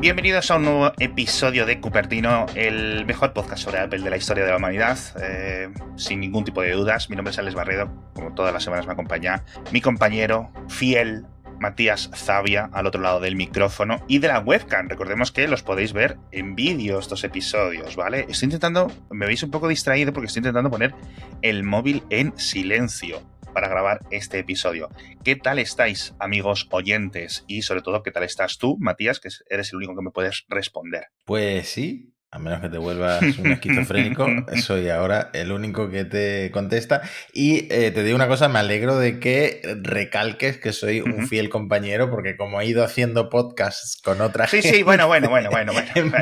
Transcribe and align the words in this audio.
Bienvenidos 0.00 0.48
a 0.52 0.58
un 0.58 0.62
nuevo 0.62 0.92
episodio 1.00 1.66
de 1.66 1.80
Cupertino, 1.80 2.46
el 2.54 3.04
mejor 3.04 3.32
podcast 3.32 3.64
sobre 3.64 3.80
Apple 3.80 3.98
de 3.98 4.10
la 4.10 4.16
historia 4.16 4.44
de 4.44 4.50
la 4.50 4.56
humanidad. 4.56 4.96
Eh, 5.20 5.70
sin 5.96 6.20
ningún 6.20 6.44
tipo 6.44 6.62
de 6.62 6.70
dudas, 6.70 7.10
mi 7.10 7.16
nombre 7.16 7.32
es 7.32 7.38
Alex 7.40 7.56
Barredo, 7.56 7.90
como 8.14 8.32
todas 8.32 8.52
las 8.52 8.62
semanas 8.62 8.86
me 8.86 8.92
acompaña 8.92 9.44
mi 9.72 9.80
compañero 9.80 10.52
fiel 10.68 11.26
Matías 11.58 12.10
Zavia 12.14 12.70
al 12.72 12.86
otro 12.86 13.00
lado 13.00 13.18
del 13.18 13.34
micrófono 13.34 14.00
y 14.06 14.20
de 14.20 14.28
la 14.28 14.38
webcam. 14.38 14.88
Recordemos 14.88 15.32
que 15.32 15.48
los 15.48 15.64
podéis 15.64 15.92
ver 15.92 16.16
en 16.30 16.54
vídeo 16.54 17.00
estos 17.00 17.24
episodios, 17.24 17.96
¿vale? 17.96 18.24
Estoy 18.28 18.46
intentando, 18.46 18.92
me 19.10 19.26
veis 19.26 19.42
un 19.42 19.50
poco 19.50 19.66
distraído 19.66 20.12
porque 20.12 20.28
estoy 20.28 20.40
intentando 20.40 20.70
poner 20.70 20.94
el 21.42 21.64
móvil 21.64 22.04
en 22.10 22.38
silencio 22.38 23.20
para 23.52 23.68
grabar 23.68 24.00
este 24.10 24.38
episodio. 24.38 24.88
¿Qué 25.24 25.36
tal 25.36 25.58
estáis, 25.58 26.14
amigos 26.18 26.68
oyentes? 26.70 27.44
Y 27.46 27.62
sobre 27.62 27.82
todo, 27.82 28.02
¿qué 28.02 28.10
tal 28.10 28.24
estás 28.24 28.58
tú, 28.58 28.76
Matías, 28.78 29.20
que 29.20 29.28
eres 29.48 29.72
el 29.72 29.78
único 29.78 29.94
que 29.94 30.02
me 30.02 30.10
puedes 30.10 30.44
responder? 30.48 31.06
Pues 31.24 31.68
sí, 31.68 32.12
a 32.30 32.38
menos 32.38 32.60
que 32.60 32.68
te 32.68 32.76
vuelvas 32.76 33.22
un 33.38 33.52
esquizofrénico, 33.52 34.26
soy 34.62 34.90
ahora 34.90 35.30
el 35.32 35.50
único 35.50 35.88
que 35.88 36.04
te 36.04 36.50
contesta. 36.50 37.00
Y 37.32 37.72
eh, 37.72 37.90
te 37.90 38.02
digo 38.02 38.16
una 38.16 38.28
cosa, 38.28 38.48
me 38.48 38.58
alegro 38.58 38.98
de 38.98 39.18
que 39.18 39.62
recalques 39.82 40.58
que 40.58 40.74
soy 40.74 41.00
un 41.00 41.26
fiel 41.26 41.48
compañero, 41.48 42.10
porque 42.10 42.36
como 42.36 42.60
he 42.60 42.66
ido 42.66 42.84
haciendo 42.84 43.30
podcasts 43.30 43.98
con 44.02 44.20
otras 44.20 44.50
Sí, 44.50 44.60
sí, 44.60 44.82
bueno, 44.82 45.06
bueno, 45.06 45.30
bueno, 45.30 45.50
bueno, 45.50 45.72
bueno. 45.72 46.12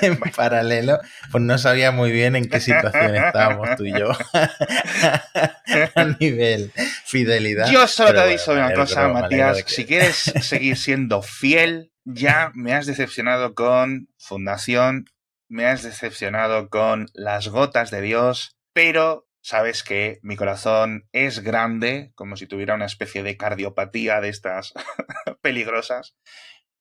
En, 0.00 0.18
paralelo, 0.36 1.00
pues 1.32 1.42
no 1.42 1.58
sabía 1.58 1.90
muy 1.90 2.12
bien 2.12 2.36
en 2.36 2.48
qué 2.48 2.60
situación 2.60 3.16
estábamos 3.16 3.70
tú 3.76 3.86
y 3.86 3.98
yo 3.98 4.12
a 5.94 6.04
nivel 6.20 6.70
fidelidad. 7.04 7.68
Yo 7.70 7.88
solo 7.88 8.12
te 8.12 8.20
aviso 8.20 8.52
una 8.52 8.72
cosa, 8.72 9.08
Matías, 9.08 9.64
si 9.66 9.84
quieres 9.84 10.14
seguir 10.16 10.76
siendo 10.76 11.22
fiel 11.22 11.90
ya 12.10 12.52
me 12.54 12.72
has 12.72 12.86
decepcionado 12.86 13.54
con 13.54 14.08
Fundación, 14.16 15.04
me 15.48 15.66
has 15.66 15.82
decepcionado 15.82 16.70
con 16.70 17.08
Las 17.12 17.48
Gotas 17.48 17.90
de 17.90 18.00
Dios, 18.00 18.56
pero 18.72 19.28
sabes 19.42 19.82
que 19.82 20.18
mi 20.22 20.34
corazón 20.36 21.06
es 21.12 21.40
grande, 21.40 22.12
como 22.14 22.36
si 22.36 22.46
tuviera 22.46 22.74
una 22.74 22.86
especie 22.86 23.22
de 23.22 23.36
cardiopatía 23.36 24.22
de 24.22 24.30
estas 24.30 24.72
peligrosas, 25.42 26.16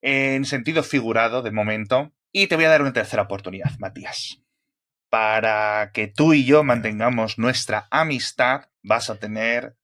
en 0.02 0.46
sentido 0.46 0.82
figurado 0.82 1.42
de 1.42 1.52
momento, 1.52 2.14
y 2.32 2.48
te 2.48 2.56
voy 2.56 2.66
a 2.66 2.70
dar 2.70 2.82
una 2.82 2.94
tercera 2.94 3.24
oportunidad, 3.24 3.72
Matías. 3.80 4.42
Para 5.10 5.92
que 5.94 6.08
tú 6.08 6.34
y 6.34 6.46
yo 6.46 6.64
mantengamos 6.64 7.38
nuestra 7.38 7.88
amistad, 7.92 8.70
vas 8.82 9.10
a 9.10 9.20
tener 9.20 9.76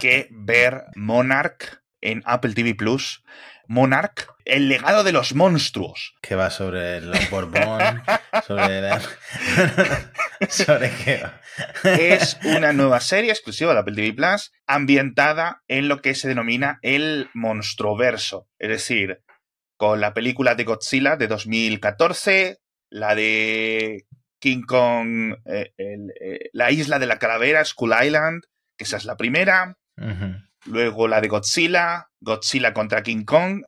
que 0.00 0.28
ver 0.30 0.86
Monarch 0.96 1.82
en 2.00 2.22
Apple 2.26 2.54
TV 2.54 2.74
Plus 2.74 3.22
Monarch, 3.72 4.26
el 4.44 4.68
legado 4.68 5.02
de 5.02 5.12
los 5.12 5.34
monstruos. 5.34 6.14
Que 6.20 6.34
va 6.34 6.50
sobre 6.50 6.98
el 6.98 7.10
Borbón, 7.30 8.02
sobre, 8.46 8.90
sobre 10.50 10.90
qué 10.90 11.22
Es 11.84 12.38
una 12.44 12.74
nueva 12.74 13.00
serie 13.00 13.30
exclusiva 13.30 13.72
de 13.72 13.80
Apple 13.80 13.94
TV 13.94 14.12
Plus, 14.12 14.52
ambientada 14.66 15.62
en 15.68 15.88
lo 15.88 16.02
que 16.02 16.14
se 16.14 16.28
denomina 16.28 16.80
el 16.82 17.30
monstruoverso. 17.32 18.46
Es 18.58 18.68
decir, 18.68 19.22
con 19.78 20.02
la 20.02 20.12
película 20.12 20.54
de 20.54 20.64
Godzilla 20.64 21.16
de 21.16 21.28
2014, 21.28 22.58
la 22.90 23.14
de 23.14 24.06
King 24.38 24.64
Kong, 24.66 25.36
eh, 25.46 25.72
eh, 25.78 26.50
la 26.52 26.70
isla 26.70 26.98
de 26.98 27.06
la 27.06 27.18
calavera, 27.18 27.64
Skull 27.64 27.94
Island, 28.04 28.42
que 28.76 28.84
esa 28.84 28.98
es 28.98 29.06
la 29.06 29.16
primera. 29.16 29.78
Luego 30.66 31.08
la 31.08 31.20
de 31.20 31.28
Godzilla, 31.28 32.10
Godzilla 32.20 32.72
contra 32.72 33.02
King 33.02 33.24
Kong. 33.24 33.64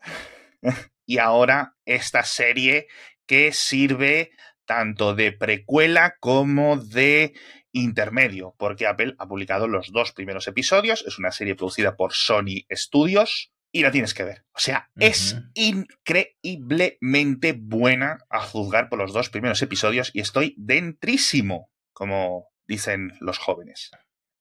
y 1.06 1.18
ahora 1.18 1.76
esta 1.84 2.24
serie 2.24 2.86
que 3.26 3.52
sirve 3.52 4.30
tanto 4.64 5.14
de 5.14 5.32
precuela 5.32 6.16
como 6.20 6.78
de 6.78 7.34
intermedio, 7.72 8.54
porque 8.56 8.86
Apple 8.86 9.14
ha 9.18 9.26
publicado 9.26 9.68
los 9.68 9.92
dos 9.92 10.12
primeros 10.12 10.46
episodios. 10.48 11.04
Es 11.06 11.18
una 11.18 11.32
serie 11.32 11.56
producida 11.56 11.96
por 11.96 12.14
Sony 12.14 12.64
Studios 12.70 13.52
y 13.72 13.82
la 13.82 13.90
tienes 13.90 14.14
que 14.14 14.24
ver. 14.24 14.44
O 14.54 14.60
sea, 14.60 14.88
es 14.96 15.36
increíblemente 15.54 17.52
buena 17.52 18.18
a 18.30 18.40
juzgar 18.40 18.88
por 18.88 19.00
los 19.00 19.12
dos 19.12 19.28
primeros 19.30 19.60
episodios 19.62 20.12
y 20.14 20.20
estoy 20.20 20.54
dentrísimo, 20.56 21.72
como 21.92 22.46
dicen 22.66 23.12
los 23.20 23.38
jóvenes. 23.38 23.90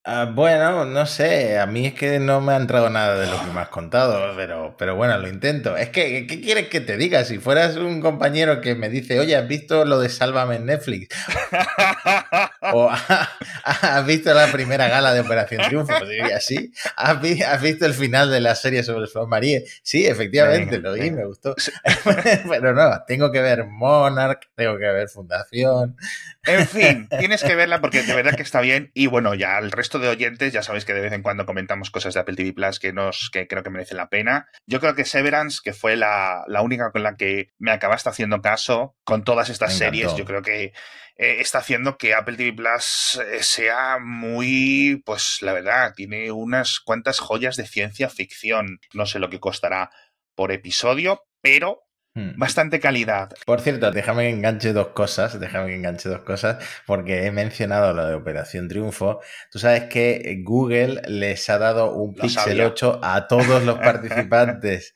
Ah, 0.06 0.26
bueno, 0.26 0.84
no 0.84 1.06
sé, 1.06 1.58
a 1.58 1.66
mí 1.66 1.86
es 1.86 1.94
que 1.94 2.20
no 2.20 2.42
me 2.42 2.52
ha 2.52 2.58
entrado 2.58 2.90
nada 2.90 3.16
de 3.18 3.26
lo 3.32 3.40
que 3.40 3.52
me 3.54 3.62
has 3.62 3.70
contado, 3.70 4.36
pero, 4.36 4.76
pero 4.78 4.98
bueno, 4.98 5.18
lo 5.18 5.30
intento. 5.30 5.78
Es 5.78 5.90
que, 5.92 6.28
¿qué 6.28 6.42
quieres 6.42 6.68
que 6.68 6.82
te 6.82 6.98
diga? 6.98 7.24
Si 7.24 7.38
fueras 7.40 7.78
un 7.78 8.02
compañero 8.02 8.60
que 8.60 8.76
me 8.76 8.90
dice, 8.90 9.18
oye, 9.22 9.38
¿has 9.38 9.48
visto 9.48 9.86
lo 9.86 10.00
de 10.02 10.10
Sálvame 10.10 10.58
en 10.58 10.66
Netflix? 10.66 11.08
o 12.74 12.90
¿has 13.64 14.06
visto 14.06 14.34
la 14.34 14.52
primera 14.52 14.88
gala 14.88 15.14
de 15.14 15.22
Operación 15.22 15.62
Triunfo? 15.68 15.94
Pues 15.98 16.10
diría, 16.10 16.40
sí. 16.40 16.72
¿Has, 16.96 17.22
visto 17.62 17.86
el 17.86 17.94
final 17.94 18.32
de 18.32 18.42
la 18.42 18.56
serie 18.56 18.84
sobre 18.84 19.08
Flor 19.08 19.28
María? 19.28 19.62
Sí, 19.82 20.06
efectivamente, 20.06 20.80
lo 20.80 20.94
vi, 20.94 21.12
me 21.12 21.26
gustó. 21.26 21.56
pero 22.50 22.74
no, 22.74 23.04
tengo 23.08 23.32
que 23.32 23.42
ver 23.42 23.66
Monarch, 23.66 24.50
tengo 24.56 24.78
que 24.78 24.86
ver 24.86 25.10
Fundación. 25.10 25.98
En 26.46 26.68
fin, 26.68 27.08
tienes 27.20 27.44
que 27.44 27.56
verla 27.56 27.82
porque 27.82 28.04
de 28.04 28.14
verdad 28.14 28.36
que 28.36 28.44
está 28.44 28.62
bien 28.62 28.92
y 28.94 29.08
bueno, 29.08 29.34
ya 29.34 29.58
el 29.60 29.72
resto 29.72 30.00
de 30.00 30.10
oyentes, 30.10 30.52
ya 30.54 30.64
sabéis 30.64 30.86
que 30.86 30.94
de 30.94 31.02
vez 31.02 31.14
en 31.14 31.22
cuando 31.22 31.46
comentamos 31.46 31.90
cosas 31.90 32.14
de 32.14 32.20
Apple 32.20 32.36
TV 32.36 32.54
Plus 32.54 32.80
que, 32.80 32.94
nos, 32.94 33.30
que 33.32 33.48
creo 33.48 33.64
que 33.64 33.70
merecen 33.70 33.98
la 33.98 34.10
pena. 34.10 34.48
Yo 34.66 34.80
creo 34.80 34.96
que 34.96 35.06
Severance, 35.06 35.60
que 35.64 35.74
fue 35.74 35.96
la, 35.96 36.46
única 36.62 36.92
con 36.92 37.04
la 37.04 37.16
que 37.16 37.52
me 37.60 37.72
acabaste 37.72 38.10
haciendo 38.10 38.42
caso 38.42 38.96
con 39.04 39.24
todas 39.24 39.50
estas 39.50 39.74
series, 39.74 40.16
yo 40.16 40.26
creo 40.26 40.42
que 40.42 40.74
eh, 41.16 41.38
está 41.40 41.60
haciendo 41.60 41.98
que 41.98 42.14
Apple 42.14 42.38
TV 42.38 42.54
Plus 42.54 43.20
eh, 43.26 43.44
sea 43.44 44.00
muy, 44.00 45.02
pues 45.06 45.40
la 45.42 45.54
verdad, 45.54 45.94
tiene 45.96 46.32
unas 46.32 46.80
cuantas 46.80 47.20
joyas 47.20 47.56
de 47.56 47.68
ciencia 47.68 48.10
ficción. 48.10 48.80
No 48.94 49.06
sé 49.06 49.20
lo 49.20 49.30
que 49.30 49.40
costará 49.40 49.92
por 50.36 50.52
episodio, 50.52 51.24
pero 51.42 51.84
Hmm. 52.16 52.38
Bastante 52.38 52.80
calidad. 52.80 53.32
Por 53.44 53.60
cierto, 53.62 53.90
déjame 53.90 54.24
que 54.24 54.30
enganche 54.30 54.72
dos 54.72 54.90
cosas, 54.90 55.40
déjame 55.40 55.70
que 55.70 55.76
enganche 55.76 56.10
dos 56.10 56.22
cosas, 56.22 56.64
porque 56.86 57.26
he 57.26 57.32
mencionado 57.32 57.92
lo 57.94 58.06
de 58.06 58.14
Operación 58.14 58.68
Triunfo. 58.68 59.20
Tú 59.52 59.58
sabes 59.58 59.86
que 59.86 60.42
Google 60.44 61.02
les 61.08 61.50
ha 61.50 61.58
dado 61.58 61.92
un 61.96 62.14
Pixel 62.14 62.62
8 62.62 63.00
a 63.02 63.28
todos 63.28 63.64
los 63.64 63.80
participantes, 63.80 64.94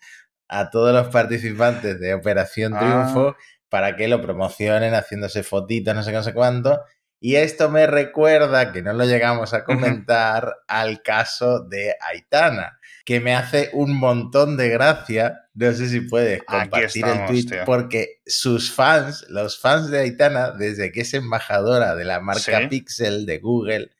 a 0.47 0.69
todos 0.69 0.93
los 0.93 1.07
participantes 1.07 1.99
de 1.99 2.13
Operación 2.13 2.75
ah. 2.75 3.35
Para 3.69 3.95
que 3.95 4.07
lo 4.07 4.21
promocionen 4.21 4.93
haciéndose 4.93 5.43
fotitos, 5.43 5.93
no 5.93 6.03
sé 6.03 6.11
qué, 6.11 6.17
no 6.17 6.23
sé 6.23 6.33
cuánto. 6.33 6.81
Y 7.19 7.35
esto 7.35 7.69
me 7.69 7.87
recuerda, 7.87 8.71
que 8.71 8.81
no 8.81 8.93
lo 8.93 9.05
llegamos 9.05 9.53
a 9.53 9.63
comentar, 9.63 10.57
al 10.67 11.01
caso 11.01 11.61
de 11.61 11.95
Aitana 11.99 12.77
que 13.07 13.21
me 13.21 13.33
hace 13.33 13.69
un 13.71 13.97
montón 13.97 14.57
de 14.57 14.67
gracia. 14.67 15.45
No 15.53 15.71
sé 15.71 15.87
si 15.87 16.01
puedes 16.01 16.43
compartir 16.43 17.05
el 17.05 17.25
tweet, 17.25 17.63
porque 17.65 18.19
sus 18.25 18.69
fans, 18.69 19.25
los 19.29 19.57
fans 19.61 19.89
de 19.89 19.99
Aitana, 19.99 20.51
desde 20.51 20.91
que 20.91 21.01
es 21.01 21.13
embajadora 21.13 21.95
de 21.95 22.03
la 22.03 22.19
marca 22.19 22.67
Pixel 22.67 23.25
de 23.25 23.39
Google, 23.39 23.91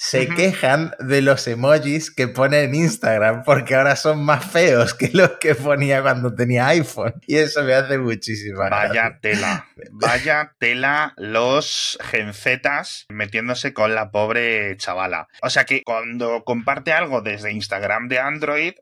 se 0.00 0.28
quejan 0.28 0.94
de 1.00 1.22
los 1.22 1.48
emojis 1.48 2.12
que 2.12 2.28
pone 2.28 2.62
en 2.62 2.72
Instagram 2.72 3.42
porque 3.42 3.74
ahora 3.74 3.96
son 3.96 4.24
más 4.24 4.48
feos 4.48 4.94
que 4.94 5.10
los 5.12 5.32
que 5.38 5.56
ponía 5.56 6.02
cuando 6.02 6.32
tenía 6.32 6.68
iPhone. 6.68 7.14
Y 7.26 7.36
eso 7.36 7.64
me 7.64 7.74
hace 7.74 7.98
muchísima 7.98 8.68
Vaya 8.68 9.18
tela. 9.20 9.66
Vaya 9.90 10.54
tela 10.60 11.14
los 11.16 11.98
genzetas 12.00 13.06
metiéndose 13.08 13.74
con 13.74 13.96
la 13.96 14.12
pobre 14.12 14.76
chavala. 14.76 15.26
O 15.42 15.50
sea 15.50 15.64
que 15.64 15.82
cuando 15.82 16.44
comparte 16.44 16.92
algo 16.92 17.20
desde 17.20 17.50
Instagram 17.50 18.06
de 18.06 18.20
Android, 18.20 18.74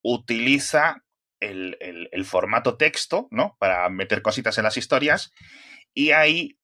utiliza 0.00 1.02
el, 1.40 1.76
el 1.80 2.24
formato 2.24 2.76
texto, 2.76 3.26
¿no? 3.32 3.56
Para 3.58 3.88
meter 3.88 4.22
cositas 4.22 4.56
en 4.58 4.64
las 4.64 4.76
historias. 4.76 5.32
Y 5.92 6.12
ahí 6.12 6.56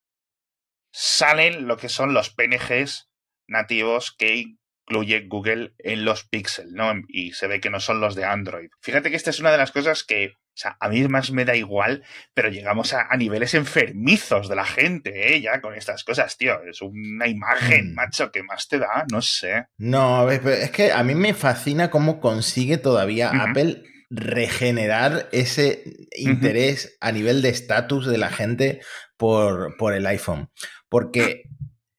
salen 0.93 1.67
lo 1.67 1.76
que 1.76 1.88
son 1.88 2.14
los 2.14 2.31
PNGs 2.31 3.07
nativos 3.48 4.14
que 4.16 4.44
incluye 4.88 5.26
Google 5.28 5.74
en 5.78 6.04
los 6.04 6.24
Pixel, 6.24 6.72
¿no? 6.72 6.92
Y 7.08 7.32
se 7.32 7.46
ve 7.46 7.60
que 7.60 7.70
no 7.70 7.80
son 7.80 8.00
los 8.00 8.14
de 8.14 8.24
Android. 8.24 8.70
Fíjate 8.80 9.10
que 9.10 9.16
esta 9.16 9.30
es 9.30 9.40
una 9.40 9.52
de 9.52 9.58
las 9.58 9.72
cosas 9.72 10.02
que, 10.02 10.28
o 10.28 10.54
sea, 10.54 10.76
a 10.80 10.88
mí 10.88 11.06
más 11.08 11.30
me 11.30 11.44
da 11.44 11.54
igual, 11.54 12.04
pero 12.34 12.48
llegamos 12.48 12.94
a, 12.94 13.08
niveles 13.16 13.54
enfermizos 13.54 14.48
de 14.48 14.56
la 14.56 14.64
gente, 14.64 15.34
¿eh? 15.34 15.40
Ya 15.40 15.60
con 15.60 15.74
estas 15.74 16.04
cosas, 16.04 16.36
tío. 16.36 16.62
Es 16.64 16.80
una 16.80 17.28
imagen, 17.28 17.92
mm. 17.92 17.94
macho, 17.94 18.30
que 18.30 18.42
más 18.42 18.68
te 18.68 18.78
da, 18.78 19.04
no 19.10 19.20
sé. 19.20 19.66
No, 19.76 20.30
es 20.30 20.70
que 20.70 20.92
a 20.92 21.02
mí 21.02 21.14
me 21.14 21.34
fascina 21.34 21.90
cómo 21.90 22.20
consigue 22.20 22.78
todavía 22.78 23.30
Apple 23.30 23.82
regenerar 24.10 25.28
ese 25.32 25.82
interés 26.16 26.96
a 27.00 27.12
nivel 27.12 27.42
de 27.42 27.50
estatus 27.50 28.06
de 28.06 28.16
la 28.16 28.30
gente 28.30 28.80
por, 29.18 29.76
por 29.76 29.92
el 29.92 30.06
iPhone. 30.06 30.50
Porque 30.88 31.42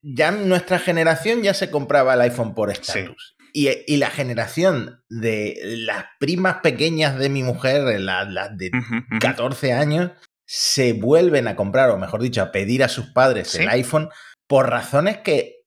ya 0.01 0.31
nuestra 0.31 0.79
generación 0.79 1.41
ya 1.41 1.53
se 1.53 1.69
compraba 1.69 2.13
el 2.13 2.21
iPhone 2.21 2.55
por 2.55 2.71
estatus. 2.71 3.35
Y, 3.51 3.97
la 3.97 4.11
generación 4.11 5.03
de 5.09 5.59
las 5.63 6.05
primas 6.19 6.57
pequeñas 6.61 7.17
de 7.17 7.29
mi 7.29 7.43
mujer, 7.43 7.99
las 7.99 8.57
de 8.57 8.71
14 9.19 9.73
años, 9.73 10.11
se 10.45 10.93
vuelven 10.93 11.47
a 11.47 11.55
comprar, 11.55 11.89
o 11.89 11.97
mejor 11.97 12.21
dicho, 12.21 12.41
a 12.41 12.51
pedir 12.51 12.83
a 12.83 12.89
sus 12.89 13.07
padres 13.07 13.53
el 13.55 13.67
iPhone 13.69 14.09
por 14.47 14.69
razones 14.69 15.17
que 15.17 15.59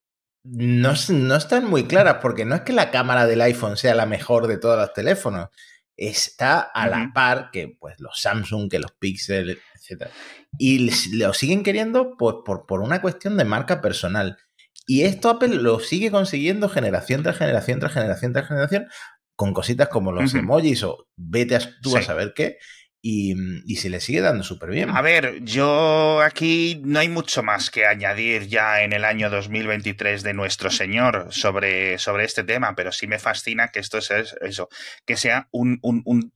no, 0.44 0.94
no, 1.08 1.36
están 1.36 1.66
muy 1.66 1.84
claras, 1.84 2.16
porque 2.20 2.44
no 2.44 2.54
es 2.54 2.62
que 2.62 2.72
la 2.72 2.90
cámara 2.90 3.26
del 3.26 3.40
iPhone 3.42 3.76
sea 3.76 3.94
la 3.94 4.06
mejor 4.06 4.48
de 4.48 4.58
todos 4.58 4.76
los 4.76 4.92
teléfonos, 4.92 5.50
está 5.96 6.60
a 6.60 6.88
la 6.88 7.12
par 7.14 7.50
que 7.52 7.76
pues, 7.78 8.00
los 8.00 8.20
Samsung, 8.20 8.70
que 8.70 8.78
los 8.78 8.92
Pixel, 8.92 9.60
etc. 9.74 10.10
Y 10.58 10.90
lo 11.16 11.32
siguen 11.34 11.62
queriendo 11.62 12.16
por, 12.16 12.44
por, 12.44 12.66
por 12.66 12.80
una 12.80 13.00
cuestión 13.00 13.36
de 13.36 13.44
marca 13.44 13.80
personal. 13.80 14.38
Y 14.86 15.02
esto 15.02 15.30
Apple 15.30 15.56
lo 15.56 15.80
sigue 15.80 16.10
consiguiendo 16.10 16.68
generación 16.68 17.22
tras 17.22 17.38
generación 17.38 17.78
tras 17.78 17.92
generación 17.92 18.32
tras 18.32 18.48
generación 18.48 18.88
con 19.36 19.54
cositas 19.54 19.88
como 19.88 20.12
los 20.12 20.34
emojis 20.34 20.82
o 20.84 21.08
vete 21.16 21.56
a, 21.56 21.60
tú 21.80 21.96
a 21.96 22.02
saber 22.02 22.32
qué. 22.34 22.58
Y, 23.04 23.34
y, 23.66 23.76
se 23.76 23.90
le 23.90 23.98
sigue 23.98 24.20
dando 24.20 24.44
súper 24.44 24.70
bien. 24.70 24.90
A 24.90 25.02
ver, 25.02 25.42
yo 25.42 26.20
aquí 26.22 26.80
no 26.84 27.00
hay 27.00 27.08
mucho 27.08 27.42
más 27.42 27.68
que 27.68 27.84
añadir 27.84 28.46
ya 28.46 28.82
en 28.82 28.92
el 28.92 29.04
año 29.04 29.28
2023 29.28 30.22
de 30.22 30.34
nuestro 30.34 30.70
Señor 30.70 31.26
sobre, 31.30 31.98
sobre 31.98 32.24
este 32.24 32.44
tema, 32.44 32.76
pero 32.76 32.92
sí 32.92 33.08
me 33.08 33.18
fascina 33.18 33.72
que 33.72 33.80
esto 33.80 33.98
es 33.98 34.12
eso, 34.40 34.68
que 35.04 35.16
sea 35.16 35.48
un, 35.50 35.80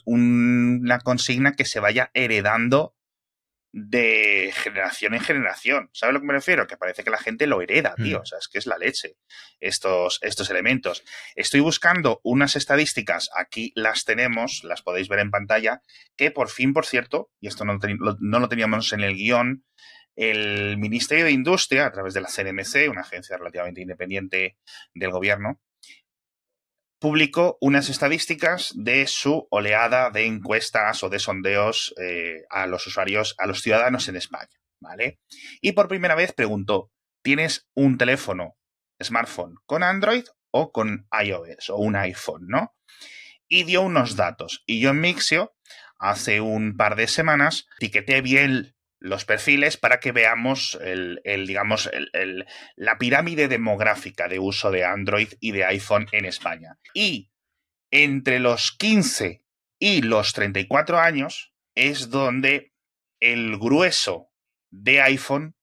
una 0.04 0.98
consigna 0.98 1.52
que 1.52 1.64
se 1.64 1.78
vaya 1.78 2.10
heredando 2.14 2.95
de 3.72 4.52
generación 4.54 5.14
en 5.14 5.20
generación. 5.20 5.90
¿Sabes 5.92 6.10
a 6.10 6.12
lo 6.14 6.20
que 6.20 6.26
me 6.26 6.32
refiero? 6.32 6.66
Que 6.66 6.76
parece 6.76 7.04
que 7.04 7.10
la 7.10 7.18
gente 7.18 7.46
lo 7.46 7.60
hereda, 7.60 7.94
tío. 7.96 8.18
Mm. 8.18 8.22
O 8.22 8.24
sea, 8.24 8.38
es 8.38 8.48
que 8.48 8.58
es 8.58 8.66
la 8.66 8.78
leche 8.78 9.16
estos, 9.60 10.18
estos 10.22 10.50
elementos. 10.50 11.04
Estoy 11.34 11.60
buscando 11.60 12.20
unas 12.22 12.56
estadísticas, 12.56 13.30
aquí 13.36 13.72
las 13.74 14.04
tenemos, 14.04 14.62
las 14.64 14.82
podéis 14.82 15.08
ver 15.08 15.18
en 15.18 15.30
pantalla, 15.30 15.82
que 16.16 16.30
por 16.30 16.48
fin, 16.48 16.72
por 16.72 16.86
cierto, 16.86 17.30
y 17.40 17.48
esto 17.48 17.64
no, 17.64 17.78
no 18.20 18.38
lo 18.38 18.48
teníamos 18.48 18.92
en 18.92 19.00
el 19.00 19.14
guion, 19.14 19.64
el 20.16 20.78
Ministerio 20.78 21.26
de 21.26 21.32
Industria, 21.32 21.86
a 21.86 21.92
través 21.92 22.14
de 22.14 22.22
la 22.22 22.28
CNMC, 22.28 22.90
una 22.90 23.02
agencia 23.02 23.36
relativamente 23.36 23.82
independiente 23.82 24.56
del 24.94 25.10
gobierno, 25.10 25.60
publicó 26.98 27.58
unas 27.60 27.88
estadísticas 27.88 28.72
de 28.74 29.06
su 29.06 29.46
oleada 29.50 30.10
de 30.10 30.26
encuestas 30.26 31.02
o 31.02 31.08
de 31.08 31.18
sondeos 31.18 31.94
eh, 32.00 32.44
a 32.50 32.66
los 32.66 32.86
usuarios, 32.86 33.34
a 33.38 33.46
los 33.46 33.60
ciudadanos 33.62 34.08
en 34.08 34.16
España, 34.16 34.50
¿vale? 34.80 35.20
Y 35.60 35.72
por 35.72 35.88
primera 35.88 36.14
vez 36.14 36.32
preguntó, 36.32 36.90
¿tienes 37.22 37.68
un 37.74 37.98
teléfono, 37.98 38.56
smartphone, 39.02 39.56
con 39.66 39.82
Android 39.82 40.24
o 40.50 40.72
con 40.72 41.06
iOS 41.22 41.70
o 41.70 41.76
un 41.76 41.96
iPhone, 41.96 42.46
¿no? 42.48 42.74
Y 43.48 43.64
dio 43.64 43.82
unos 43.82 44.16
datos. 44.16 44.62
Y 44.66 44.80
yo 44.80 44.90
en 44.90 45.00
Mixio, 45.00 45.54
hace 45.98 46.40
un 46.40 46.76
par 46.76 46.96
de 46.96 47.08
semanas, 47.08 47.66
etiqueté 47.78 48.20
bien 48.20 48.75
los 49.06 49.24
perfiles 49.24 49.76
para 49.76 50.00
que 50.00 50.12
veamos 50.12 50.78
el, 50.82 51.20
digamos, 51.46 51.90
la 52.76 52.98
pirámide 52.98 53.48
demográfica 53.48 54.28
de 54.28 54.38
uso 54.38 54.70
de 54.70 54.84
Android 54.84 55.28
y 55.40 55.52
de 55.52 55.64
iPhone 55.64 56.06
en 56.12 56.24
España. 56.24 56.78
Y 56.92 57.30
entre 57.90 58.40
los 58.40 58.72
15 58.72 59.44
y 59.78 60.02
los 60.02 60.32
34 60.32 60.98
años 60.98 61.54
es 61.74 62.10
donde 62.10 62.72
el 63.20 63.58
grueso 63.58 64.30
de 64.70 65.00
iPhone 65.02 65.56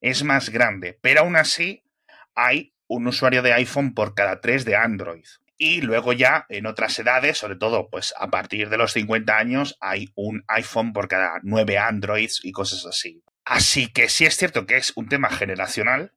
es 0.00 0.22
más 0.24 0.50
grande, 0.50 0.98
pero 1.00 1.20
aún 1.20 1.36
así 1.36 1.84
hay 2.34 2.74
un 2.86 3.06
usuario 3.06 3.42
de 3.42 3.52
iPhone 3.52 3.94
por 3.94 4.14
cada 4.14 4.40
tres 4.40 4.64
de 4.64 4.76
Android. 4.76 5.24
Y 5.56 5.82
luego 5.82 6.12
ya 6.12 6.46
en 6.48 6.66
otras 6.66 6.98
edades, 6.98 7.38
sobre 7.38 7.56
todo 7.56 7.88
pues 7.88 8.12
a 8.18 8.28
partir 8.28 8.70
de 8.70 8.76
los 8.76 8.92
50 8.92 9.36
años, 9.36 9.76
hay 9.80 10.10
un 10.14 10.44
iPhone 10.48 10.92
por 10.92 11.08
cada 11.08 11.40
nueve 11.42 11.78
Androids 11.78 12.40
y 12.42 12.52
cosas 12.52 12.84
así. 12.86 13.22
Así 13.44 13.92
que 13.92 14.08
sí 14.08 14.24
es 14.24 14.36
cierto 14.36 14.66
que 14.66 14.76
es 14.76 14.92
un 14.96 15.08
tema 15.08 15.30
generacional. 15.30 16.12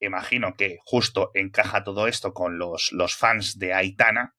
Imagino 0.00 0.56
que 0.56 0.78
justo 0.84 1.30
encaja 1.34 1.84
todo 1.84 2.08
esto 2.08 2.32
con 2.32 2.58
los, 2.58 2.90
los 2.92 3.14
fans 3.14 3.58
de 3.58 3.74
Aitana, 3.74 4.34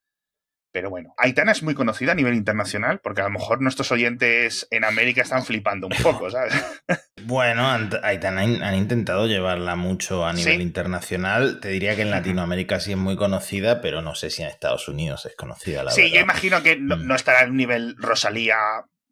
pero 0.74 0.90
bueno, 0.90 1.14
Aitana 1.18 1.52
es 1.52 1.62
muy 1.62 1.75
conocida 1.75 2.12
a 2.12 2.16
nivel 2.16 2.34
internacional 2.34 3.00
porque 3.00 3.22
a 3.22 3.25
lo 3.25 3.30
mejor 3.30 3.62
nuestros 3.62 3.92
oyentes 3.92 4.68
en 4.72 4.84
América 4.84 5.22
están 5.22 5.46
flipando 5.46 5.88
un 5.88 5.94
poco, 6.04 6.30
¿sabes? 6.30 6.54
Bueno, 7.25 7.66
Aitana 8.04 8.42
han 8.42 8.75
intentado 8.75 9.28
llevarla 9.28 9.78
mucho 9.78 10.25
a 10.25 10.34
nivel 10.34 10.62
internacional. 10.62 11.62
Te 11.62 11.70
diría 11.70 11.96
que 11.96 12.02
en 12.02 12.12
Latinoamérica 12.12 12.81
sí 12.81 12.92
es 12.92 12.98
muy 12.98 13.16
conocida, 13.16 13.80
pero 13.80 14.02
no 14.02 14.14
sé 14.14 14.30
si 14.30 14.42
en 14.42 14.50
Estados 14.50 14.90
Unidos 14.90 15.25
es 15.25 15.34
conocida, 15.38 15.86
la 15.86 15.92
sí, 15.92 16.02
verdad. 16.02 16.12
Sí, 16.12 16.18
yo 16.18 16.22
imagino 16.22 16.62
que 16.62 16.76
no, 16.76 16.98
mm. 16.98 17.08
no 17.08 17.16
estará 17.16 17.48
un 17.48 17.56
nivel 17.56 17.96
Rosalía 17.98 18.58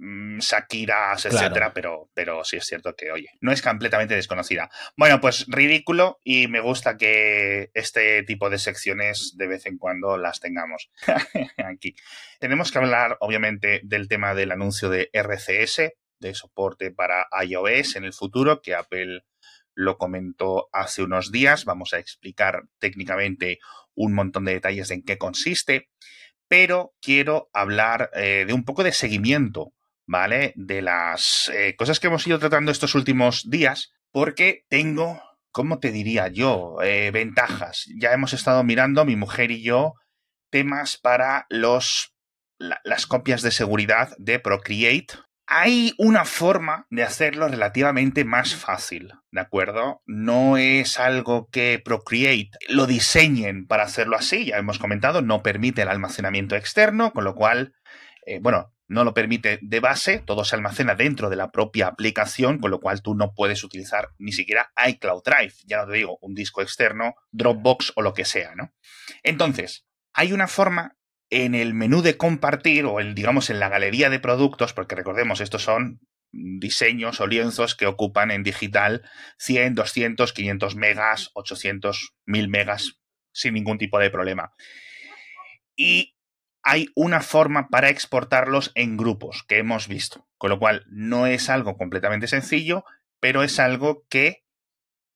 Mm, 0.03 0.39
Shakiras, 0.39 1.27
etcétera, 1.27 1.71
pero, 1.75 2.09
pero 2.15 2.43
sí 2.43 2.57
es 2.57 2.65
cierto 2.65 2.95
que, 2.95 3.11
oye, 3.11 3.29
no 3.39 3.51
es 3.51 3.61
completamente 3.61 4.15
desconocida. 4.15 4.71
Bueno, 4.97 5.21
pues 5.21 5.45
ridículo 5.47 6.17
y 6.23 6.47
me 6.47 6.59
gusta 6.59 6.97
que 6.97 7.69
este 7.75 8.23
tipo 8.23 8.49
de 8.49 8.57
secciones 8.57 9.35
de 9.35 9.45
vez 9.45 9.67
en 9.67 9.77
cuando 9.77 10.17
las 10.17 10.39
tengamos 10.39 10.89
aquí. 11.63 11.95
Tenemos 12.39 12.71
que 12.71 12.79
hablar, 12.79 13.17
obviamente, 13.19 13.79
del 13.83 14.07
tema 14.07 14.33
del 14.33 14.51
anuncio 14.51 14.89
de 14.89 15.11
RCS, 15.13 15.93
de 16.19 16.33
soporte 16.33 16.89
para 16.89 17.27
iOS 17.45 17.95
en 17.95 18.05
el 18.05 18.13
futuro, 18.13 18.59
que 18.63 18.73
Apple 18.73 19.21
lo 19.75 19.99
comentó 19.99 20.67
hace 20.73 21.03
unos 21.03 21.31
días. 21.31 21.63
Vamos 21.65 21.93
a 21.93 21.99
explicar 21.99 22.63
técnicamente 22.79 23.59
un 23.93 24.15
montón 24.15 24.45
de 24.45 24.53
detalles 24.53 24.89
en 24.89 25.03
qué 25.03 25.19
consiste 25.19 25.89
pero 26.47 26.93
quiero 27.01 27.49
hablar 27.53 28.09
eh, 28.13 28.43
de 28.45 28.51
un 28.51 28.65
poco 28.65 28.83
de 28.83 28.91
seguimiento 28.91 29.71
¿vale? 30.11 30.51
De 30.57 30.81
las 30.81 31.49
eh, 31.53 31.75
cosas 31.77 31.99
que 31.99 32.07
hemos 32.07 32.27
ido 32.27 32.37
tratando 32.37 32.71
estos 32.71 32.95
últimos 32.95 33.49
días, 33.49 33.93
porque 34.11 34.65
tengo, 34.67 35.23
¿cómo 35.51 35.79
te 35.79 35.91
diría 35.91 36.27
yo? 36.27 36.75
Eh, 36.83 37.11
ventajas. 37.11 37.85
Ya 37.97 38.11
hemos 38.11 38.33
estado 38.33 38.61
mirando, 38.65 39.05
mi 39.05 39.15
mujer 39.15 39.51
y 39.51 39.63
yo, 39.63 39.93
temas 40.51 40.97
para 40.97 41.45
los, 41.49 42.13
las 42.59 43.07
copias 43.07 43.41
de 43.41 43.51
seguridad 43.51 44.09
de 44.17 44.39
Procreate. 44.39 45.13
Hay 45.47 45.93
una 45.97 46.25
forma 46.25 46.87
de 46.89 47.03
hacerlo 47.03 47.47
relativamente 47.47 48.25
más 48.25 48.53
fácil, 48.53 49.13
¿de 49.31 49.39
acuerdo? 49.39 50.01
No 50.05 50.57
es 50.57 50.99
algo 50.99 51.47
que 51.49 51.81
Procreate 51.83 52.51
lo 52.67 52.85
diseñen 52.85 53.65
para 53.65 53.83
hacerlo 53.83 54.17
así, 54.17 54.47
ya 54.47 54.57
hemos 54.57 54.77
comentado, 54.77 55.21
no 55.21 55.41
permite 55.41 55.83
el 55.83 55.89
almacenamiento 55.89 56.57
externo, 56.57 57.13
con 57.13 57.23
lo 57.23 57.33
cual, 57.33 57.73
eh, 58.25 58.39
bueno, 58.41 58.73
no 58.91 59.05
lo 59.05 59.13
permite 59.13 59.57
de 59.61 59.79
base, 59.79 60.19
todo 60.19 60.43
se 60.43 60.53
almacena 60.55 60.95
dentro 60.95 61.29
de 61.29 61.37
la 61.37 61.49
propia 61.49 61.87
aplicación, 61.87 62.59
con 62.59 62.71
lo 62.71 62.81
cual 62.81 63.01
tú 63.01 63.15
no 63.15 63.33
puedes 63.33 63.63
utilizar 63.63 64.09
ni 64.17 64.33
siquiera 64.33 64.73
iCloud 64.85 65.23
Drive, 65.23 65.53
ya 65.65 65.77
no 65.77 65.87
te 65.87 65.93
digo, 65.93 66.17
un 66.21 66.33
disco 66.33 66.61
externo, 66.61 67.15
Dropbox 67.31 67.93
o 67.95 68.01
lo 68.01 68.13
que 68.13 68.25
sea, 68.25 68.53
¿no? 68.53 68.73
Entonces, 69.23 69.85
hay 70.13 70.33
una 70.33 70.49
forma 70.49 70.97
en 71.29 71.55
el 71.55 71.73
menú 71.73 72.01
de 72.01 72.17
compartir 72.17 72.83
o 72.83 72.99
en, 72.99 73.15
digamos, 73.15 73.49
en 73.49 73.59
la 73.59 73.69
galería 73.69 74.09
de 74.09 74.19
productos, 74.19 74.73
porque 74.73 74.95
recordemos, 74.95 75.39
estos 75.39 75.63
son 75.63 76.01
diseños 76.33 77.21
o 77.21 77.27
lienzos 77.27 77.75
que 77.75 77.87
ocupan 77.87 78.29
en 78.29 78.43
digital 78.43 79.03
100, 79.37 79.75
200, 79.75 80.33
500 80.33 80.75
megas, 80.75 81.29
800, 81.33 82.13
1000 82.25 82.49
megas 82.49 82.99
sin 83.31 83.53
ningún 83.53 83.77
tipo 83.77 83.99
de 83.99 84.09
problema. 84.09 84.51
Y 85.77 86.17
hay 86.63 86.87
una 86.95 87.21
forma 87.21 87.67
para 87.69 87.89
exportarlos 87.89 88.71
en 88.75 88.97
grupos 88.97 89.43
que 89.47 89.57
hemos 89.57 89.87
visto, 89.87 90.27
con 90.37 90.49
lo 90.49 90.59
cual 90.59 90.85
no 90.87 91.27
es 91.27 91.49
algo 91.49 91.77
completamente 91.77 92.27
sencillo, 92.27 92.85
pero 93.19 93.43
es 93.43 93.59
algo 93.59 94.05
que 94.09 94.43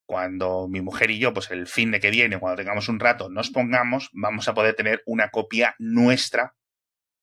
cuando 0.07 0.67
mi 0.67 0.81
mujer 0.81 1.11
y 1.11 1.19
yo, 1.19 1.33
pues 1.33 1.49
el 1.51 1.67
fin 1.67 1.91
de 1.91 1.99
que 1.99 2.11
viene, 2.11 2.39
cuando 2.39 2.57
tengamos 2.57 2.89
un 2.89 2.99
rato, 2.99 3.29
nos 3.29 3.49
pongamos, 3.49 4.09
vamos 4.13 4.47
a 4.47 4.53
poder 4.53 4.75
tener 4.75 5.01
una 5.05 5.29
copia 5.29 5.75
nuestra 5.79 6.55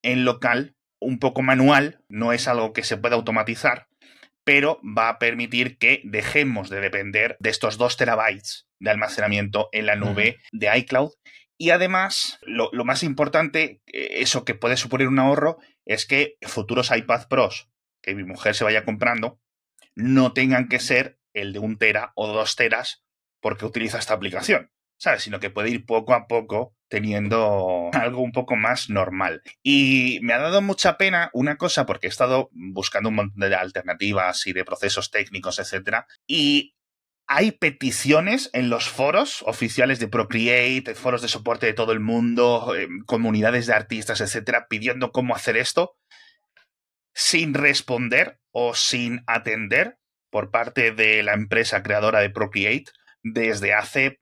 en 0.03 0.25
local, 0.25 0.75
un 1.01 1.19
poco 1.19 1.43
manual, 1.43 2.01
no 2.09 2.33
es 2.33 2.49
algo 2.49 2.73
que 2.73 2.83
se 2.83 2.97
pueda 2.97 3.15
automatizar, 3.15 3.87
pero 4.45 4.81
va 4.83 5.09
a 5.09 5.19
permitir 5.19 5.79
que 5.79 6.01
dejemos 6.05 6.71
de 6.71 6.81
depender 6.81 7.37
de 7.39 7.51
estos 7.51 7.79
2 7.79 7.97
terabytes 7.97 8.67
de 8.81 8.91
almacenamiento 8.91 9.69
en 9.71 9.87
la 9.87 9.95
nube 9.95 10.39
de 10.51 10.77
iCloud 10.79 11.13
y 11.63 11.71
además, 11.71 12.41
lo, 12.43 12.73
más 12.85 13.05
importante, 13.05 13.83
eh, 13.87 14.09
eso 14.15 14.45
que 14.45 14.57
puede 14.57 14.77
suponer 14.77 15.07
un 15.07 15.21
ahorro, 15.21 15.59
es 15.85 16.07
que 16.07 16.37
futuros 16.43 16.91
iPad 16.91 17.29
Pros 17.29 17.69
que 18.03 18.17
mi 18.17 18.25
mujer 18.25 18.57
se 18.57 18.65
vaya 18.65 18.85
comprando 18.85 19.39
no 19.95 20.33
tengan 20.33 20.69
que 20.69 20.81
ser 20.81 21.21
el 21.35 21.53
de 21.53 21.61
un 21.61 21.79
tera 21.79 22.11
o 22.17 22.27
dos 22.27 22.57
teras 22.57 23.05
porque 23.41 23.65
utiliza 23.65 24.01
esta 24.01 24.13
aplicación, 24.13 24.73
¿sabes? 24.97 25.23
Sino 25.23 25.39
que 25.39 25.51
puede 25.51 25.71
ir 25.71 25.87
poco 25.87 26.15
a 26.15 26.27
poco 26.27 26.75
teniendo 26.89 27.91
algo 27.93 28.23
un 28.23 28.33
poco 28.33 28.57
más 28.57 28.91
normal. 28.91 29.43
Y 29.63 30.19
me 30.23 30.33
ha 30.33 30.39
dado 30.39 30.63
mucha 30.63 30.99
pena 30.99 31.31
una 31.33 31.59
cosa 31.59 31.87
porque 31.87 32.09
he 32.09 32.11
estado 32.11 32.51
buscando 32.51 33.11
un 33.11 33.15
montón 33.15 33.49
de 33.49 33.55
alternativas 33.55 34.49
y 34.49 34.53
de 34.53 34.65
procesos 34.65 35.13
técnicos, 35.13 35.61
etcétera, 35.61 36.09
y 36.27 36.75
hay 37.35 37.53
peticiones 37.53 38.51
en 38.53 38.69
los 38.69 38.91
foros 38.91 39.43
oficiales 39.47 39.99
de 39.99 40.07
Procreate, 40.07 40.95
foros 40.95 41.23
de 41.23 41.29
soporte 41.29 41.65
de 41.65 41.73
todo 41.73 41.93
el 41.93 42.01
mundo, 42.01 42.75
eh, 42.77 42.89
comunidades 43.07 43.67
de 43.67 43.73
artistas, 43.73 44.21
etcétera, 44.21 44.67
pidiendo 44.69 45.13
cómo 45.13 45.35
hacer 45.35 45.57
esto 45.57 45.97
sin 47.15 47.55
responder 47.55 48.39
o 48.51 48.75
sin 48.75 49.23
atender 49.27 49.99
por 50.29 50.51
parte 50.51 50.93
de 50.93 51.23
la 51.23 51.33
empresa 51.33 51.83
creadora 51.83 52.21
de 52.21 52.29
Procreate 52.29 52.93
desde 53.23 53.73
hace 53.73 54.21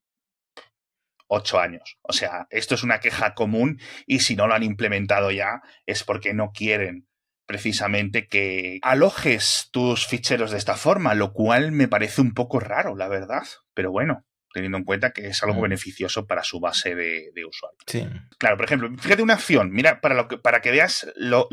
ocho 1.26 1.58
años. 1.58 1.98
O 2.02 2.12
sea, 2.12 2.46
esto 2.50 2.76
es 2.76 2.84
una 2.84 3.00
queja 3.00 3.34
común 3.34 3.80
y 4.06 4.20
si 4.20 4.36
no 4.36 4.46
lo 4.46 4.54
han 4.54 4.62
implementado 4.62 5.32
ya 5.32 5.62
es 5.84 6.04
porque 6.04 6.32
no 6.32 6.52
quieren 6.52 7.08
precisamente 7.50 8.28
que 8.28 8.78
alojes 8.80 9.70
tus 9.72 10.06
ficheros 10.06 10.52
de 10.52 10.58
esta 10.58 10.76
forma, 10.76 11.16
lo 11.16 11.32
cual 11.32 11.72
me 11.72 11.88
parece 11.88 12.20
un 12.20 12.32
poco 12.32 12.60
raro, 12.60 12.94
la 12.94 13.08
verdad. 13.08 13.42
Pero 13.74 13.90
bueno, 13.90 14.24
teniendo 14.52 14.78
en 14.78 14.84
cuenta 14.84 15.10
que 15.10 15.26
es 15.26 15.42
algo 15.42 15.58
mm. 15.58 15.62
beneficioso 15.62 16.28
para 16.28 16.44
su 16.44 16.60
base 16.60 16.94
de, 16.94 17.32
usuarios. 17.44 17.82
Sí. 17.88 18.06
Claro, 18.38 18.56
por 18.56 18.66
ejemplo, 18.66 18.88
fíjate 18.96 19.24
una 19.24 19.34
acción, 19.34 19.72
mira, 19.72 20.00
para, 20.00 20.14
lo 20.14 20.28
que, 20.28 20.38
para 20.38 20.60
que 20.60 20.70
veas 20.70 21.10
lo, 21.16 21.48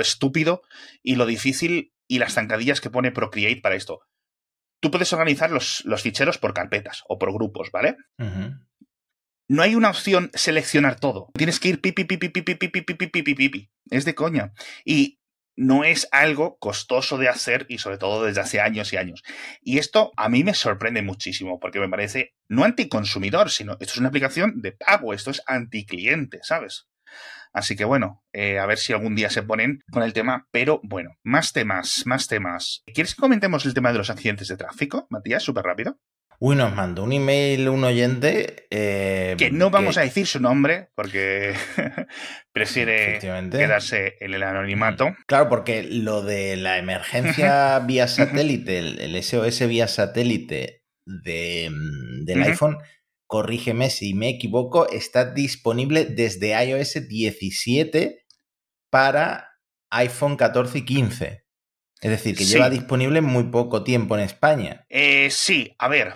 estúpido 0.00 0.62
y 1.04 1.14
lo 1.14 1.24
difícil 1.24 1.92
y 2.08 2.18
las 2.18 2.32
zancadillas 2.34 2.80
que 2.80 2.90
pone 2.90 3.12
Procreate 3.12 3.60
para 3.60 3.76
esto. 3.76 4.00
Tú 4.80 4.90
puedes 4.90 5.12
organizar 5.12 5.52
los, 5.52 5.84
los 5.84 6.02
ficheros 6.02 6.38
por 6.38 6.52
carpetas 6.52 7.04
o 7.06 7.16
por 7.16 7.32
grupos, 7.32 7.70
¿vale? 7.70 7.96
No 9.48 9.62
hay 9.62 9.76
una 9.76 9.90
opción 9.90 10.32
seleccionar 10.34 10.98
todo. 10.98 11.30
Tienes 11.34 11.60
que 11.60 11.68
ir 11.68 11.80
pipi, 11.80 12.02
pipi, 12.04 12.28
pipi, 12.28 12.42
pipi, 12.42 12.68
pipi, 12.68 12.82
pipi, 12.82 13.06
pipi, 13.06 13.34
pipi. 13.34 13.70
Es 13.90 14.04
de 14.04 14.14
coña. 14.14 14.52
Y 14.84 15.17
no 15.58 15.82
es 15.82 16.08
algo 16.12 16.56
costoso 16.58 17.18
de 17.18 17.28
hacer 17.28 17.66
y 17.68 17.78
sobre 17.78 17.98
todo 17.98 18.24
desde 18.24 18.40
hace 18.40 18.60
años 18.60 18.92
y 18.92 18.96
años. 18.96 19.24
Y 19.60 19.78
esto 19.78 20.12
a 20.16 20.28
mí 20.28 20.44
me 20.44 20.54
sorprende 20.54 21.02
muchísimo 21.02 21.58
porque 21.58 21.80
me 21.80 21.88
parece 21.88 22.34
no 22.48 22.62
anticonsumidor, 22.62 23.50
sino 23.50 23.72
esto 23.72 23.92
es 23.92 23.98
una 23.98 24.08
aplicación 24.08 24.62
de 24.62 24.72
pago, 24.72 25.12
esto 25.12 25.32
es 25.32 25.42
anticliente, 25.46 26.38
¿sabes? 26.42 26.86
Así 27.52 27.74
que 27.74 27.84
bueno, 27.84 28.22
a 28.32 28.66
ver 28.66 28.78
si 28.78 28.92
algún 28.92 29.16
día 29.16 29.30
se 29.30 29.42
ponen 29.42 29.82
con 29.90 30.04
el 30.04 30.12
tema, 30.12 30.46
pero 30.52 30.80
bueno, 30.84 31.16
más 31.24 31.52
temas, 31.52 32.04
más 32.06 32.28
temas. 32.28 32.82
¿Quieres 32.86 33.16
que 33.16 33.20
comentemos 33.20 33.66
el 33.66 33.74
tema 33.74 33.90
de 33.90 33.98
los 33.98 34.10
accidentes 34.10 34.46
de 34.46 34.56
tráfico, 34.56 35.08
Matías, 35.10 35.42
súper 35.42 35.64
rápido? 35.64 35.98
Uy, 36.40 36.54
nos 36.54 36.72
mandó 36.72 37.02
un 37.02 37.12
email 37.12 37.68
un 37.68 37.82
oyente. 37.82 38.68
Eh, 38.70 39.34
que 39.36 39.50
no 39.50 39.70
vamos 39.70 39.98
a 39.98 40.02
decir 40.02 40.26
su 40.26 40.38
nombre 40.38 40.90
porque 40.94 41.54
prefiere 42.52 43.18
quedarse 43.18 44.14
en 44.20 44.34
el 44.34 44.44
anonimato. 44.44 45.16
Claro, 45.26 45.48
porque 45.48 45.82
lo 45.82 46.22
de 46.22 46.56
la 46.56 46.78
emergencia 46.78 47.78
vía 47.86 48.06
satélite, 48.06 48.78
el, 48.78 49.20
SOS 49.22 49.66
vía 49.66 49.88
satélite 49.88 50.84
de, 51.04 51.70
mm, 51.72 52.24
del 52.24 52.42
iPhone, 52.44 52.78
corrígeme 53.26 53.90
si 53.90 54.14
me 54.14 54.28
equivoco, 54.28 54.88
está 54.88 55.32
disponible 55.32 56.04
desde 56.04 56.50
iOS 56.64 57.08
17 57.08 58.24
para 58.90 59.48
iPhone 59.90 60.36
14 60.36 60.78
y 60.78 60.84
15. 60.84 61.47
Es 62.00 62.10
decir, 62.10 62.36
que 62.36 62.44
lleva 62.44 62.70
disponible 62.70 63.20
muy 63.20 63.44
poco 63.44 63.82
tiempo 63.82 64.16
en 64.16 64.22
España. 64.22 64.86
Eh, 64.88 65.28
sí, 65.30 65.74
a 65.78 65.88
ver, 65.88 66.14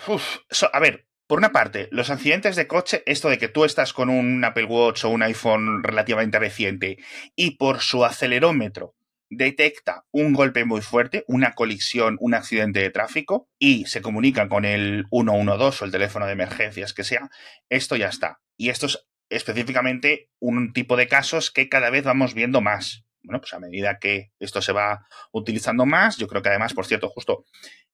a 0.73 0.81
ver, 0.81 1.07
por 1.27 1.39
una 1.39 1.51
parte, 1.51 1.89
los 1.91 2.11
accidentes 2.11 2.57
de 2.57 2.67
coche, 2.67 3.03
esto 3.07 3.29
de 3.29 3.39
que 3.39 3.49
tú 3.49 3.65
estás 3.65 3.93
con 3.93 4.09
un 4.11 4.45
Apple 4.45 4.65
Watch 4.65 5.05
o 5.05 5.09
un 5.09 5.23
iPhone 5.23 5.83
relativamente 5.83 6.39
reciente 6.39 6.99
y 7.35 7.53
por 7.53 7.81
su 7.81 8.05
acelerómetro 8.05 8.95
detecta 9.31 10.05
un 10.11 10.35
golpe 10.35 10.67
muy 10.67 10.83
fuerte, 10.83 11.25
una 11.27 11.55
colisión, 11.55 12.19
un 12.21 12.35
accidente 12.35 12.81
de 12.81 12.91
tráfico 12.91 13.49
y 13.59 13.87
se 13.87 14.03
comunica 14.03 14.49
con 14.49 14.67
el 14.67 15.07
112 15.11 15.85
o 15.85 15.87
el 15.87 15.91
teléfono 15.91 16.27
de 16.27 16.33
emergencias 16.33 16.93
que 16.93 17.03
sea, 17.03 17.31
esto 17.71 17.97
ya 17.97 18.09
está. 18.09 18.41
Y 18.59 18.69
esto 18.69 18.87
es 18.87 19.07
específicamente 19.31 20.29
un 20.39 20.75
tipo 20.75 20.97
de 20.97 21.09
casos 21.09 21.51
que 21.51 21.71
cada 21.71 21.89
vez 21.89 22.05
vamos 22.05 22.35
viendo 22.35 22.61
más 22.61 23.07
bueno, 23.25 23.41
pues 23.41 23.53
a 23.55 23.61
medida 23.61 23.99
que 23.99 24.33
esto 24.39 24.61
se 24.61 24.73
va 24.73 25.07
utilizando 25.33 25.87
más, 25.87 26.17
yo 26.17 26.27
creo 26.27 26.43
que 26.43 26.49
además, 26.49 26.75
por 26.75 26.87
cierto, 26.87 27.09
justo 27.09 27.45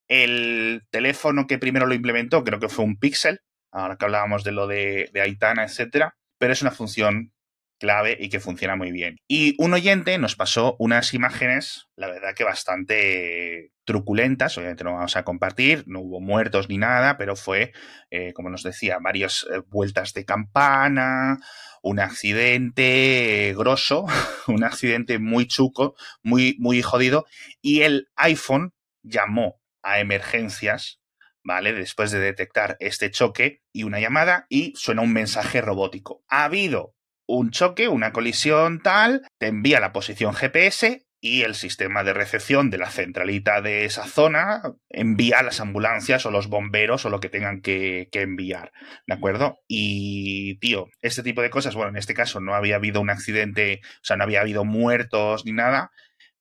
el 0.08 0.82
teléfono 0.90 1.47
que 1.47 1.58
primero 1.58 1.87
lo 1.87 1.94
implementó, 1.94 2.42
creo 2.44 2.58
que 2.58 2.68
fue 2.68 2.85
un 2.85 2.99
Pixel, 2.99 3.40
ahora 3.70 3.97
que 3.97 4.04
hablábamos 4.06 4.42
de 4.44 4.52
lo 4.52 4.66
de, 4.66 5.11
Aitana, 5.23 5.64
etcétera, 5.64 6.16
pero 6.38 6.52
es 6.52 6.62
una 6.62 6.70
función 6.70 7.32
clave 7.78 8.16
y 8.18 8.28
que 8.28 8.40
funciona 8.40 8.75
muy 8.75 8.90
bien. 8.90 9.18
Y 9.28 9.54
un 9.62 9.73
oyente 9.73 10.18
nos 10.18 10.35
pasó 10.35 10.75
unas 10.80 11.14
imágenes, 11.14 11.87
la 11.94 12.08
verdad 12.08 12.35
que 12.35 12.42
bastante 12.42 13.70
truculentas, 13.85 14.58
obviamente 14.58 14.82
no 14.82 14.94
vamos 14.94 15.16
a 15.16 15.25
compartir, 15.25 15.85
no 15.87 16.00
hubo 16.00 16.20
muertos 16.20 16.68
ni 16.68 16.76
nada, 16.76 17.16
pero 17.16 17.37
fue, 17.37 17.73
eh, 18.11 18.32
como 18.32 18.50
nos 18.50 18.62
decía, 18.64 18.99
varias 19.00 19.47
eh, 19.52 19.61
vueltas 19.68 20.12
de 20.12 20.25
campana, 20.25 21.38
un 21.82 22.00
accidente 22.00 23.54
grosso, 23.56 24.06
un 24.47 24.64
accidente 24.64 25.18
muy 25.18 25.47
chuco, 25.47 25.94
muy, 26.23 26.56
muy 26.58 26.82
jodido, 26.82 27.26
y 27.61 27.82
el 27.82 28.08
iPhone 28.16 28.73
llamó 29.02 29.61
a 29.82 30.00
emergencias, 30.00 31.00
¿vale? 31.42 31.73
Después 31.73 32.11
de 32.11 32.20
detectar 32.20 32.76
este 32.80 33.11
choque 33.11 33.62
y 33.73 33.85
una 33.85 34.00
llamada, 34.00 34.47
y 34.49 34.73
suena 34.76 35.02
un 35.02 35.12
mensaje 35.12 35.61
robótico. 35.61 36.23
Ha 36.28 36.44
habido 36.44 36.94
un 37.26 37.50
choque, 37.50 37.88
una 37.88 38.12
colisión 38.12 38.80
tal, 38.80 39.26
te 39.38 39.49
envía 39.49 39.80
la 39.80 39.92
posición 39.92 40.32
GPS 40.35 41.08
y 41.21 41.43
el 41.43 41.55
sistema 41.55 42.05
de 42.05 42.13
recepción 42.13 42.71
de 42.71 42.79
la 42.79 42.91
centralita 42.91 43.61
de 43.61 43.85
esa 43.85 44.07
zona 44.07 44.63
envía 44.89 45.43
las 45.43 45.61
ambulancias 45.61 46.25
o 46.27 46.31
los 46.31 46.49
bomberos 46.49 47.05
o 47.05 47.11
lo 47.11 47.21
que 47.21 47.29
tengan 47.29 47.61
que, 47.61 48.09
enviar, 48.13 48.73
¿de 49.07 49.15
acuerdo? 49.15 49.59
Y, 49.67 50.59
tío, 50.61 50.89
este 51.03 51.23
tipo 51.23 51.43
de 51.43 51.51
cosas, 51.51 51.75
bueno, 51.75 51.91
en 51.91 51.97
este 51.97 52.15
caso 52.15 52.41
no 52.41 52.55
había 52.55 52.77
habido 52.77 53.01
un 53.01 53.11
accidente, 53.11 53.81
o 53.85 54.05
sea, 54.05 54.17
no 54.17 54.25
había 54.25 54.41
habido 54.41 54.65
muertos 54.65 55.45
ni 55.45 55.53
nada, 55.53 55.91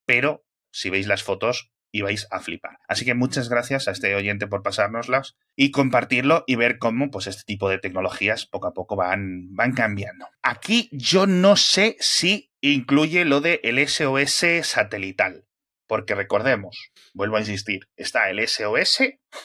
pero 0.05 0.45
si 0.71 0.89
veis 0.89 1.07
las 1.07 1.23
fotos, 1.23 1.71
y 1.97 2.01
vais 2.01 2.27
a 2.29 2.39
flipar. 2.39 2.77
Así 2.87 3.05
que 3.05 3.15
muchas 3.15 3.49
gracias 3.49 3.87
a 3.87 3.91
este 3.91 4.13
oyente 4.13 4.45
por 4.45 4.61
pasárnoslas 4.61 5.35
y 5.55 5.71
compartirlo 5.71 6.43
y 6.45 6.55
ver 6.55 6.77
cómo 6.77 7.09
pues 7.09 7.25
este 7.25 7.41
tipo 7.43 7.69
de 7.69 7.79
tecnologías 7.79 8.45
poco 8.45 8.67
a 8.67 8.73
poco 8.73 8.95
van, 8.95 9.55
van 9.55 9.73
cambiando. 9.73 10.27
Aquí 10.43 10.89
yo 10.91 11.25
no 11.25 11.55
sé 11.55 11.97
si 11.99 12.51
incluye 12.61 13.25
lo 13.25 13.41
de 13.41 13.59
SOS 13.87 14.67
satelital, 14.67 15.47
porque 15.87 16.13
recordemos, 16.13 16.91
vuelvo 17.15 17.37
a 17.37 17.39
insistir, 17.39 17.89
está 17.95 18.29
el 18.29 18.47
SOS 18.47 18.99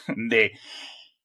de 0.08 0.52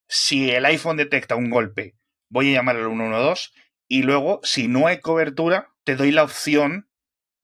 si 0.07 0.51
el 0.51 0.63
iPhone 0.63 0.95
detecta 0.95 1.35
un 1.35 1.49
golpe, 1.49 1.97
voy 2.29 2.51
a 2.51 2.53
llamar 2.53 2.77
al 2.77 2.87
112 2.87 3.49
y 3.89 4.03
luego 4.03 4.39
si 4.43 4.69
no 4.69 4.87
hay 4.87 5.01
cobertura, 5.01 5.73
te 5.83 5.97
doy 5.97 6.11
la 6.11 6.23
opción 6.23 6.86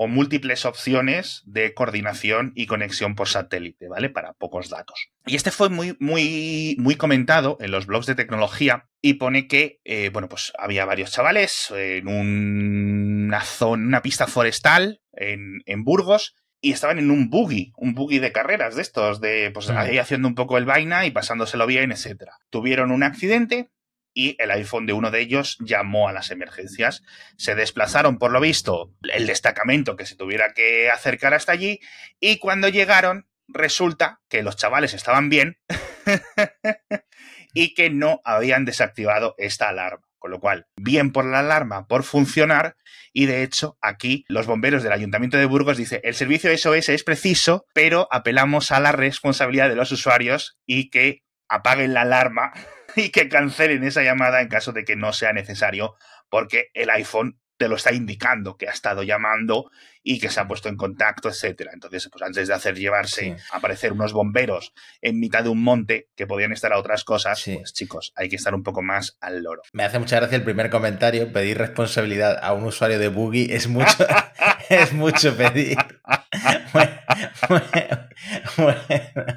o 0.03 0.07
múltiples 0.09 0.65
opciones 0.65 1.43
de 1.45 1.73
coordinación 1.73 2.51
y 2.55 2.65
conexión 2.65 3.15
por 3.15 3.29
satélite, 3.29 3.87
¿vale? 3.87 4.09
Para 4.09 4.33
pocos 4.33 4.69
datos. 4.69 5.07
Y 5.25 5.37
este 5.37 5.49
fue 5.49 5.69
muy, 5.69 5.95
muy, 6.01 6.75
muy 6.77 6.95
comentado 6.95 7.55
en 7.61 7.71
los 7.71 7.85
blogs 7.85 8.05
de 8.05 8.15
tecnología 8.15 8.89
y 9.01 9.13
pone 9.13 9.47
que, 9.47 9.79
eh, 9.85 10.09
bueno, 10.11 10.27
pues 10.27 10.51
había 10.59 10.83
varios 10.83 11.13
chavales 11.13 11.71
en 11.73 12.09
una 12.09 13.39
zona, 13.41 13.87
una 13.87 14.01
pista 14.01 14.27
forestal 14.27 15.01
en, 15.13 15.61
en 15.65 15.85
Burgos 15.85 16.35
y 16.59 16.73
estaban 16.73 16.99
en 16.99 17.09
un 17.09 17.29
buggy, 17.29 17.71
un 17.77 17.93
buggy 17.93 18.19
de 18.19 18.33
carreras 18.33 18.75
de 18.75 18.81
estos, 18.81 19.21
de 19.21 19.51
pues 19.53 19.69
ahí 19.69 19.99
haciendo 19.99 20.27
un 20.27 20.35
poco 20.35 20.57
el 20.57 20.65
vaina 20.65 21.05
y 21.05 21.11
pasándoselo 21.11 21.65
bien, 21.65 21.93
etcétera. 21.93 22.33
Tuvieron 22.49 22.91
un 22.91 23.03
accidente, 23.03 23.71
y 24.13 24.35
el 24.39 24.51
iPhone 24.51 24.85
de 24.85 24.93
uno 24.93 25.11
de 25.11 25.21
ellos 25.21 25.57
llamó 25.59 26.07
a 26.07 26.13
las 26.13 26.31
emergencias. 26.31 27.03
Se 27.37 27.55
desplazaron, 27.55 28.17
por 28.17 28.31
lo 28.31 28.39
visto, 28.39 28.93
el 29.11 29.27
destacamento 29.27 29.95
que 29.95 30.05
se 30.05 30.15
tuviera 30.15 30.53
que 30.53 30.89
acercar 30.89 31.33
hasta 31.33 31.51
allí 31.51 31.79
y 32.19 32.37
cuando 32.37 32.69
llegaron 32.69 33.27
resulta 33.47 34.21
que 34.29 34.43
los 34.43 34.55
chavales 34.55 34.93
estaban 34.93 35.29
bien 35.29 35.57
y 37.53 37.73
que 37.73 37.89
no 37.89 38.21
habían 38.23 38.65
desactivado 38.65 39.35
esta 39.37 39.69
alarma. 39.69 40.05
Con 40.19 40.31
lo 40.31 40.39
cual, 40.39 40.67
bien 40.77 41.11
por 41.11 41.25
la 41.25 41.39
alarma, 41.39 41.85
por 41.85 42.03
funcionar, 42.03 42.77
y 43.11 43.25
de 43.25 43.43
hecho, 43.43 43.77
aquí 43.81 44.23
los 44.29 44.45
bomberos 44.47 44.81
del 44.81 44.93
Ayuntamiento 44.93 45.35
de 45.35 45.45
Burgos 45.45 45.75
dicen, 45.75 45.99
el 46.01 46.15
servicio 46.15 46.57
SOS 46.57 46.87
es 46.87 47.03
preciso, 47.03 47.65
pero 47.73 48.07
apelamos 48.09 48.71
a 48.71 48.79
la 48.79 48.93
responsabilidad 48.93 49.67
de 49.67 49.75
los 49.75 49.91
usuarios 49.91 50.57
y 50.65 50.89
que 50.89 51.23
apaguen 51.49 51.93
la 51.93 52.03
alarma 52.03 52.53
y 52.95 53.09
que 53.09 53.29
cancelen 53.29 53.83
esa 53.83 54.03
llamada 54.03 54.41
en 54.41 54.47
caso 54.47 54.71
de 54.71 54.85
que 54.85 54.95
no 54.95 55.13
sea 55.13 55.33
necesario, 55.33 55.95
porque 56.29 56.69
el 56.73 56.89
iPhone 56.89 57.39
te 57.57 57.67
lo 57.67 57.75
está 57.75 57.93
indicando 57.93 58.57
que 58.57 58.67
ha 58.67 58.71
estado 58.71 59.03
llamando 59.03 59.71
y 60.03 60.19
que 60.19 60.29
se 60.29 60.39
ha 60.39 60.47
puesto 60.47 60.69
en 60.69 60.75
contacto, 60.75 61.29
etcétera. 61.29 61.71
Entonces, 61.73 62.09
pues 62.11 62.21
antes 62.21 62.47
de 62.47 62.53
hacer 62.53 62.75
llevarse, 62.75 63.37
aparecer 63.51 63.93
unos 63.93 64.13
bomberos 64.13 64.73
en 65.01 65.19
mitad 65.19 65.43
de 65.43 65.49
un 65.49 65.63
monte 65.63 66.09
que 66.15 66.27
podían 66.27 66.51
estar 66.51 66.73
a 66.73 66.77
otras 66.77 67.03
cosas, 67.03 67.41
pues 67.45 67.73
chicos, 67.73 68.13
hay 68.15 68.29
que 68.29 68.35
estar 68.35 68.53
un 68.53 68.63
poco 68.63 68.81
más 68.81 69.17
al 69.21 69.41
loro. 69.41 69.61
Me 69.71 69.83
hace 69.83 69.99
mucha 69.99 70.17
gracia 70.17 70.35
el 70.35 70.43
primer 70.43 70.69
comentario, 70.69 71.31
pedir 71.31 71.57
responsabilidad 71.57 72.37
a 72.41 72.53
un 72.53 72.65
usuario 72.65 72.99
de 72.99 73.07
Boogie 73.07 73.55
es 73.55 73.67
mucho, 73.67 74.05
es 74.69 74.93
mucho 74.93 75.35
pedir. 75.35 75.77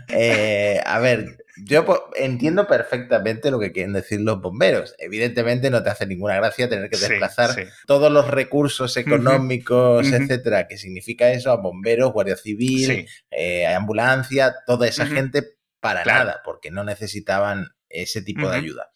Eh, 0.08 0.80
a 0.85 0.99
ver, 1.00 1.37
yo 1.56 1.85
entiendo 2.16 2.66
perfectamente 2.66 3.50
lo 3.50 3.58
que 3.58 3.73
quieren 3.73 3.92
decir 3.92 4.20
los 4.20 4.40
bomberos. 4.40 4.94
Evidentemente 4.99 5.70
no 5.70 5.82
te 5.82 5.90
hace 5.90 6.06
ninguna 6.06 6.37
gracia 6.37 6.68
tener 6.68 6.90
que 6.90 6.99
desplazar 6.99 7.50
todos 7.87 8.12
los 8.12 8.30
recursos 8.30 8.96
económicos, 8.96 10.06
etcétera, 10.12 10.55
que 10.66 10.78
significa 10.78 11.30
eso 11.30 11.50
a 11.50 11.56
bomberos, 11.56 12.12
guardia 12.12 12.36
civil, 12.36 13.06
eh, 13.30 13.66
ambulancia, 13.66 14.54
toda 14.66 14.88
esa 14.88 15.06
gente 15.06 15.58
para 15.80 16.04
nada, 16.04 16.42
porque 16.44 16.70
no 16.70 16.84
necesitaban 16.84 17.68
ese 17.88 18.22
tipo 18.22 18.48
de 18.48 18.56
ayuda. 18.56 18.90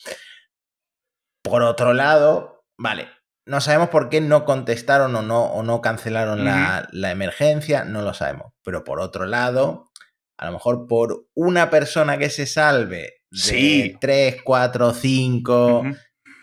Por 1.43 1.62
otro 1.62 1.95
lado, 1.95 2.64
vale, 2.76 3.09
no 3.47 3.61
sabemos 3.61 3.88
por 3.88 4.09
qué 4.09 4.21
no 4.21 4.45
contestaron 4.45 5.14
o 5.17 5.23
no, 5.23 5.45
o 5.45 5.62
no 5.62 5.81
cancelaron 5.81 6.45
la, 6.45 7.11
emergencia, 7.11 7.85
no 7.85 8.02
lo 8.02 8.14
sabemos. 8.14 8.52
Pero 8.62 8.85
por 8.85 9.00
otro 9.00 9.26
lado, 9.26 9.90
a 10.38 10.47
lo 10.47 10.52
mejor 10.52 10.87
por 10.87 11.26
una 11.35 11.71
persona 11.71 12.19
que 12.19 12.31
se 12.31 12.47
salve 12.47 13.23
de 13.31 13.97
3, 14.00 14.43
4, 14.45 14.95
5 14.95 15.83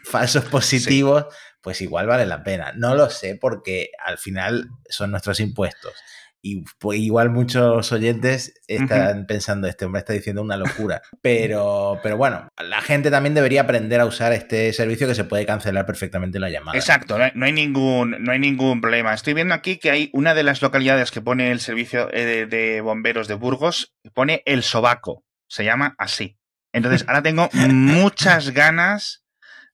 falsos 0.03 0.45
positivos, 0.45 1.25
pues 1.61 1.81
igual 1.81 2.07
vale 2.07 2.25
la 2.25 2.43
pena. 2.43 2.73
No 2.75 2.95
lo 2.95 3.09
sé 3.09 3.37
porque 3.39 3.91
al 4.03 4.17
final 4.17 4.69
son 4.89 5.11
nuestros 5.11 5.39
impuestos. 5.39 5.93
Y 6.41 6.63
pues, 6.79 6.99
igual 6.99 7.29
muchos 7.29 7.91
oyentes 7.91 8.53
están 8.67 9.25
pensando, 9.25 9.67
este 9.67 9.85
hombre 9.85 9.99
está 9.99 10.13
diciendo 10.13 10.41
una 10.41 10.55
locura. 10.55 11.01
Pero, 11.21 11.99
pero 12.03 12.15
bueno, 12.15 12.47
la 12.57 12.81
gente 12.81 13.09
también 13.11 13.33
debería 13.33 13.61
aprender 13.61 13.99
a 13.99 14.05
usar 14.05 14.33
este 14.33 14.71
servicio 14.71 15.07
que 15.07 15.15
se 15.15 15.23
puede 15.23 15.45
cancelar 15.45 15.85
perfectamente 15.85 16.39
la 16.39 16.49
llamada. 16.49 16.77
Exacto, 16.77 17.17
no 17.17 17.45
hay, 17.45 17.51
ningún, 17.51 18.23
no 18.23 18.31
hay 18.31 18.39
ningún 18.39 18.79
problema. 18.79 19.13
Estoy 19.13 19.33
viendo 19.33 19.55
aquí 19.55 19.77
que 19.77 19.91
hay 19.91 20.09
una 20.13 20.33
de 20.35 20.43
las 20.43 20.61
localidades 20.61 21.11
que 21.11 21.21
pone 21.21 21.51
el 21.51 21.59
servicio 21.59 22.07
eh, 22.13 22.45
de, 22.45 22.81
bomberos 22.81 23.27
de 23.27 23.33
Burgos, 23.33 23.93
pone 24.13 24.43
el 24.45 24.63
sobaco. 24.63 25.25
Se 25.49 25.65
llama 25.65 25.95
así. 25.97 26.37
Entonces, 26.71 27.03
ahora 27.07 27.23
tengo 27.23 27.49
muchas 27.53 28.51
ganas 28.51 29.25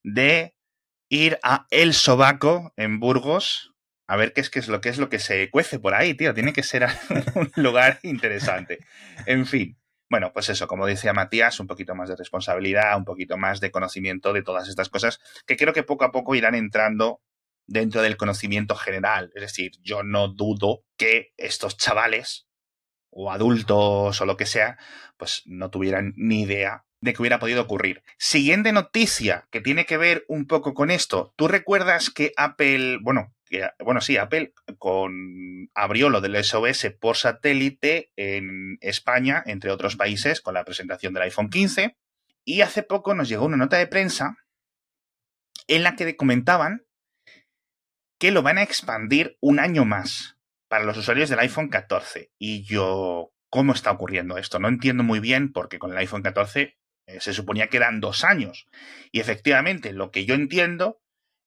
de 0.02 0.53
ir 1.14 1.38
a 1.42 1.66
El 1.70 1.94
Sobaco 1.94 2.72
en 2.76 3.00
Burgos 3.00 3.74
a 4.06 4.16
ver 4.16 4.32
qué 4.32 4.42
es, 4.42 4.50
qué 4.50 4.58
es 4.58 4.68
lo 4.68 4.80
que 4.80 4.90
es 4.90 4.98
lo 4.98 5.08
que 5.08 5.18
se 5.18 5.50
cuece 5.50 5.78
por 5.78 5.94
ahí, 5.94 6.14
tío. 6.14 6.34
Tiene 6.34 6.52
que 6.52 6.62
ser 6.62 6.86
un 7.34 7.50
lugar 7.56 8.00
interesante. 8.02 8.80
En 9.26 9.46
fin. 9.46 9.78
Bueno, 10.10 10.32
pues 10.32 10.50
eso, 10.50 10.66
como 10.66 10.86
decía 10.86 11.14
Matías, 11.14 11.58
un 11.60 11.66
poquito 11.66 11.94
más 11.94 12.10
de 12.10 12.16
responsabilidad, 12.16 12.96
un 12.96 13.04
poquito 13.04 13.38
más 13.38 13.60
de 13.60 13.70
conocimiento 13.70 14.32
de 14.32 14.42
todas 14.42 14.68
estas 14.68 14.90
cosas 14.90 15.18
que 15.46 15.56
creo 15.56 15.72
que 15.72 15.82
poco 15.82 16.04
a 16.04 16.12
poco 16.12 16.34
irán 16.34 16.54
entrando 16.54 17.22
dentro 17.66 18.02
del 18.02 18.18
conocimiento 18.18 18.76
general. 18.76 19.32
Es 19.34 19.40
decir, 19.40 19.72
yo 19.80 20.02
no 20.02 20.28
dudo 20.28 20.84
que 20.98 21.32
estos 21.38 21.78
chavales 21.78 22.46
o 23.10 23.32
adultos 23.32 24.20
o 24.20 24.26
lo 24.26 24.36
que 24.36 24.46
sea, 24.46 24.76
pues 25.16 25.42
no 25.46 25.70
tuvieran 25.70 26.12
ni 26.16 26.42
idea 26.42 26.84
de 27.04 27.12
que 27.12 27.20
hubiera 27.20 27.38
podido 27.38 27.62
ocurrir. 27.62 28.02
Siguiente 28.18 28.72
noticia 28.72 29.46
que 29.50 29.60
tiene 29.60 29.84
que 29.84 29.98
ver 29.98 30.24
un 30.26 30.46
poco 30.46 30.72
con 30.72 30.90
esto. 30.90 31.34
¿Tú 31.36 31.48
recuerdas 31.48 32.08
que 32.08 32.32
Apple, 32.36 32.98
bueno, 33.02 33.34
bueno, 33.84 34.00
sí, 34.00 34.16
Apple 34.16 34.54
con, 34.78 35.70
abrió 35.74 36.08
lo 36.08 36.22
del 36.22 36.42
SOS 36.42 36.96
por 36.98 37.16
satélite 37.16 38.10
en 38.16 38.78
España, 38.80 39.42
entre 39.46 39.70
otros 39.70 39.96
países, 39.96 40.40
con 40.40 40.54
la 40.54 40.64
presentación 40.64 41.12
del 41.12 41.24
iPhone 41.24 41.50
15. 41.50 41.94
Y 42.46 42.62
hace 42.62 42.82
poco 42.82 43.14
nos 43.14 43.28
llegó 43.28 43.44
una 43.44 43.58
nota 43.58 43.76
de 43.76 43.86
prensa 43.86 44.38
en 45.68 45.82
la 45.82 45.94
que 45.94 46.16
comentaban 46.16 46.86
que 48.18 48.30
lo 48.30 48.42
van 48.42 48.56
a 48.56 48.62
expandir 48.62 49.36
un 49.40 49.60
año 49.60 49.84
más 49.84 50.38
para 50.68 50.84
los 50.84 50.96
usuarios 50.96 51.28
del 51.28 51.40
iPhone 51.40 51.68
14. 51.68 52.32
Y 52.38 52.64
yo, 52.64 53.34
¿cómo 53.50 53.74
está 53.74 53.90
ocurriendo 53.90 54.38
esto? 54.38 54.58
No 54.58 54.68
entiendo 54.68 55.04
muy 55.04 55.20
bien 55.20 55.52
porque 55.52 55.78
con 55.78 55.92
el 55.92 55.98
iPhone 55.98 56.22
14 56.22 56.60
eh, 56.62 56.78
se 57.20 57.32
suponía 57.32 57.68
que 57.68 57.76
eran 57.76 58.00
dos 58.00 58.24
años. 58.24 58.66
Y 59.12 59.20
efectivamente, 59.20 59.92
lo 59.92 60.10
que 60.10 60.24
yo 60.24 60.34
entiendo 60.34 61.00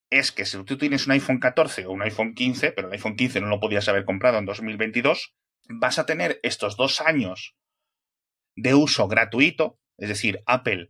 es 0.10 0.32
que 0.32 0.46
si 0.46 0.64
tú 0.64 0.78
tienes 0.78 1.06
un 1.06 1.14
iPhone 1.14 1.40
14 1.40 1.86
o 1.86 1.92
un 1.92 2.02
iPhone 2.02 2.34
15, 2.34 2.72
pero 2.72 2.88
el 2.88 2.94
iPhone 2.94 3.16
15 3.16 3.42
no 3.42 3.48
lo 3.48 3.60
podías 3.60 3.88
haber 3.90 4.06
comprado 4.06 4.38
en 4.38 4.46
2022, 4.46 5.36
vas 5.70 6.00
a 6.00 6.06
tener 6.06 6.40
estos 6.44 6.78
dos 6.78 7.02
años 7.02 7.56
de 8.56 8.74
uso 8.74 9.08
gratuito, 9.08 9.80
es 9.98 10.10
decir, 10.10 10.42
Apple 10.46 10.90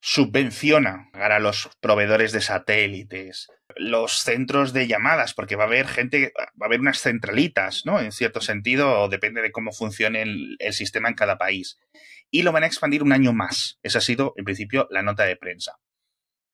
subvenciona 0.00 1.08
a 1.14 1.38
los 1.38 1.70
proveedores 1.80 2.32
de 2.32 2.42
satélites, 2.42 3.48
los 3.76 4.18
centros 4.18 4.74
de 4.74 4.86
llamadas, 4.86 5.32
porque 5.32 5.56
va 5.56 5.64
a 5.64 5.66
haber 5.66 5.88
gente, 5.88 6.30
va 6.38 6.64
a 6.64 6.66
haber 6.66 6.80
unas 6.80 7.00
centralitas, 7.00 7.86
¿no? 7.86 7.98
En 7.98 8.12
cierto 8.12 8.42
sentido, 8.42 9.08
depende 9.08 9.40
de 9.40 9.50
cómo 9.50 9.72
funcione 9.72 10.22
el 10.58 10.72
sistema 10.74 11.08
en 11.08 11.14
cada 11.14 11.38
país. 11.38 11.78
Y 12.34 12.42
lo 12.42 12.50
van 12.50 12.64
a 12.64 12.66
expandir 12.66 13.04
un 13.04 13.12
año 13.12 13.32
más. 13.32 13.78
Esa 13.84 13.98
ha 13.98 14.00
sido, 14.00 14.34
en 14.36 14.44
principio, 14.44 14.88
la 14.90 15.02
nota 15.02 15.22
de 15.22 15.36
prensa. 15.36 15.76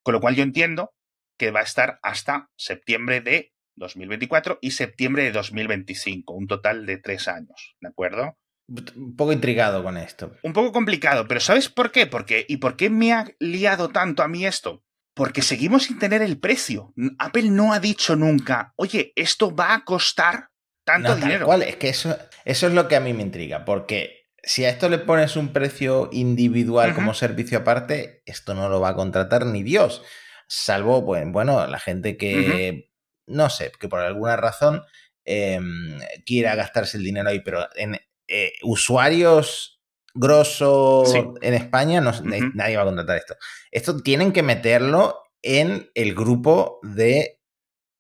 Con 0.03 0.13
lo 0.13 0.21
cual 0.21 0.37
yo 0.37 0.43
entiendo 0.43 0.93
que 1.39 1.51
va 1.51 1.61
a 1.61 1.63
estar 1.63 1.99
hasta 2.03 2.51
septiembre 2.55 3.23
de 3.23 3.55
2024 3.77 4.59
y 4.61 4.73
septiembre 4.73 5.23
de 5.23 5.33
2025, 5.33 6.35
un 6.35 6.47
total 6.49 6.85
de 6.85 6.99
tres 6.99 7.29
años, 7.29 7.77
¿de 7.81 7.89
acuerdo? 7.89 8.37
Un 8.69 9.17
poco 9.17 9.33
intrigado 9.33 9.83
con 9.83 9.97
esto. 9.97 10.37
Un 10.43 10.53
poco 10.53 10.71
complicado, 10.71 11.27
pero 11.27 11.41
¿sabes 11.41 11.71
por 11.71 11.91
qué? 11.93 12.07
Porque, 12.07 12.45
¿Y 12.47 12.59
por 12.59 12.77
qué 12.77 12.91
me 12.91 13.15
ha 13.15 13.27
liado 13.39 13.89
tanto 13.89 14.23
a 14.23 14.29
mí 14.29 14.45
esto? 14.45 14.85
Porque 15.15 15.41
seguimos 15.41 15.85
sin 15.85 15.99
tener 15.99 16.21
el 16.21 16.39
precio. 16.39 16.93
Apple 17.19 17.49
no 17.49 17.73
ha 17.73 17.81
dicho 17.81 18.17
nunca, 18.17 18.75
oye, 18.77 19.15
esto 19.17 19.57
va 19.57 19.73
a 19.73 19.85
costar 19.87 20.51
tanto 20.85 21.17
dinero. 21.17 21.47
Cual, 21.47 21.63
es 21.63 21.77
que 21.77 21.89
eso, 21.89 22.19
eso 22.45 22.67
es 22.67 22.75
lo 22.75 22.87
que 22.87 22.97
a 22.97 23.01
mí 23.01 23.15
me 23.15 23.23
intriga, 23.23 23.65
porque 23.65 24.20
si 24.43 24.65
a 24.65 24.71
esto 24.71 24.89
le 24.89 24.99
pones 24.99 25.37
un 25.37 25.53
precio 25.53 26.09
individual 26.13 26.95
como 26.95 27.15
servicio 27.15 27.59
aparte, 27.59 28.23
esto 28.27 28.55
no 28.55 28.69
lo 28.69 28.81
va 28.81 28.91
a 28.91 28.97
contratar 28.97 29.47
ni 29.47 29.63
Dios 29.63 30.03
salvo, 30.51 31.07
pues, 31.07 31.25
bueno, 31.31 31.67
la 31.69 31.79
gente 31.79 32.17
que, 32.17 32.91
no 33.27 33.49
sé, 33.49 33.71
que 33.79 33.89
por 33.89 34.01
alguna 34.01 34.37
razón 34.37 34.83
em, 35.25 36.01
quiera 36.27 36.57
gastarse 36.57 36.97
el 36.97 37.05
dinero 37.05 37.29
ahí, 37.29 37.41
pero 37.41 37.69
en 37.77 37.97
eh, 38.27 38.53
usuarios 38.63 39.81
grosos 40.13 41.15
en 41.15 41.55
España 41.55 42.01
no, 42.01 42.11
nadie 42.55 42.77
va 42.77 42.83
a 42.83 42.87
contratar 42.87 43.17
esto. 43.17 43.37
Esto 43.71 44.03
tienen 44.03 44.33
que 44.33 44.43
meterlo 44.43 45.23
en 45.41 45.89
el 45.95 46.17
grupo 46.17 46.81
de 46.83 47.41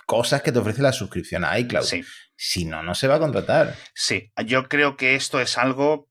cosas 0.05 0.42
que 0.42 0.50
te 0.50 0.59
ofrece 0.59 0.83
la 0.83 0.92
suscripción 0.92 1.44
a 1.44 1.57
iCloud. 1.61 1.87
Si 2.35 2.64
no, 2.64 2.83
no 2.83 2.96
se 2.96 3.07
va 3.07 3.14
a 3.14 3.20
contratar. 3.20 3.76
Sí, 3.94 4.33
yo 4.44 4.68
creo 4.68 4.96
que 4.96 5.14
esto 5.14 5.40
es 5.40 5.57
algo 5.57 6.10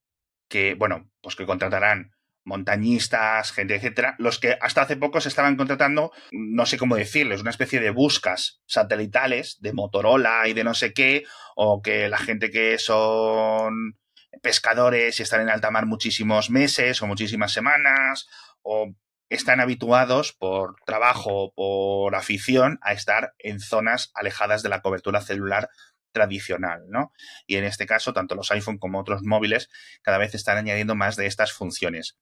que, 0.50 0.74
bueno, 0.74 1.08
pues 1.22 1.36
que 1.36 1.46
contratarán 1.46 2.10
montañistas, 2.44 3.52
gente, 3.52 3.76
etcétera, 3.76 4.16
los 4.18 4.38
que 4.38 4.58
hasta 4.60 4.82
hace 4.82 4.96
poco 4.96 5.20
se 5.20 5.28
estaban 5.28 5.56
contratando, 5.56 6.12
no 6.32 6.66
sé 6.66 6.78
cómo 6.78 6.96
decirles, 6.96 7.42
una 7.42 7.50
especie 7.50 7.80
de 7.80 7.90
buscas 7.90 8.60
satelitales 8.66 9.58
de 9.60 9.72
Motorola 9.72 10.48
y 10.48 10.52
de 10.52 10.64
no 10.64 10.74
sé 10.74 10.92
qué, 10.92 11.24
o 11.54 11.80
que 11.80 12.08
la 12.08 12.18
gente 12.18 12.50
que 12.50 12.78
son 12.78 13.98
pescadores 14.42 15.20
y 15.20 15.22
están 15.22 15.42
en 15.42 15.50
alta 15.50 15.70
mar 15.70 15.86
muchísimos 15.86 16.50
meses 16.50 17.00
o 17.02 17.06
muchísimas 17.06 17.52
semanas, 17.52 18.26
o 18.62 18.94
están 19.28 19.60
habituados 19.60 20.32
por 20.32 20.74
trabajo 20.84 21.30
o 21.32 21.54
por 21.54 22.16
afición 22.16 22.80
a 22.82 22.92
estar 22.92 23.34
en 23.38 23.60
zonas 23.60 24.10
alejadas 24.14 24.62
de 24.62 24.70
la 24.70 24.80
cobertura 24.80 25.20
celular 25.20 25.68
tradicional, 26.12 26.84
¿no? 26.88 27.12
Y 27.46 27.56
en 27.56 27.64
este 27.64 27.86
caso, 27.86 28.12
tanto 28.12 28.34
los 28.34 28.50
iPhone 28.50 28.78
como 28.78 29.00
otros 29.00 29.22
móviles 29.22 29.68
cada 30.02 30.18
vez 30.18 30.34
están 30.34 30.58
añadiendo 30.58 30.94
más 30.94 31.16
de 31.16 31.26
estas 31.26 31.52
funciones. 31.52 32.18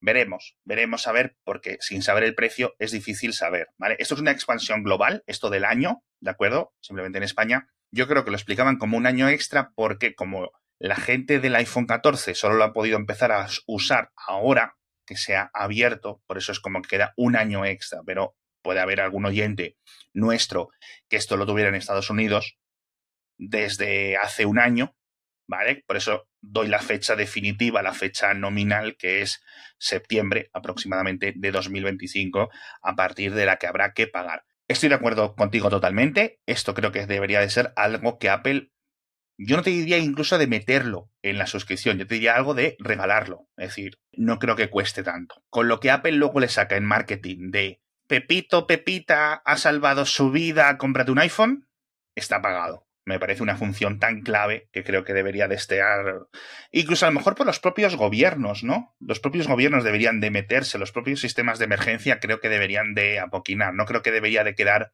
Veremos, 0.00 0.56
veremos 0.64 1.06
a 1.06 1.12
ver, 1.12 1.36
porque 1.44 1.78
sin 1.80 2.02
saber 2.02 2.24
el 2.24 2.34
precio 2.34 2.74
es 2.78 2.92
difícil 2.92 3.32
saber, 3.32 3.68
¿vale? 3.78 3.96
Esto 3.98 4.14
es 4.14 4.20
una 4.20 4.32
expansión 4.32 4.82
global, 4.82 5.24
esto 5.26 5.48
del 5.48 5.64
año, 5.64 6.04
¿de 6.20 6.30
acuerdo? 6.30 6.74
Simplemente 6.80 7.18
en 7.18 7.24
España. 7.24 7.68
Yo 7.90 8.06
creo 8.06 8.24
que 8.24 8.30
lo 8.30 8.36
explicaban 8.36 8.76
como 8.76 8.98
un 8.98 9.06
año 9.06 9.28
extra 9.28 9.72
porque 9.74 10.14
como 10.14 10.50
la 10.78 10.96
gente 10.96 11.40
del 11.40 11.54
iPhone 11.56 11.86
14 11.86 12.34
solo 12.34 12.56
lo 12.56 12.64
ha 12.64 12.72
podido 12.72 12.98
empezar 12.98 13.32
a 13.32 13.46
usar 13.66 14.10
ahora 14.26 14.76
que 15.06 15.16
se 15.16 15.36
ha 15.36 15.50
abierto, 15.54 16.22
por 16.26 16.36
eso 16.36 16.52
es 16.52 16.60
como 16.60 16.82
que 16.82 16.88
queda 16.88 17.14
un 17.16 17.36
año 17.36 17.64
extra, 17.64 18.02
pero 18.04 18.36
puede 18.62 18.80
haber 18.80 19.00
algún 19.00 19.24
oyente 19.26 19.76
nuestro 20.12 20.70
que 21.08 21.16
esto 21.16 21.36
lo 21.36 21.46
tuviera 21.46 21.68
en 21.68 21.76
Estados 21.76 22.10
Unidos 22.10 22.58
desde 23.38 24.16
hace 24.16 24.46
un 24.46 24.58
año, 24.58 24.94
¿vale? 25.46 25.82
Por 25.86 25.96
eso 25.96 26.28
doy 26.40 26.68
la 26.68 26.80
fecha 26.80 27.16
definitiva, 27.16 27.82
la 27.82 27.94
fecha 27.94 28.34
nominal, 28.34 28.96
que 28.96 29.22
es 29.22 29.42
septiembre 29.78 30.50
aproximadamente 30.52 31.32
de 31.36 31.50
2025, 31.50 32.50
a 32.82 32.94
partir 32.94 33.34
de 33.34 33.46
la 33.46 33.56
que 33.56 33.66
habrá 33.66 33.92
que 33.92 34.06
pagar. 34.06 34.44
Estoy 34.68 34.88
de 34.88 34.94
acuerdo 34.94 35.34
contigo 35.34 35.68
totalmente. 35.68 36.40
Esto 36.46 36.74
creo 36.74 36.92
que 36.92 37.06
debería 37.06 37.40
de 37.40 37.50
ser 37.50 37.72
algo 37.76 38.18
que 38.18 38.30
Apple, 38.30 38.70
yo 39.36 39.56
no 39.56 39.62
te 39.62 39.70
diría 39.70 39.98
incluso 39.98 40.38
de 40.38 40.46
meterlo 40.46 41.10
en 41.22 41.38
la 41.38 41.46
suscripción, 41.46 41.98
yo 41.98 42.06
te 42.06 42.14
diría 42.14 42.36
algo 42.36 42.54
de 42.54 42.76
regalarlo. 42.78 43.48
Es 43.56 43.68
decir, 43.68 43.98
no 44.12 44.38
creo 44.38 44.56
que 44.56 44.70
cueste 44.70 45.02
tanto. 45.02 45.42
Con 45.50 45.68
lo 45.68 45.80
que 45.80 45.90
Apple 45.90 46.12
luego 46.12 46.40
le 46.40 46.48
saca 46.48 46.76
en 46.76 46.84
marketing 46.84 47.50
de 47.50 47.80
Pepito, 48.06 48.66
Pepita, 48.66 49.34
ha 49.44 49.56
salvado 49.56 50.06
su 50.06 50.30
vida, 50.30 50.76
cómprate 50.78 51.10
un 51.10 51.18
iPhone, 51.18 51.68
está 52.14 52.40
pagado. 52.40 52.86
Me 53.06 53.18
parece 53.18 53.42
una 53.42 53.56
función 53.56 53.98
tan 53.98 54.22
clave 54.22 54.68
que 54.72 54.82
creo 54.82 55.04
que 55.04 55.12
debería 55.12 55.46
de 55.46 55.56
estar, 55.56 56.26
incluso 56.72 57.04
a 57.04 57.10
lo 57.10 57.14
mejor 57.14 57.34
por 57.34 57.46
los 57.46 57.60
propios 57.60 57.96
gobiernos, 57.96 58.64
¿no? 58.64 58.94
Los 58.98 59.20
propios 59.20 59.46
gobiernos 59.46 59.84
deberían 59.84 60.20
de 60.20 60.30
meterse, 60.30 60.78
los 60.78 60.92
propios 60.92 61.20
sistemas 61.20 61.58
de 61.58 61.66
emergencia 61.66 62.18
creo 62.18 62.40
que 62.40 62.48
deberían 62.48 62.94
de 62.94 63.18
apoquinar, 63.18 63.74
no 63.74 63.84
creo 63.84 64.02
que 64.02 64.10
debería 64.10 64.42
de 64.42 64.54
quedar 64.54 64.92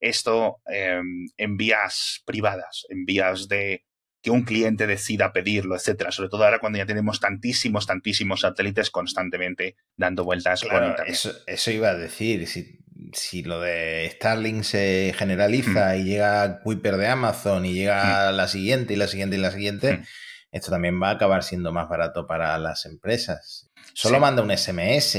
esto 0.00 0.60
em, 0.66 1.28
en 1.36 1.56
vías 1.56 2.22
privadas, 2.26 2.86
en 2.88 3.04
vías 3.04 3.48
de 3.48 3.84
que 4.24 4.30
un 4.30 4.44
cliente 4.44 4.86
decida 4.86 5.34
pedirlo, 5.34 5.76
etcétera. 5.76 6.10
Sobre 6.10 6.30
todo 6.30 6.44
ahora 6.44 6.58
cuando 6.58 6.78
ya 6.78 6.86
tenemos 6.86 7.20
tantísimos, 7.20 7.86
tantísimos 7.86 8.40
satélites 8.40 8.90
constantemente 8.90 9.76
dando 9.96 10.24
vueltas 10.24 10.62
claro, 10.62 10.96
Eso, 11.04 11.70
iba 11.70 11.90
a 11.90 11.94
decir. 11.94 12.46
Si, 12.46 12.78
si, 13.14 13.42
lo 13.42 13.60
de 13.60 14.10
Starlink 14.14 14.62
se 14.62 15.14
generaliza 15.16 15.94
mm. 15.94 16.00
y 16.00 16.04
llega 16.04 16.42
a 16.42 16.60
Kuiper 16.60 16.96
de 16.96 17.08
Amazon 17.08 17.64
y 17.64 17.74
llega 17.74 18.30
mm. 18.30 18.36
la 18.36 18.48
siguiente 18.48 18.94
y 18.94 18.96
la 18.96 19.06
siguiente 19.06 19.36
y 19.36 19.40
la 19.40 19.50
siguiente, 19.50 19.98
mm. 19.98 20.04
esto 20.52 20.70
también 20.70 21.00
va 21.02 21.08
a 21.08 21.12
acabar 21.12 21.42
siendo 21.42 21.72
más 21.72 21.88
barato 21.88 22.26
para 22.26 22.56
las 22.58 22.86
empresas. 22.86 23.70
Solo 23.94 24.18
manda 24.18 24.42
un 24.42 24.50
SMS. 24.50 25.18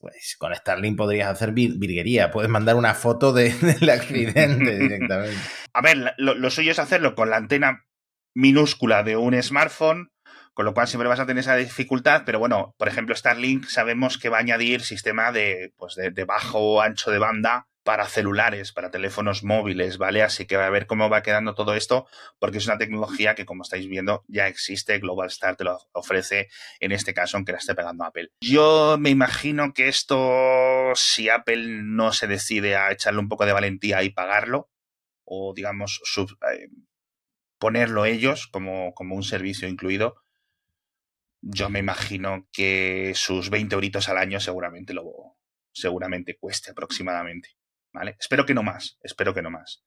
Pues 0.00 0.36
con 0.38 0.54
Starlink 0.54 0.96
podrías 0.96 1.28
hacer 1.28 1.52
virguería. 1.52 2.30
Puedes 2.30 2.50
mandar 2.50 2.76
una 2.76 2.94
foto 2.94 3.32
del 3.32 3.90
accidente 3.90 4.78
directamente. 4.78 5.38
A 5.72 5.82
ver, 5.82 6.14
lo, 6.18 6.50
suyo 6.50 6.72
es 6.72 6.78
hacerlo 6.78 7.14
con 7.14 7.30
la 7.30 7.36
antena 7.36 7.86
minúscula 8.34 9.02
de 9.02 9.16
un 9.16 9.40
smartphone, 9.42 10.10
con 10.54 10.64
lo 10.64 10.74
cual 10.74 10.88
siempre 10.88 11.08
vas 11.08 11.20
a 11.20 11.26
tener 11.26 11.40
esa 11.40 11.56
dificultad, 11.56 12.22
pero 12.26 12.38
bueno, 12.38 12.74
por 12.76 12.88
ejemplo, 12.88 13.14
Starlink 13.14 13.66
sabemos 13.66 14.18
que 14.18 14.28
va 14.28 14.38
a 14.38 14.40
añadir 14.40 14.82
sistema 14.82 15.32
de, 15.32 15.72
pues 15.76 15.94
de, 15.94 16.24
bajo 16.24 16.82
ancho 16.82 17.10
de 17.10 17.18
banda 17.18 17.66
para 17.82 18.06
celulares, 18.06 18.72
para 18.72 18.90
teléfonos 18.90 19.42
móviles, 19.42 19.96
¿vale? 19.96 20.22
Así 20.22 20.46
que 20.46 20.56
va 20.56 20.66
a 20.66 20.70
ver 20.70 20.86
cómo 20.86 21.08
va 21.08 21.22
quedando 21.22 21.54
todo 21.54 21.74
esto, 21.74 22.06
porque 22.38 22.58
es 22.58 22.66
una 22.66 22.76
tecnología 22.76 23.34
que, 23.34 23.46
como 23.46 23.62
estáis 23.62 23.88
viendo, 23.88 24.22
ya 24.28 24.48
existe. 24.48 24.98
Global 24.98 25.28
Star 25.28 25.56
te 25.56 25.64
lo 25.64 25.78
ofrece, 25.92 26.48
en 26.78 26.92
este 26.92 27.14
caso, 27.14 27.36
aunque 27.36 27.52
la 27.52 27.58
esté 27.58 27.74
pegando 27.74 28.04
Apple. 28.04 28.28
Yo 28.42 28.96
me 28.98 29.08
imagino 29.08 29.72
que 29.72 29.88
esto, 29.88 30.92
si 30.94 31.30
Apple 31.30 31.82
no 31.82 32.12
se 32.12 32.26
decide 32.26 32.76
a 32.76 32.92
echarle 32.92 33.20
un 33.20 33.28
poco 33.28 33.46
de 33.46 33.52
valentía 33.52 34.02
y 34.02 34.10
pagarlo, 34.10 34.68
o 35.24 35.54
digamos, 35.54 36.00
sub, 36.04 36.36
eh, 36.52 36.68
ponerlo 37.58 38.04
ellos 38.04 38.46
como, 38.48 38.92
como 38.94 39.14
un 39.14 39.22
servicio 39.22 39.68
incluido, 39.68 40.16
yo 41.40 41.70
me 41.70 41.78
imagino 41.78 42.46
que 42.52 43.12
sus 43.14 43.50
20 43.50 43.74
euritos 43.74 44.08
al 44.08 44.18
año 44.18 44.40
seguramente 44.40 44.94
lo 44.94 45.36
seguramente 45.72 46.36
cueste 46.38 46.70
aproximadamente. 46.70 47.50
¿Vale? 47.92 48.16
Espero 48.20 48.46
que 48.46 48.54
no 48.54 48.62
más, 48.62 48.98
espero 49.02 49.34
que 49.34 49.42
no 49.42 49.50
más. 49.50 49.82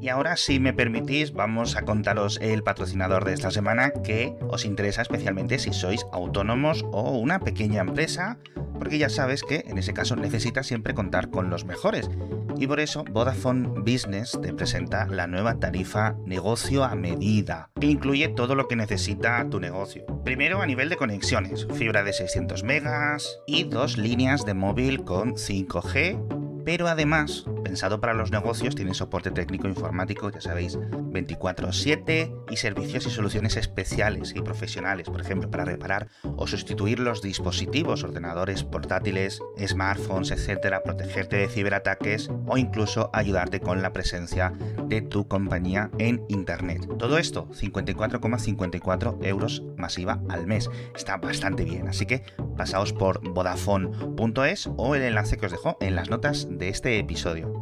Y 0.00 0.08
ahora, 0.08 0.36
si 0.36 0.58
me 0.58 0.74
permitís, 0.74 1.32
vamos 1.32 1.76
a 1.76 1.82
contaros 1.82 2.38
el 2.42 2.62
patrocinador 2.64 3.24
de 3.24 3.34
esta 3.34 3.50
semana 3.50 3.92
que 4.04 4.36
os 4.48 4.64
interesa 4.64 5.00
especialmente 5.00 5.58
si 5.58 5.72
sois 5.72 6.04
autónomos 6.12 6.84
o 6.90 7.18
una 7.18 7.38
pequeña 7.38 7.80
empresa, 7.80 8.38
porque 8.82 8.98
ya 8.98 9.08
sabes 9.08 9.44
que 9.44 9.62
en 9.68 9.78
ese 9.78 9.94
caso 9.94 10.16
necesitas 10.16 10.66
siempre 10.66 10.92
contar 10.92 11.30
con 11.30 11.50
los 11.50 11.64
mejores. 11.64 12.10
Y 12.58 12.66
por 12.66 12.80
eso 12.80 13.04
Vodafone 13.08 13.68
Business 13.68 14.36
te 14.42 14.52
presenta 14.52 15.06
la 15.06 15.28
nueva 15.28 15.60
tarifa 15.60 16.16
negocio 16.26 16.82
a 16.82 16.96
medida, 16.96 17.70
que 17.80 17.86
incluye 17.86 18.26
todo 18.26 18.56
lo 18.56 18.66
que 18.66 18.74
necesita 18.74 19.48
tu 19.48 19.60
negocio. 19.60 20.04
Primero 20.24 20.60
a 20.60 20.66
nivel 20.66 20.88
de 20.88 20.96
conexiones, 20.96 21.68
fibra 21.74 22.02
de 22.02 22.12
600 22.12 22.64
megas 22.64 23.38
y 23.46 23.62
dos 23.62 23.98
líneas 23.98 24.44
de 24.44 24.54
móvil 24.54 25.04
con 25.04 25.34
5G, 25.34 26.64
pero 26.64 26.88
además 26.88 27.44
pensado 27.72 28.02
para 28.02 28.12
los 28.12 28.30
negocios, 28.30 28.74
tiene 28.74 28.92
soporte 28.92 29.30
técnico 29.30 29.66
informático, 29.66 30.28
ya 30.28 30.42
sabéis, 30.42 30.78
24/7 30.78 32.30
y 32.50 32.56
servicios 32.58 33.06
y 33.06 33.10
soluciones 33.10 33.56
especiales 33.56 34.34
y 34.36 34.42
profesionales, 34.42 35.08
por 35.08 35.22
ejemplo, 35.22 35.50
para 35.50 35.64
reparar 35.64 36.08
o 36.36 36.46
sustituir 36.46 37.00
los 37.00 37.22
dispositivos, 37.22 38.04
ordenadores 38.04 38.62
portátiles, 38.62 39.40
smartphones, 39.66 40.32
etcétera, 40.32 40.82
protegerte 40.82 41.36
de 41.36 41.48
ciberataques 41.48 42.28
o 42.46 42.58
incluso 42.58 43.08
ayudarte 43.14 43.60
con 43.60 43.80
la 43.80 43.94
presencia 43.94 44.52
de 44.84 45.00
tu 45.00 45.26
compañía 45.26 45.90
en 45.96 46.26
internet. 46.28 46.86
Todo 46.98 47.16
esto 47.16 47.48
54,54 47.52 49.16
euros 49.22 49.62
masiva 49.78 50.20
al 50.28 50.46
mes. 50.46 50.68
Está 50.94 51.16
bastante 51.16 51.64
bien, 51.64 51.88
así 51.88 52.04
que 52.04 52.22
pasaos 52.54 52.92
por 52.92 53.26
vodafone.es 53.26 54.68
o 54.76 54.94
el 54.94 55.00
enlace 55.00 55.38
que 55.38 55.46
os 55.46 55.52
dejo 55.52 55.78
en 55.80 55.96
las 55.96 56.10
notas 56.10 56.48
de 56.50 56.68
este 56.68 56.98
episodio. 56.98 57.61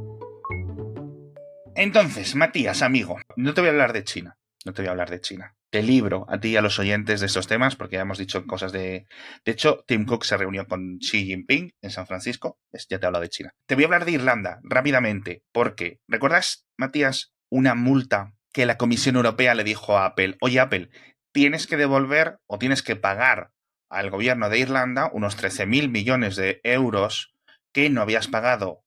Entonces, 1.77 2.35
Matías, 2.35 2.83
amigo, 2.83 3.19
no 3.37 3.55
te 3.55 3.61
voy 3.61 3.69
a 3.69 3.73
hablar 3.73 3.93
de 3.93 4.05
China. 4.05 4.37
No 4.65 4.73
te 4.73 4.83
voy 4.83 4.89
a 4.89 4.91
hablar 4.91 5.11
de 5.11 5.21
China. 5.21 5.57
Te 5.71 5.83
libro 5.83 6.27
a 6.29 6.39
ti 6.41 6.49
y 6.49 6.57
a 6.57 6.63
los 6.63 6.79
oyentes 6.79 7.21
de 7.21 7.27
estos 7.27 7.47
temas, 7.47 7.77
porque 7.77 7.97
ya 7.97 8.03
hemos 8.03 8.19
dicho 8.19 8.45
cosas 8.47 8.73
de. 8.73 9.07
De 9.45 9.53
hecho, 9.53 9.85
Tim 9.87 10.05
Cook 10.05 10.25
se 10.25 10.37
reunió 10.37 10.67
con 10.67 10.99
Xi 10.99 11.25
Jinping 11.25 11.73
en 11.81 11.91
San 11.91 12.07
Francisco. 12.07 12.59
Ya 12.73 12.99
te 12.99 13.05
he 13.05 13.07
hablado 13.07 13.23
de 13.23 13.31
China. 13.31 13.55
Te 13.67 13.77
voy 13.77 13.85
a 13.85 13.87
hablar 13.87 14.05
de 14.05 14.13
Irlanda 14.13 14.61
rápidamente, 14.63 15.45
porque 15.53 16.01
¿recuerdas, 16.09 16.67
Matías, 16.77 17.33
una 17.49 17.75
multa 17.75 18.35
que 18.53 18.67
la 18.67 18.77
Comisión 18.77 19.17
Europea 19.17 19.55
le 19.55 19.65
dijo 19.65 19.97
a 19.97 20.07
Apple? 20.07 20.37
Oye, 20.41 20.61
Apple, 20.61 20.91
tienes 21.33 21.67
que 21.67 21.77
devolver 21.77 22.39
o 22.47 22.59
tienes 22.59 22.83
que 22.83 22.97
pagar 22.97 23.53
al 23.89 24.11
gobierno 24.11 24.51
de 24.51 24.59
Irlanda 24.59 25.09
unos 25.13 25.39
13.000 25.39 25.89
millones 25.89 26.37
de 26.37 26.61
euros 26.65 27.33
que 27.73 27.89
no 27.91 28.03
habías 28.03 28.29
pagado 28.29 28.83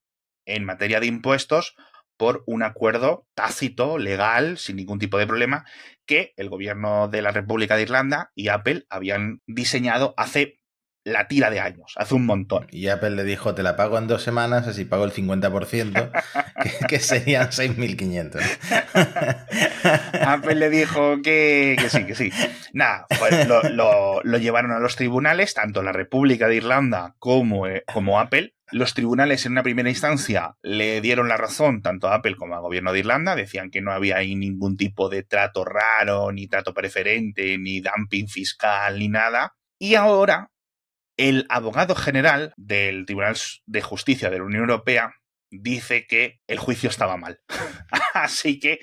en 0.46 0.66
materia 0.66 1.00
de 1.00 1.08
impuestos 1.08 1.76
por 2.24 2.42
un 2.46 2.64
acuerdo 2.64 3.28
tácito, 3.36 3.98
legal, 3.98 4.58
sin 4.58 4.78
ningún 4.78 4.98
tipo 4.98 5.18
de 5.18 5.28
problema, 5.28 5.66
que 6.06 6.34
el 6.38 6.48
gobierno 6.48 7.10
de 7.10 7.22
la 7.22 7.32
República 7.32 7.76
de 7.76 7.82
Irlanda 7.82 8.32
y 8.34 8.48
Apple 8.48 8.86
habían 8.90 9.42
diseñado 9.46 10.14
hace 10.16 10.62
la 11.04 11.28
tira 11.28 11.50
de 11.50 11.60
años, 11.60 11.96
hace 11.98 12.16
un 12.16 12.26
montón. 12.26 12.68
Y 12.72 12.88
Apple 12.88 13.10
le 13.10 13.26
dijo, 13.26 13.54
te 13.56 13.62
la 13.62 13.76
pago 13.76 13.98
en 13.98 14.08
dos 14.08 14.24
semanas, 14.24 14.70
así 14.70 14.86
pago 14.86 15.04
el 15.04 15.12
50%, 15.12 16.12
que, 16.64 16.88
que 16.88 17.00
serían 17.00 17.50
6.500. 17.50 18.42
Apple 20.26 20.56
le 20.56 20.70
dijo 20.70 21.22
que, 21.22 21.76
sí, 21.90 22.06
que 22.06 22.16
sí. 22.16 22.32
Nada, 22.72 23.06
pues 23.20 23.50
lo, 23.76 24.22
llevaron 24.38 24.72
a 24.72 24.80
los 24.80 24.96
tribunales, 24.96 25.54
tanto 25.54 25.84
la 25.84 25.92
República 25.92 26.48
de 26.48 26.56
Irlanda 26.56 27.16
como, 27.20 27.68
eh, 27.68 27.84
como 27.94 28.18
Apple, 28.22 28.54
los 28.74 28.94
tribunales 28.94 29.46
en 29.46 29.54
una 29.54 29.64
primera 29.64 29.90
instancia 29.90 30.56
le 30.62 31.00
dieron 31.00 31.28
la 31.28 31.38
razón 31.38 31.82
tanto 31.82 32.08
a 32.08 32.16
Apple 32.16 32.36
como 32.36 32.56
al 32.56 32.62
gobierno 32.62 32.92
de 32.92 33.00
Irlanda, 33.00 33.36
decían 33.36 33.70
que 33.70 33.82
no 33.82 33.92
había 33.92 34.18
ahí 34.18 34.36
ningún 34.36 34.78
tipo 34.78 35.10
de 35.10 35.24
trato 35.24 35.64
raro, 35.64 36.32
ni 36.32 36.48
trato 36.48 36.74
preferente, 36.74 37.58
ni 37.58 37.82
dumping 37.82 38.28
fiscal, 38.28 39.00
ni 39.00 39.10
nada. 39.10 39.56
Y 39.80 39.96
ahora 39.96 40.52
el 41.18 41.46
abogado 41.50 41.96
general 41.96 42.54
del 42.58 43.06
Tribunal 43.06 43.38
de 43.66 43.82
Justicia 43.82 44.30
de 44.30 44.40
la 44.40 44.46
Unión 44.46 44.62
Europea 44.62 45.14
dice 45.52 46.08
que 46.08 46.40
el 46.48 46.58
juicio 46.58 46.90
estaba 46.90 47.18
mal. 47.18 47.40
Así 48.14 48.60
que, 48.60 48.80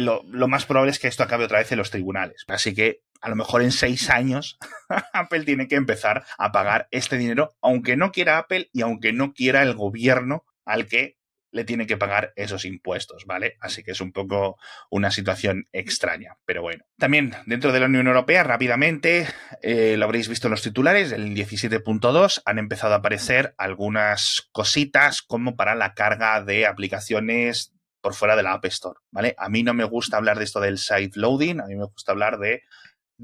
lo, 0.00 0.22
lo, 0.26 0.48
más 0.48 0.64
probable 0.64 0.90
es 0.90 0.98
que 0.98 1.08
esto 1.08 1.22
acabe 1.22 1.44
otra 1.44 1.58
vez 1.58 1.70
en 1.72 1.78
los 1.78 1.90
tribunales. 1.90 2.44
Así 2.48 2.74
que 2.74 3.00
a 3.24 3.30
lo 3.30 3.36
mejor 3.36 3.62
en 3.62 3.72
seis 3.72 4.10
años 4.10 4.58
Apple 5.14 5.44
tiene 5.44 5.66
que 5.66 5.76
empezar 5.76 6.24
a 6.36 6.52
pagar 6.52 6.88
este 6.90 7.16
dinero, 7.16 7.56
aunque 7.62 7.96
no 7.96 8.12
quiera 8.12 8.36
Apple 8.36 8.68
y 8.72 8.82
aunque 8.82 9.14
no 9.14 9.32
quiera 9.32 9.62
el 9.62 9.74
gobierno 9.74 10.44
al 10.66 10.86
que 10.86 11.16
le 11.50 11.64
tiene 11.64 11.86
que 11.86 11.96
pagar 11.96 12.32
esos 12.36 12.64
impuestos, 12.64 13.24
¿vale? 13.26 13.56
Así 13.60 13.82
que 13.82 13.92
es 13.92 14.00
un 14.00 14.12
poco 14.12 14.58
una 14.90 15.10
situación 15.10 15.68
extraña, 15.72 16.36
pero 16.44 16.62
bueno. 16.62 16.84
También 16.98 17.32
dentro 17.46 17.72
de 17.72 17.80
la 17.80 17.86
Unión 17.86 18.08
Europea, 18.08 18.42
rápidamente, 18.42 19.28
eh, 19.62 19.96
lo 19.96 20.04
habréis 20.04 20.28
visto 20.28 20.48
en 20.48 20.50
los 20.50 20.62
titulares, 20.62 21.12
el 21.12 21.34
17.2 21.34 22.42
han 22.44 22.58
empezado 22.58 22.92
a 22.92 22.98
aparecer 22.98 23.54
algunas 23.56 24.48
cositas 24.52 25.22
como 25.22 25.56
para 25.56 25.76
la 25.76 25.94
carga 25.94 26.42
de 26.42 26.66
aplicaciones 26.66 27.72
por 28.02 28.14
fuera 28.14 28.36
de 28.36 28.42
la 28.42 28.52
App 28.52 28.66
Store, 28.66 28.98
¿vale? 29.12 29.34
A 29.38 29.48
mí 29.48 29.62
no 29.62 29.72
me 29.72 29.84
gusta 29.84 30.18
hablar 30.18 30.36
de 30.36 30.44
esto 30.44 30.60
del 30.60 30.76
side 30.76 31.12
loading, 31.14 31.60
a 31.60 31.66
mí 31.66 31.74
me 31.74 31.86
gusta 31.86 32.12
hablar 32.12 32.38
de 32.38 32.62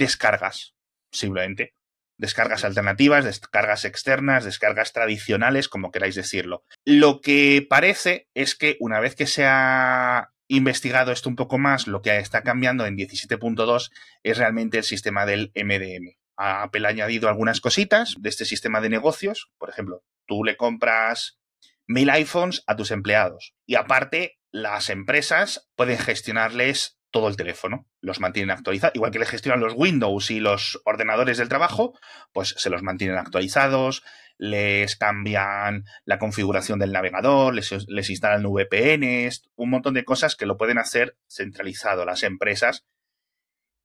descargas, 0.00 0.74
simplemente. 1.12 1.74
Descargas 2.16 2.64
alternativas, 2.64 3.24
descargas 3.24 3.84
externas, 3.84 4.44
descargas 4.44 4.92
tradicionales, 4.92 5.68
como 5.68 5.90
queráis 5.90 6.14
decirlo. 6.14 6.64
Lo 6.84 7.20
que 7.20 7.66
parece 7.68 8.28
es 8.34 8.54
que 8.54 8.76
una 8.80 9.00
vez 9.00 9.14
que 9.14 9.26
se 9.26 9.44
ha 9.46 10.32
investigado 10.48 11.12
esto 11.12 11.28
un 11.28 11.36
poco 11.36 11.58
más, 11.58 11.86
lo 11.86 12.02
que 12.02 12.16
está 12.18 12.42
cambiando 12.42 12.84
en 12.86 12.96
17.2 12.96 13.90
es 14.22 14.38
realmente 14.38 14.78
el 14.78 14.84
sistema 14.84 15.24
del 15.24 15.52
MDM. 15.54 16.16
Apple 16.36 16.86
ha 16.86 16.90
añadido 16.90 17.28
algunas 17.28 17.60
cositas 17.60 18.14
de 18.18 18.28
este 18.30 18.46
sistema 18.46 18.80
de 18.80 18.88
negocios. 18.88 19.50
Por 19.58 19.68
ejemplo, 19.68 20.02
tú 20.26 20.44
le 20.44 20.56
compras 20.56 21.38
mil 21.86 22.08
iPhones 22.10 22.62
a 22.66 22.76
tus 22.76 22.90
empleados 22.90 23.54
y 23.66 23.74
aparte 23.74 24.38
las 24.50 24.88
empresas 24.88 25.68
pueden 25.74 25.98
gestionarles 25.98 26.99
todo 27.10 27.28
el 27.28 27.36
teléfono, 27.36 27.86
los 28.00 28.20
mantienen 28.20 28.50
actualizados, 28.50 28.94
igual 28.94 29.10
que 29.10 29.18
les 29.18 29.28
gestionan 29.28 29.60
los 29.60 29.74
Windows 29.76 30.30
y 30.30 30.40
los 30.40 30.80
ordenadores 30.84 31.38
del 31.38 31.48
trabajo, 31.48 31.98
pues 32.32 32.54
se 32.56 32.70
los 32.70 32.82
mantienen 32.82 33.18
actualizados, 33.18 34.02
les 34.38 34.96
cambian 34.96 35.84
la 36.04 36.18
configuración 36.18 36.78
del 36.78 36.92
navegador, 36.92 37.54
les, 37.54 37.70
les 37.88 38.10
instalan 38.10 38.44
VPNs, 38.44 39.50
un 39.54 39.70
montón 39.70 39.94
de 39.94 40.04
cosas 40.04 40.34
que 40.34 40.46
lo 40.46 40.56
pueden 40.56 40.78
hacer 40.78 41.18
centralizado 41.28 42.06
las 42.06 42.22
empresas. 42.22 42.86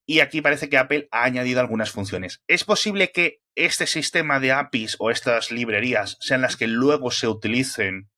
Y 0.07 0.19
aquí 0.19 0.41
parece 0.41 0.69
que 0.69 0.77
Apple 0.77 1.07
ha 1.11 1.23
añadido 1.23 1.59
algunas 1.59 1.91
funciones. 1.91 2.41
Es 2.47 2.63
posible 2.63 3.11
que 3.11 3.41
este 3.55 3.87
sistema 3.87 4.39
de 4.39 4.51
APIs 4.51 4.95
o 4.99 5.11
estas 5.11 5.51
librerías 5.51 6.17
sean 6.21 6.41
las 6.41 6.55
que 6.55 6.67
luego 6.67 7.11
se 7.11 7.27
utilicen. 7.27 8.09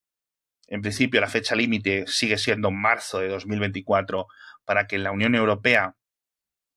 En 0.66 0.82
principio, 0.82 1.20
la 1.20 1.28
fecha 1.28 1.56
límite 1.56 2.04
sigue 2.06 2.36
siendo 2.36 2.70
marzo 2.70 3.20
de 3.20 3.28
2024 3.28 4.26
para 4.68 4.86
que 4.86 4.96
en 4.96 5.02
la 5.02 5.12
Unión 5.12 5.34
Europea 5.34 5.96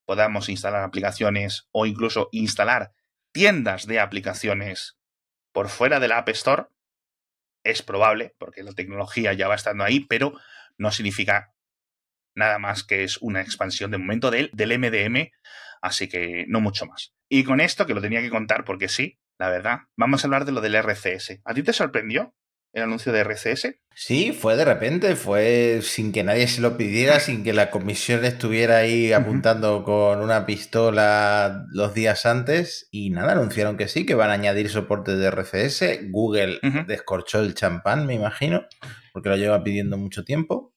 podamos 0.05 0.47
instalar 0.47 0.81
aplicaciones 0.81 1.67
o 1.73 1.85
incluso 1.85 2.29
instalar 2.31 2.93
tiendas 3.33 3.85
de 3.85 3.99
aplicaciones 3.99 4.97
por 5.51 5.67
fuera 5.67 5.99
de 5.99 6.07
la 6.07 6.19
App 6.19 6.29
Store. 6.29 6.67
Es 7.65 7.81
probable, 7.81 8.33
porque 8.37 8.63
la 8.63 8.71
tecnología 8.71 9.33
ya 9.33 9.49
va 9.49 9.55
estando 9.55 9.83
ahí, 9.83 10.05
pero 10.05 10.39
no 10.77 10.91
significa 10.91 11.53
nada 12.33 12.59
más 12.59 12.85
que 12.85 13.03
es 13.03 13.17
una 13.17 13.41
expansión 13.41 13.91
de 13.91 13.97
momento 13.97 14.31
del, 14.31 14.49
del 14.53 14.79
MDM, 14.79 15.29
así 15.81 16.07
que 16.07 16.45
no 16.47 16.61
mucho 16.61 16.85
más. 16.85 17.13
Y 17.27 17.43
con 17.43 17.59
esto, 17.59 17.85
que 17.85 17.93
lo 17.93 17.99
tenía 17.99 18.21
que 18.21 18.29
contar 18.29 18.63
porque 18.63 18.87
sí, 18.87 19.19
la 19.37 19.49
verdad, 19.49 19.79
vamos 19.97 20.23
a 20.23 20.27
hablar 20.27 20.45
de 20.45 20.53
lo 20.53 20.61
del 20.61 20.75
RCS. 20.75 21.41
¿A 21.43 21.53
ti 21.53 21.61
te 21.61 21.73
sorprendió? 21.73 22.33
El 22.73 22.83
anuncio 22.83 23.11
de 23.11 23.23
RCS? 23.23 23.75
Sí, 23.93 24.31
fue 24.31 24.55
de 24.55 24.65
repente, 24.65 25.15
fue 25.15 25.79
sin 25.81 26.11
que 26.11 26.23
nadie 26.23 26.47
se 26.47 26.61
lo 26.61 26.77
pidiera, 26.77 27.19
sin 27.19 27.43
que 27.43 27.53
la 27.53 27.69
comisión 27.69 28.23
estuviera 28.23 28.77
ahí 28.77 29.11
apuntando 29.11 29.83
con 29.83 30.21
una 30.21 30.45
pistola 30.45 31.65
los 31.71 31.93
días 31.93 32.25
antes 32.25 32.87
y 32.91 33.09
nada, 33.09 33.33
anunciaron 33.33 33.77
que 33.77 33.87
sí, 33.87 34.05
que 34.05 34.15
van 34.15 34.29
a 34.29 34.33
añadir 34.33 34.69
soporte 34.69 35.15
de 35.17 35.27
RCS. 35.27 36.09
Google 36.09 36.59
descorchó 36.87 37.41
el 37.41 37.53
champán, 37.53 38.05
me 38.05 38.13
imagino, 38.13 38.65
porque 39.13 39.29
lo 39.29 39.35
lleva 39.35 39.63
pidiendo 39.63 39.97
mucho 39.97 40.23
tiempo. 40.23 40.73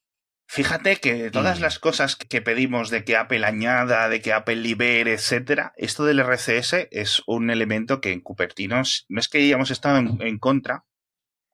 Fíjate 0.47 0.97
que 0.97 1.31
todas 1.31 1.61
las 1.61 1.79
cosas 1.79 2.17
que 2.17 2.43
pedimos 2.43 2.91
de 2.91 3.03
que 3.05 3.17
Apple 3.17 3.47
añada, 3.47 4.09
de 4.09 4.21
que 4.21 4.33
Apple 4.33 4.57
libere, 4.57 5.15
etcétera, 5.15 5.73
esto 5.77 6.05
del 6.05 6.21
RCS 6.21 6.89
es 6.91 7.23
un 7.27 7.51
elemento 7.51 8.01
que 8.01 8.13
en 8.13 8.21
Cupertino 8.21 8.83
no 9.09 9.21
es 9.21 9.29
que 9.29 9.39
hayamos 9.39 9.71
estado 9.71 9.99
en 9.99 10.39
contra, 10.39 10.85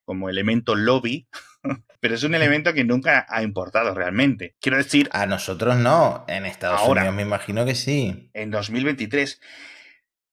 como 0.04 0.28
elemento 0.28 0.74
lobby, 0.74 1.28
pero 2.00 2.14
es 2.14 2.22
un 2.22 2.34
elemento 2.34 2.72
que 2.72 2.84
nunca 2.84 3.26
ha 3.28 3.42
importado 3.42 3.94
realmente. 3.94 4.56
Quiero 4.60 4.78
decir... 4.78 5.08
A 5.12 5.26
nosotros 5.26 5.76
no, 5.76 6.24
en 6.28 6.46
Estados 6.46 6.82
Unidos 6.88 7.14
me 7.14 7.22
imagino 7.22 7.64
que 7.64 7.74
sí. 7.74 8.30
En 8.32 8.50
2023. 8.50 9.40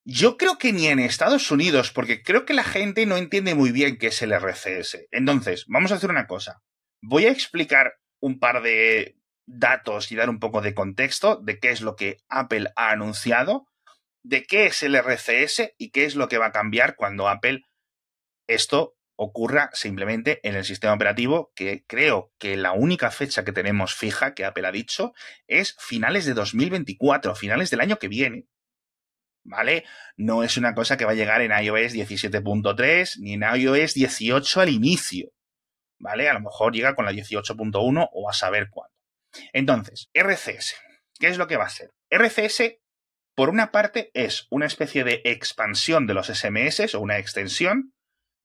Yo 0.06 0.38
creo 0.38 0.58
que 0.58 0.72
ni 0.72 0.88
en 0.88 1.00
Estados 1.00 1.52
Unidos, 1.52 1.92
porque 1.92 2.24
creo 2.24 2.46
que 2.46 2.54
la 2.54 2.64
gente 2.64 3.06
no 3.06 3.18
entiende 3.18 3.56
muy 3.56 3.72
bien 3.72 3.98
qué 3.98 4.08
es 4.08 4.22
el 4.22 4.32
RCS. 4.32 5.08
Entonces, 5.12 5.66
vamos 5.68 5.92
a 5.92 5.96
hacer 5.96 6.10
una 6.10 6.28
cosa. 6.28 6.62
Voy 7.02 7.26
a 7.26 7.32
explicar 7.32 7.96
un 8.22 8.40
par 8.40 8.62
de 8.62 9.18
datos 9.46 10.12
y 10.12 10.16
dar 10.16 10.30
un 10.30 10.40
poco 10.40 10.62
de 10.62 10.74
contexto 10.74 11.38
de 11.38 11.60
qué 11.60 11.72
es 11.72 11.82
lo 11.82 11.96
que 11.96 12.18
Apple 12.30 12.70
ha 12.76 12.92
anunciado, 12.92 13.68
de 14.24 14.44
qué 14.44 14.66
es 14.66 14.84
el 14.84 14.96
RCS 14.96 15.74
y 15.78 15.92
qué 15.92 16.06
es 16.06 16.16
lo 16.16 16.28
que 16.28 16.38
va 16.38 16.48
a 16.48 16.52
cambiar 16.52 16.96
cuando 16.96 17.30
Apple 17.30 17.64
esto 18.48 18.97
ocurra 19.18 19.70
simplemente 19.74 20.40
en 20.48 20.56
el 20.56 20.64
sistema 20.64 20.94
operativo, 20.94 21.52
que 21.56 21.84
creo 21.88 22.32
que 22.38 22.56
la 22.56 22.72
única 22.72 23.12
fecha 23.12 23.44
que 23.44 23.52
tenemos 23.52 23.96
fija, 23.96 24.34
que 24.34 24.46
Apple 24.46 24.68
ha 24.68 24.72
dicho, 24.72 25.14
es 25.48 25.76
finales 25.80 26.26
de 26.26 26.34
2024, 26.34 27.36
finales 27.36 27.70
del 27.70 27.82
año 27.82 27.98
que 27.98 28.08
viene. 28.08 28.48
¿Vale? 29.44 29.86
No 30.18 30.44
es 30.44 30.58
una 30.58 30.76
cosa 30.76 30.98
que 30.98 31.06
va 31.06 31.12
a 31.12 31.16
llegar 31.16 31.42
en 31.42 31.52
iOS 31.52 31.94
17.3 31.94 33.20
ni 33.20 33.34
en 33.34 33.44
iOS 33.44 33.94
18 33.94 34.62
al 34.62 34.70
inicio. 34.70 35.32
¿Vale? 36.00 36.30
A 36.30 36.34
lo 36.34 36.42
mejor 36.42 36.74
llega 36.74 36.96
con 36.96 37.06
la 37.06 37.12
18.1 37.12 38.10
o 38.12 38.30
a 38.30 38.34
saber 38.34 38.70
cuándo. 38.70 38.94
Entonces, 39.54 40.10
RCS. 40.14 40.76
¿Qué 41.20 41.28
es 41.28 41.38
lo 41.38 41.48
que 41.48 41.58
va 41.58 41.66
a 41.66 41.70
ser? 41.70 41.92
RCS, 42.12 42.78
por 43.36 43.50
una 43.50 43.72
parte, 43.72 44.12
es 44.14 44.48
una 44.52 44.68
especie 44.68 45.04
de 45.04 45.22
expansión 45.24 46.06
de 46.08 46.14
los 46.14 46.28
SMS 46.28 46.94
o 46.94 47.00
una 47.00 47.18
extensión 47.18 47.94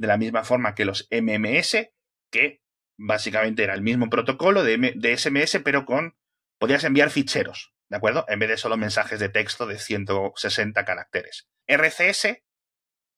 de 0.03 0.09
la 0.09 0.19
misma 0.19 0.43
forma 0.43 0.75
que 0.75 0.85
los 0.85 1.09
MMS, 1.13 1.93
que 2.33 2.61
básicamente 2.99 3.63
era 3.63 3.73
el 3.73 3.83
mismo 3.83 4.11
protocolo 4.11 4.65
de, 4.65 5.17
SMS, 5.17 5.61
pero 5.65 5.87
con 5.87 6.19
podías 6.59 6.83
enviar 6.83 7.11
ficheros, 7.11 7.73
¿de 7.89 7.99
acuerdo? 7.99 8.25
En 8.27 8.41
vez 8.41 8.49
de 8.49 8.57
solo 8.57 8.77
mensajes 8.77 9.21
de 9.21 9.29
texto 9.29 9.65
de 9.65 9.79
160 9.79 10.85
caracteres. 10.85 11.49
RCS 11.69 12.43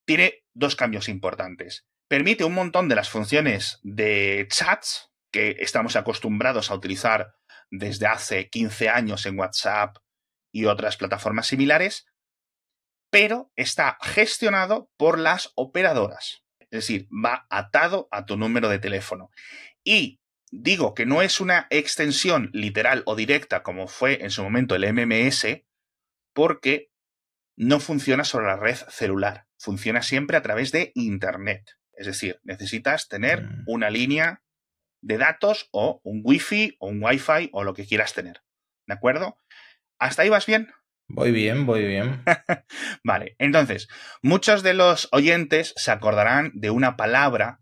tiene 0.07 0.45
dos 0.53 0.77
cambios 0.77 1.09
importantes. 1.09 1.87
Permite 2.07 2.45
un 2.45 2.53
montón 2.53 2.91
de 2.91 2.97
las 2.97 3.09
funciones 3.09 3.81
de 3.83 4.47
chats 4.51 5.11
que 5.33 5.57
estamos 5.61 5.97
acostumbrados 5.97 6.71
a 6.71 6.75
utilizar 6.75 7.35
desde 7.71 8.07
hace 8.07 8.51
15 8.51 8.91
años 8.91 9.25
en 9.25 9.39
WhatsApp 9.39 9.97
y 10.53 10.67
otras 10.67 10.99
plataformas 10.99 11.47
similares, 11.47 12.07
pero 13.11 13.51
está 13.57 13.97
gestionado 14.03 14.91
por 14.99 15.19
las 15.19 15.51
operadoras. 15.55 16.44
Es 16.75 16.89
decir, 16.89 17.07
va 17.13 17.47
atado 17.51 18.09
a 18.11 18.27
tu 18.27 18.37
número 18.37 18.69
de 18.69 18.81
teléfono. 18.81 19.31
Y 19.85 20.21
digo 20.51 20.93
que 20.93 21.07
no 21.07 21.23
es 21.23 21.41
una 21.41 21.69
extensión 21.71 22.51
literal 22.53 23.05
o 23.07 23.15
directa 23.15 23.63
como 23.63 23.87
fue 23.87 24.25
en 24.25 24.31
su 24.31 24.43
momento 24.43 24.75
el 24.75 24.93
MMS, 24.93 25.63
porque 26.33 26.91
no 27.57 27.79
funciona 27.79 28.25
sobre 28.25 28.47
la 28.47 28.57
red 28.57 28.75
celular, 28.89 29.47
funciona 29.57 30.03
siempre 30.03 30.37
a 30.37 30.43
través 30.43 30.73
de 30.73 30.91
Internet. 30.97 31.79
Es 31.93 32.07
decir, 32.07 32.41
necesitas 32.43 33.07
tener 33.07 33.45
mm. 33.45 33.63
una 33.67 33.89
línea 33.89 34.43
de 35.01 35.19
datos 35.19 35.69
o 35.71 36.01
un 36.03 36.23
Wi-Fi 36.25 36.79
o 36.81 36.89
un 36.89 37.05
Wi-Fi 37.05 37.51
o 37.53 37.63
lo 37.63 37.75
que 37.75 37.87
quieras 37.87 38.15
tener. 38.15 38.43
¿De 38.89 38.95
acuerdo? 38.95 39.39
¿Hasta 40.01 40.23
ahí 40.23 40.29
vas 40.29 40.47
bien? 40.47 40.73
Voy 41.09 41.33
bien, 41.33 41.67
voy 41.67 41.85
bien. 41.87 42.23
vale, 43.05 43.37
entonces, 43.39 43.89
muchos 44.23 44.63
de 44.63 44.75
los 44.75 45.09
oyentes 45.13 45.73
se 45.77 45.91
acordarán 45.91 46.51
de 46.55 46.71
una 46.71 46.97
palabra 46.97 47.61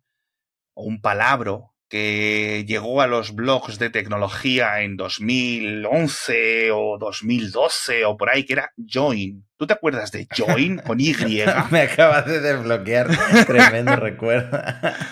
o 0.74 0.84
un 0.84 1.00
palabro 1.00 1.71
que 1.92 2.64
llegó 2.66 3.02
a 3.02 3.06
los 3.06 3.34
blogs 3.34 3.78
de 3.78 3.90
tecnología 3.90 4.80
en 4.80 4.96
2011 4.96 6.70
o 6.72 6.96
2012 6.96 8.06
o 8.06 8.16
por 8.16 8.30
ahí, 8.30 8.46
que 8.46 8.54
era 8.54 8.72
Join. 8.78 9.44
¿Tú 9.58 9.66
te 9.66 9.74
acuerdas 9.74 10.10
de 10.10 10.26
Join 10.34 10.78
con 10.78 10.98
Y? 10.98 11.14
Me 11.70 11.82
acabas 11.82 12.24
de 12.24 12.40
desbloquear. 12.40 13.10
Tremendo 13.46 13.94
recuerdo. 13.96 14.58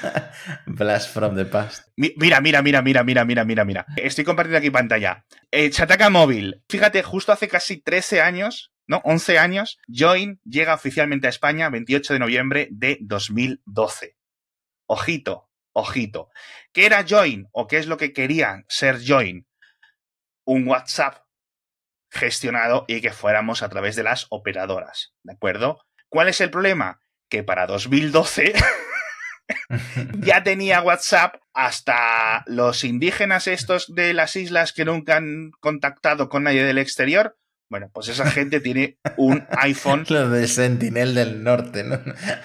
Blast 0.66 1.12
from 1.12 1.36
the 1.36 1.44
past. 1.44 1.86
Mira, 1.96 2.40
mira, 2.40 2.62
mira, 2.62 2.80
mira, 2.80 3.04
mira, 3.04 3.26
mira, 3.26 3.44
mira, 3.44 3.64
mira. 3.66 3.86
Estoy 3.96 4.24
compartiendo 4.24 4.56
aquí 4.56 4.70
pantalla. 4.70 5.26
Eh, 5.50 5.68
Chataca 5.68 6.08
Móvil. 6.08 6.62
Fíjate, 6.70 7.02
justo 7.02 7.30
hace 7.30 7.46
casi 7.48 7.82
13 7.82 8.22
años, 8.22 8.72
¿no? 8.86 9.02
11 9.04 9.38
años, 9.38 9.78
Join 9.86 10.40
llega 10.44 10.72
oficialmente 10.72 11.26
a 11.26 11.30
España 11.30 11.68
28 11.68 12.14
de 12.14 12.18
noviembre 12.20 12.68
de 12.70 12.96
2012. 13.02 14.16
Ojito, 14.86 15.49
ojito. 15.72 16.30
¿Qué 16.72 16.86
era 16.86 17.04
Join 17.08 17.48
o 17.52 17.66
qué 17.66 17.78
es 17.78 17.86
lo 17.86 17.96
que 17.96 18.12
querían 18.12 18.64
ser 18.68 18.98
Join? 19.04 19.46
Un 20.44 20.66
WhatsApp 20.66 21.24
gestionado 22.10 22.84
y 22.88 23.00
que 23.00 23.12
fuéramos 23.12 23.62
a 23.62 23.68
través 23.68 23.96
de 23.96 24.02
las 24.02 24.26
operadoras, 24.30 25.14
¿de 25.22 25.32
acuerdo? 25.32 25.84
¿Cuál 26.08 26.28
es 26.28 26.40
el 26.40 26.50
problema? 26.50 27.00
Que 27.28 27.44
para 27.44 27.66
2012 27.66 28.52
ya 30.18 30.42
tenía 30.42 30.82
WhatsApp 30.82 31.36
hasta 31.54 32.42
los 32.46 32.84
indígenas 32.84 33.46
estos 33.46 33.94
de 33.94 34.12
las 34.14 34.36
islas 34.36 34.72
que 34.72 34.84
nunca 34.84 35.16
han 35.16 35.52
contactado 35.60 36.28
con 36.28 36.44
nadie 36.44 36.64
del 36.64 36.78
exterior, 36.78 37.36
bueno, 37.70 37.88
pues 37.94 38.08
esa 38.08 38.28
gente 38.30 38.60
tiene 38.60 38.98
un 39.16 39.46
iPhone. 39.50 40.04
Lo 40.10 40.28
de 40.28 40.48
Sentinel 40.48 41.14
del 41.14 41.42
Norte, 41.44 41.84
¿no? 41.84 42.00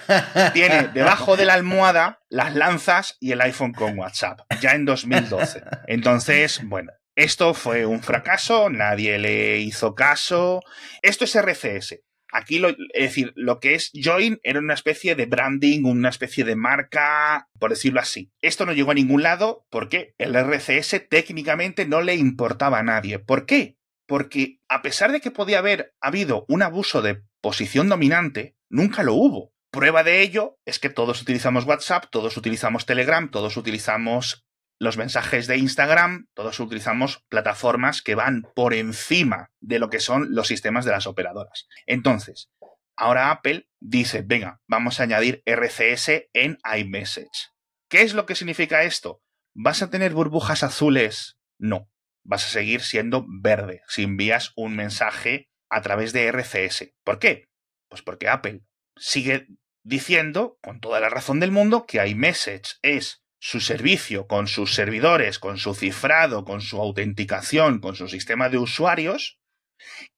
tiene 0.54 0.88
debajo 0.94 1.36
de 1.36 1.44
la 1.44 1.54
almohada 1.54 2.20
las 2.30 2.54
lanzas 2.54 3.16
y 3.20 3.32
el 3.32 3.40
iPhone 3.40 3.72
con 3.72 3.98
WhatsApp, 3.98 4.40
ya 4.60 4.72
en 4.72 4.84
2012. 4.84 5.62
Entonces, 5.88 6.60
bueno, 6.64 6.92
esto 7.16 7.54
fue 7.54 7.86
un 7.86 8.02
fracaso, 8.02 8.70
nadie 8.70 9.18
le 9.18 9.58
hizo 9.58 9.94
caso. 9.94 10.62
Esto 11.02 11.24
es 11.24 11.34
RCS. 11.34 12.00
Aquí, 12.32 12.58
lo, 12.58 12.68
es 12.68 12.76
decir, 12.94 13.32
lo 13.34 13.60
que 13.60 13.74
es 13.74 13.90
Join 13.94 14.38
era 14.42 14.58
una 14.58 14.74
especie 14.74 15.14
de 15.14 15.26
branding, 15.26 15.84
una 15.84 16.08
especie 16.08 16.44
de 16.44 16.56
marca, 16.56 17.48
por 17.58 17.70
decirlo 17.70 18.00
así. 18.00 18.30
Esto 18.42 18.66
no 18.66 18.72
llegó 18.72 18.90
a 18.90 18.94
ningún 18.94 19.22
lado 19.22 19.64
porque 19.70 20.14
el 20.18 20.36
RCS 20.36 21.06
técnicamente 21.08 21.86
no 21.86 22.02
le 22.02 22.14
importaba 22.14 22.80
a 22.80 22.82
nadie. 22.82 23.18
¿Por 23.18 23.46
qué? 23.46 23.75
Porque 24.06 24.60
a 24.68 24.82
pesar 24.82 25.12
de 25.12 25.20
que 25.20 25.30
podía 25.30 25.58
haber 25.58 25.94
habido 26.00 26.44
un 26.48 26.62
abuso 26.62 27.02
de 27.02 27.22
posición 27.40 27.88
dominante, 27.88 28.56
nunca 28.68 29.02
lo 29.02 29.14
hubo. 29.14 29.52
Prueba 29.70 30.04
de 30.04 30.22
ello 30.22 30.58
es 30.64 30.78
que 30.78 30.88
todos 30.88 31.20
utilizamos 31.20 31.64
WhatsApp, 31.64 32.06
todos 32.10 32.36
utilizamos 32.36 32.86
Telegram, 32.86 33.30
todos 33.30 33.56
utilizamos 33.56 34.46
los 34.78 34.96
mensajes 34.96 35.46
de 35.46 35.56
Instagram, 35.56 36.28
todos 36.34 36.60
utilizamos 36.60 37.24
plataformas 37.28 38.02
que 38.02 38.14
van 38.14 38.42
por 38.54 38.74
encima 38.74 39.50
de 39.60 39.78
lo 39.78 39.90
que 39.90 40.00
son 40.00 40.34
los 40.34 40.48
sistemas 40.48 40.84
de 40.84 40.92
las 40.92 41.06
operadoras. 41.06 41.66
Entonces, 41.86 42.50
ahora 42.96 43.30
Apple 43.30 43.68
dice, 43.80 44.22
venga, 44.22 44.60
vamos 44.66 45.00
a 45.00 45.04
añadir 45.04 45.42
RCS 45.46 46.28
en 46.32 46.58
iMessage. 46.78 47.50
¿Qué 47.88 48.02
es 48.02 48.14
lo 48.14 48.26
que 48.26 48.34
significa 48.34 48.82
esto? 48.82 49.22
¿Vas 49.54 49.82
a 49.82 49.90
tener 49.90 50.12
burbujas 50.12 50.62
azules? 50.62 51.38
No, 51.58 51.88
vas 52.26 52.44
a 52.44 52.50
seguir 52.50 52.82
siendo 52.82 53.24
verde 53.28 53.82
si 53.88 54.02
envías 54.02 54.52
un 54.56 54.76
mensaje 54.76 55.48
a 55.70 55.82
través 55.82 56.12
de 56.12 56.26
RCS. 56.26 56.92
¿Por 57.04 57.18
qué? 57.18 57.44
Pues 57.88 58.02
porque 58.02 58.28
Apple 58.28 58.60
sigue 58.96 59.46
diciendo, 59.84 60.58
con 60.62 60.80
toda 60.80 61.00
la 61.00 61.08
razón 61.08 61.40
del 61.40 61.52
mundo, 61.52 61.86
que 61.86 62.04
iMessage 62.04 62.76
es 62.82 63.22
su 63.38 63.60
servicio 63.60 64.26
con 64.26 64.48
sus 64.48 64.74
servidores, 64.74 65.38
con 65.38 65.58
su 65.58 65.74
cifrado, 65.74 66.44
con 66.44 66.60
su 66.60 66.80
autenticación, 66.80 67.80
con 67.80 67.94
su 67.94 68.08
sistema 68.08 68.48
de 68.48 68.58
usuarios, 68.58 69.38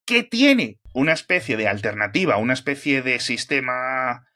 que 0.06 0.22
tiene 0.22 0.78
una 0.94 1.12
especie 1.12 1.56
de 1.56 1.68
alternativa, 1.68 2.38
una 2.38 2.54
especie 2.54 3.02
de 3.02 3.20
sistema 3.20 4.26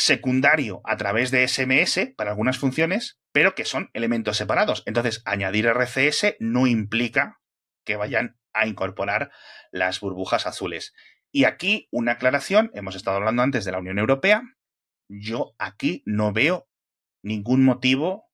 secundario 0.00 0.80
a 0.84 0.96
través 0.96 1.30
de 1.30 1.46
SMS 1.46 2.14
para 2.16 2.30
algunas 2.30 2.58
funciones, 2.58 3.20
pero 3.32 3.54
que 3.54 3.64
son 3.64 3.90
elementos 3.92 4.36
separados. 4.36 4.82
Entonces, 4.86 5.22
añadir 5.24 5.66
RCS 5.66 6.36
no 6.40 6.66
implica 6.66 7.40
que 7.84 7.96
vayan 7.96 8.38
a 8.52 8.66
incorporar 8.66 9.30
las 9.70 10.00
burbujas 10.00 10.46
azules. 10.46 10.94
Y 11.32 11.44
aquí 11.44 11.88
una 11.92 12.12
aclaración, 12.12 12.70
hemos 12.74 12.96
estado 12.96 13.18
hablando 13.18 13.42
antes 13.42 13.64
de 13.64 13.72
la 13.72 13.78
Unión 13.78 13.98
Europea, 13.98 14.42
yo 15.08 15.54
aquí 15.58 16.02
no 16.06 16.32
veo 16.32 16.68
ningún 17.22 17.64
motivo 17.64 18.30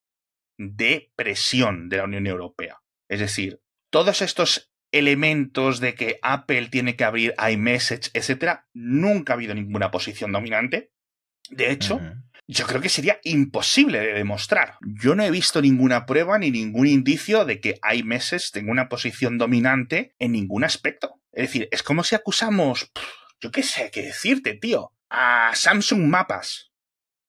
de 0.57 1.11
presión 1.15 1.89
de 1.89 1.97
la 1.97 2.05
Unión 2.05 2.27
Europea. 2.27 2.81
Es 3.09 3.19
decir, 3.19 3.61
todos 3.91 4.21
estos 4.21 4.71
elementos 4.91 5.79
de 5.79 5.95
que 5.95 6.19
Apple 6.21 6.69
tiene 6.69 6.95
que 6.95 7.03
abrir 7.03 7.35
iMessage, 7.51 8.09
etcétera, 8.13 8.67
nunca 8.73 9.33
ha 9.33 9.35
habido 9.35 9.53
ninguna 9.53 9.91
posición 9.91 10.31
dominante. 10.31 10.91
De 11.49 11.71
hecho, 11.71 12.01
yo 12.47 12.65
creo 12.65 12.81
que 12.81 12.89
sería 12.89 13.19
imposible 13.23 13.99
de 13.99 14.13
demostrar. 14.13 14.77
Yo 14.81 15.15
no 15.15 15.23
he 15.23 15.31
visto 15.31 15.61
ninguna 15.61 16.05
prueba 16.05 16.39
ni 16.39 16.51
ningún 16.51 16.87
indicio 16.87 17.45
de 17.45 17.59
que 17.59 17.79
iMessage 17.93 18.51
tenga 18.51 18.71
una 18.71 18.89
posición 18.89 19.37
dominante 19.37 20.15
en 20.19 20.31
ningún 20.31 20.63
aspecto. 20.63 21.21
Es 21.33 21.47
decir, 21.47 21.67
es 21.71 21.83
como 21.83 22.03
si 22.03 22.15
acusamos, 22.15 22.91
yo 23.41 23.51
qué 23.51 23.63
sé 23.63 23.91
qué 23.91 24.01
decirte, 24.01 24.55
tío, 24.55 24.93
a 25.09 25.51
Samsung 25.53 26.05
Mapas, 26.05 26.71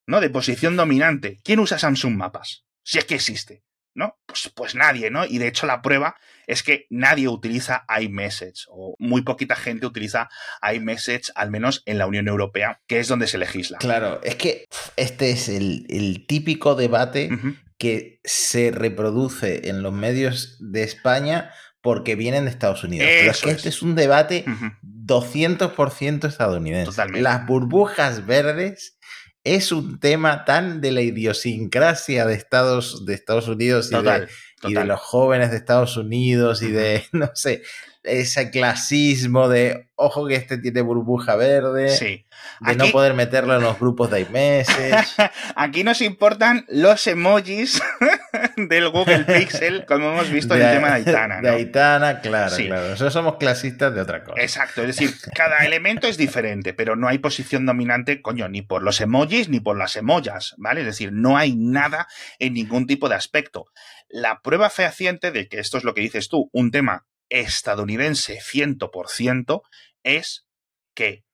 ¿no? 0.07 0.21
De 0.21 0.29
posición 0.29 0.75
dominante. 0.75 1.37
¿Quién 1.43 1.59
usa 1.59 1.77
Samsung 1.77 2.15
Mapas? 2.15 2.65
Si 2.83 2.97
es 2.97 3.05
que 3.05 3.15
existe. 3.15 3.63
¿No? 3.93 4.17
Pues, 4.25 4.51
pues 4.55 4.75
nadie, 4.75 5.11
¿no? 5.11 5.25
Y 5.25 5.37
de 5.37 5.47
hecho 5.47 5.65
la 5.65 5.81
prueba 5.81 6.15
es 6.47 6.63
que 6.63 6.87
nadie 6.89 7.27
utiliza 7.27 7.85
iMessage 8.01 8.65
o 8.69 8.95
muy 8.97 9.21
poquita 9.21 9.55
gente 9.55 9.85
utiliza 9.85 10.29
iMessage, 10.73 11.31
al 11.35 11.51
menos 11.51 11.83
en 11.85 11.97
la 11.97 12.07
Unión 12.07 12.27
Europea, 12.27 12.81
que 12.87 12.99
es 12.99 13.07
donde 13.07 13.27
se 13.27 13.37
legisla. 13.37 13.77
Claro, 13.77 14.19
es 14.23 14.35
que 14.35 14.65
este 14.95 15.31
es 15.31 15.49
el, 15.49 16.25
típico 16.27 16.75
debate 16.75 17.29
que 17.77 18.19
se 18.23 18.71
reproduce 18.71 19.69
en 19.69 19.83
los 19.83 19.93
medios 19.93 20.57
de 20.59 20.83
España 20.83 21.51
porque 21.81 22.15
vienen 22.15 22.45
de 22.45 22.51
Estados 22.51 22.83
Unidos. 22.83 23.07
Pero 23.09 23.31
es 23.31 23.41
que 23.41 23.51
este 23.51 23.69
es 23.69 23.81
un 23.81 23.95
debate 23.95 24.45
200% 24.83 26.27
estadounidense. 26.27 27.07
Las 27.21 27.45
burbujas 27.45 28.25
verdes 28.25 28.98
es 29.43 29.71
un 29.71 29.99
tema 29.99 30.45
tan 30.45 30.81
de 30.81 30.91
la 30.91 31.01
idiosincrasia 31.01 32.25
de 32.25 32.33
Estados, 32.35 33.05
de 33.05 33.13
Estados 33.13 33.47
Unidos 33.47 33.91
y, 33.91 34.01
de, 34.01 34.27
y 34.63 34.73
de 34.73 34.85
los 34.85 34.99
jóvenes 34.99 35.51
de 35.51 35.57
Estados 35.57 35.97
Unidos 35.97 36.61
y 36.61 36.71
de, 36.71 37.05
no 37.11 37.31
sé, 37.33 37.63
ese 38.09 38.51
clasismo 38.51 39.49
de 39.49 39.89
ojo 39.99 40.27
que 40.27 40.35
este 40.35 40.57
tiene 40.57 40.81
burbuja 40.81 41.35
verde, 41.35 41.89
sí. 41.89 42.25
de 42.61 42.75
no 42.75 42.87
poder 42.87 43.13
meterlo 43.13 43.55
en 43.55 43.61
los 43.61 43.77
grupos 43.79 44.09
de 44.09 44.21
iMessage. 44.21 45.29
Aquí 45.55 45.83
nos 45.83 46.01
importan 46.01 46.65
los 46.69 47.05
emojis 47.07 47.81
del 48.57 48.89
Google 48.89 49.25
Pixel, 49.25 49.85
como 49.85 50.11
hemos 50.11 50.31
visto 50.31 50.55
en 50.55 50.61
el 50.61 50.75
tema 50.75 50.87
de 50.87 50.93
Aitana. 50.93 51.41
De 51.41 51.49
Aitana, 51.49 52.21
claro, 52.21 52.55
claro. 52.55 52.89
Nosotros 52.89 53.13
somos 53.13 53.35
clasistas 53.37 53.93
de 53.93 54.01
otra 54.01 54.23
cosa. 54.23 54.41
Exacto, 54.41 54.81
es 54.81 54.87
decir, 54.87 55.13
cada 55.35 55.65
elemento 55.65 56.07
es 56.07 56.17
diferente, 56.17 56.73
pero 56.73 56.95
no 56.95 57.07
hay 57.07 57.17
posición 57.17 57.65
dominante, 57.65 58.21
coño, 58.21 58.47
ni 58.47 58.61
por 58.61 58.83
los 58.83 59.01
emojis 59.01 59.49
ni 59.49 59.59
por 59.59 59.77
las 59.77 59.95
emollas, 59.95 60.55
¿vale? 60.57 60.81
Es 60.81 60.87
decir, 60.87 61.11
no 61.11 61.37
hay 61.37 61.55
nada 61.55 62.07
en 62.39 62.53
ningún 62.53 62.87
tipo 62.87 63.09
de 63.09 63.15
aspecto. 63.15 63.65
La 64.07 64.41
prueba 64.41 64.69
fehaciente 64.69 65.31
de 65.31 65.47
que 65.47 65.59
esto 65.59 65.77
es 65.77 65.83
lo 65.83 65.93
que 65.93 66.01
dices 66.01 66.29
tú, 66.29 66.49
un 66.53 66.71
tema 66.71 67.05
estadounidense 67.29 68.39
100% 68.39 69.61
es 70.03 70.47
que 70.95 71.25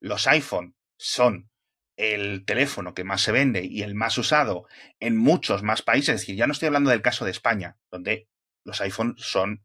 los 0.00 0.26
iPhone 0.26 0.76
son 0.98 1.50
el 1.96 2.44
teléfono 2.44 2.94
que 2.94 3.04
más 3.04 3.22
se 3.22 3.32
vende 3.32 3.64
y 3.64 3.82
el 3.82 3.94
más 3.94 4.18
usado 4.18 4.66
en 5.00 5.16
muchos 5.16 5.62
más 5.62 5.82
países. 5.82 6.14
Es 6.14 6.20
decir, 6.22 6.36
ya 6.36 6.46
no 6.46 6.52
estoy 6.52 6.66
hablando 6.66 6.90
del 6.90 7.02
caso 7.02 7.24
de 7.24 7.30
España, 7.30 7.78
donde 7.90 8.28
los 8.64 8.80
iPhone 8.80 9.14
son 9.18 9.64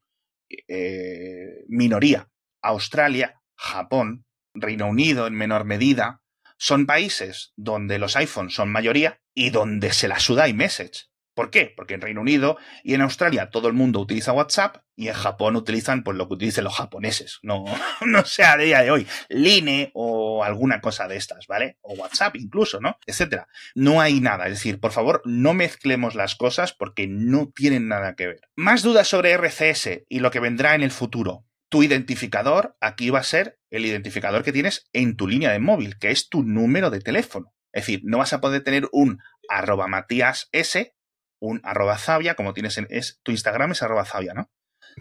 eh, 0.68 1.66
minoría. 1.68 2.30
Australia, 2.62 3.42
Japón, 3.56 4.26
Reino 4.54 4.88
Unido 4.88 5.28
en 5.28 5.36
menor 5.36 5.66
medida, 5.66 6.22
son 6.58 6.86
países 6.86 7.54
donde 7.56 8.00
los 8.00 8.16
iPhones 8.16 8.54
son 8.54 8.72
mayoría 8.72 9.22
y 9.34 9.50
donde 9.50 9.94
se 9.94 10.08
la 10.08 10.20
suda 10.20 10.48
iMessage. 10.48 11.09
¿Por 11.40 11.52
qué? 11.52 11.72
Porque 11.74 11.94
en 11.94 12.02
Reino 12.02 12.20
Unido 12.20 12.58
y 12.84 12.96
en 12.96 13.02
Australia 13.02 13.50
todo 13.50 13.70
el 13.70 13.74
mundo 13.74 14.02
utiliza 14.02 14.34
WhatsApp 14.34 14.84
y 14.98 15.08
en 15.08 15.14
Japón 15.14 15.56
utilizan 15.56 16.04
pues 16.04 16.18
lo 16.18 16.28
que 16.28 16.34
utilicen 16.34 16.66
los 16.66 16.76
japoneses, 16.76 17.40
no, 17.44 17.64
no 18.06 18.26
sea 18.26 18.52
a 18.52 18.58
día 18.58 18.82
de 18.82 18.92
hoy, 18.92 19.08
Line 19.30 19.90
o 19.94 20.44
alguna 20.44 20.82
cosa 20.82 21.08
de 21.08 21.16
estas, 21.16 21.48
¿vale? 21.48 21.78
O 21.80 21.94
WhatsApp 21.94 22.36
incluso, 22.36 22.82
¿no? 22.82 22.98
Etcétera. 23.08 23.48
No 23.74 24.02
hay 24.02 24.20
nada, 24.20 24.48
es 24.48 24.56
decir, 24.56 24.82
por 24.82 24.92
favor, 24.92 25.22
no 25.24 25.54
mezclemos 25.54 26.14
las 26.14 26.36
cosas 26.36 26.74
porque 26.74 27.08
no 27.08 27.50
tienen 27.56 27.88
nada 27.88 28.16
que 28.16 28.28
ver. 28.28 28.42
Más 28.58 28.84
dudas 28.84 29.08
sobre 29.08 29.32
RCS 29.32 30.02
y 30.10 30.20
lo 30.20 30.32
que 30.32 30.42
vendrá 30.42 30.76
en 30.76 30.82
el 30.82 30.92
futuro. 30.92 31.46
Tu 31.70 31.84
identificador 31.84 32.76
aquí 32.82 33.12
va 33.12 33.20
a 33.20 33.24
ser 33.24 33.62
el 33.70 33.86
identificador 33.86 34.44
que 34.44 34.52
tienes 34.52 34.90
en 34.92 35.16
tu 35.16 35.26
línea 35.26 35.54
de 35.54 35.60
móvil, 35.60 36.00
que 36.00 36.12
es 36.12 36.28
tu 36.28 36.44
número 36.44 36.90
de 36.90 37.00
teléfono. 37.00 37.54
Es 37.72 37.84
decir, 37.84 38.02
no 38.04 38.18
vas 38.18 38.34
a 38.34 38.42
poder 38.42 38.62
tener 38.62 38.90
un 38.92 39.20
arroba 39.48 39.88
matías 39.88 40.50
S 40.52 40.94
un 41.40 41.62
arroba 41.64 41.98
Zavia, 41.98 42.36
como 42.36 42.54
tienes 42.54 42.78
en 42.78 42.88
es, 42.90 43.20
tu 43.24 43.32
Instagram 43.32 43.72
es 43.72 43.82
arroba 43.82 44.06
Zavia, 44.06 44.34
¿no? 44.34 44.52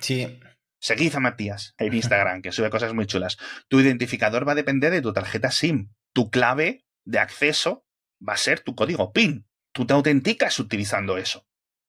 Sí. 0.01 0.41
Seguid 0.81 1.15
a 1.17 1.21
Matías 1.21 1.75
en 1.79 1.93
Instagram, 1.93 2.41
que 2.43 2.53
sube 2.53 2.71
cosas 2.71 2.95
muy 2.95 3.07
chulas. 3.07 3.37
Tu 3.69 3.81
identificador 3.81 4.47
va 4.47 4.53
a 4.53 4.57
depender 4.57 4.93
de 4.93 5.03
tu 5.03 5.13
tarjeta 5.13 5.51
SIM. 5.51 5.93
Tu 6.13 6.31
clave 6.31 6.87
de 7.05 7.19
acceso 7.19 7.85
va 8.27 8.35
a 8.35 8.39
ser 8.39 8.61
tu 8.61 8.75
código 8.75 9.13
PIN. 9.13 9.49
Tú 9.73 9.87
te 9.87 9.95
autenticas 9.95 10.59
utilizando 10.59 11.19
eso. 11.19 11.47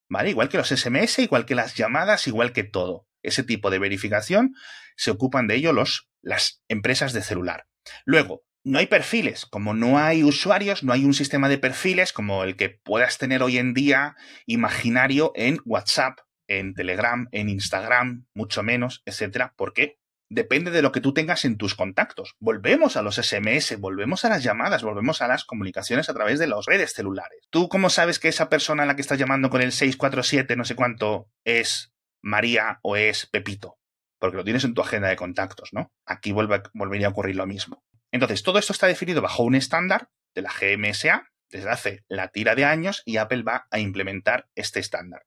¿Vale? 0.10 0.32
Igual 0.32 0.50
que 0.50 0.58
los 0.58 0.70
SMS, 0.70 1.20
igual 1.20 1.46
que 1.46 1.54
las 1.54 1.76
llamadas, 1.76 2.28
igual 2.28 2.52
que 2.52 2.64
todo. 2.64 3.08
Ese 3.22 3.44
tipo 3.44 3.70
de 3.70 3.78
verificación 3.78 4.56
se 4.96 5.12
ocupan 5.12 5.48
de 5.48 5.56
ello 5.56 5.72
los, 5.72 6.10
las 6.22 6.64
empresas 6.68 7.14
de 7.14 7.22
celular. 7.22 7.68
Luego, 8.06 8.44
no 8.64 8.80
hay 8.80 8.88
perfiles. 8.88 9.46
Como 9.46 9.74
no 9.74 9.98
hay 10.00 10.24
usuarios, 10.24 10.84
no 10.84 10.94
hay 10.94 11.06
un 11.06 11.14
sistema 11.14 11.50
de 11.50 11.58
perfiles 11.58 12.14
como 12.14 12.44
el 12.44 12.56
que 12.56 12.70
puedas 12.70 13.18
tener 13.18 13.44
hoy 13.44 13.58
en 13.58 13.74
día 13.74 14.16
imaginario 14.46 15.32
en 15.36 15.60
WhatsApp, 15.66 16.20
en 16.48 16.74
Telegram, 16.74 17.28
en 17.32 17.50
Instagram, 17.50 18.26
mucho 18.34 18.64
menos, 18.64 19.02
etcétera. 19.06 19.54
¿Por 19.56 19.74
qué? 19.74 20.00
Depende 20.32 20.70
de 20.70 20.84
lo 20.84 20.92
que 20.92 21.02
tú 21.02 21.14
tengas 21.14 21.44
en 21.44 21.58
tus 21.58 21.74
contactos. 21.74 22.36
Volvemos 22.40 22.98
a 22.98 23.02
los 23.02 23.16
SMS, 23.16 23.80
volvemos 23.80 24.26
a 24.26 24.30
las 24.30 24.44
llamadas, 24.44 24.84
volvemos 24.84 25.24
a 25.24 25.28
las 25.28 25.44
comunicaciones 25.44 26.08
a 26.08 26.14
través 26.14 26.38
de 26.38 26.46
las 26.46 26.66
redes 26.66 26.94
celulares. 26.94 27.48
¿Tú 27.50 27.68
cómo 27.68 27.90
sabes 27.90 28.20
que 28.20 28.28
esa 28.28 28.48
persona 28.48 28.84
a 28.84 28.86
la 28.86 28.96
que 28.96 29.02
estás 29.02 29.18
llamando 29.18 29.50
con 29.50 29.62
el 29.62 29.72
647 29.72 30.56
no 30.56 30.66
sé 30.66 30.76
cuánto 30.76 31.32
es 31.46 31.94
María 32.22 32.80
o 32.84 32.96
es 32.96 33.26
Pepito? 33.26 33.80
Porque 34.20 34.38
lo 34.38 34.44
tienes 34.44 34.66
en 34.66 34.76
tu 34.76 34.82
agenda 34.82 35.08
de 35.08 35.16
contactos, 35.16 35.70
¿no? 35.72 35.92
Aquí 36.06 36.32
volvería 36.32 37.08
a 37.08 37.10
ocurrir 37.10 37.36
lo 37.36 37.48
mismo. 37.48 37.84
Entonces, 38.12 38.44
todo 38.44 38.60
esto 38.60 38.74
está 38.74 38.88
definido 38.88 39.22
bajo 39.22 39.44
un 39.44 39.56
estándar 39.56 40.10
de 40.34 40.42
la 40.42 40.52
GMSA 40.52 41.30
desde 41.50 41.70
hace 41.70 42.06
la 42.08 42.30
tira 42.30 42.56
de 42.56 42.66
años 42.66 43.02
y 43.06 43.18
Apple 43.18 43.44
va 43.44 43.68
a 43.72 43.80
implementar 43.80 44.50
este 44.56 44.80
estándar. 44.80 45.26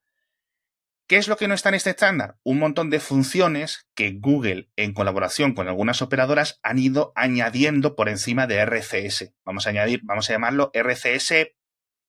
¿Qué 1.09 1.17
es 1.17 1.29
lo 1.29 1.37
que 1.37 1.49
no 1.49 1.55
está 1.55 1.69
en 1.69 1.75
este 1.75 1.91
estándar? 1.91 2.37
Un 2.43 2.59
montón 2.59 2.89
de 2.89 3.01
funciones 3.01 3.89
que 3.95 4.13
Google, 4.19 4.71
en 4.77 4.95
colaboración 4.95 5.53
con 5.53 5.69
algunas 5.69 6.01
operadoras, 6.01 6.59
han 6.63 6.79
ido 6.79 7.13
añadiendo 7.17 7.97
por 7.97 8.09
encima 8.09 8.47
de 8.47 8.65
RCS. 8.65 9.35
Vamos 9.45 9.67
a 9.67 9.71
añadir, 9.71 10.01
vamos 10.05 10.31
a 10.31 10.33
llamarlo 10.33 10.71
RCS 10.73 11.55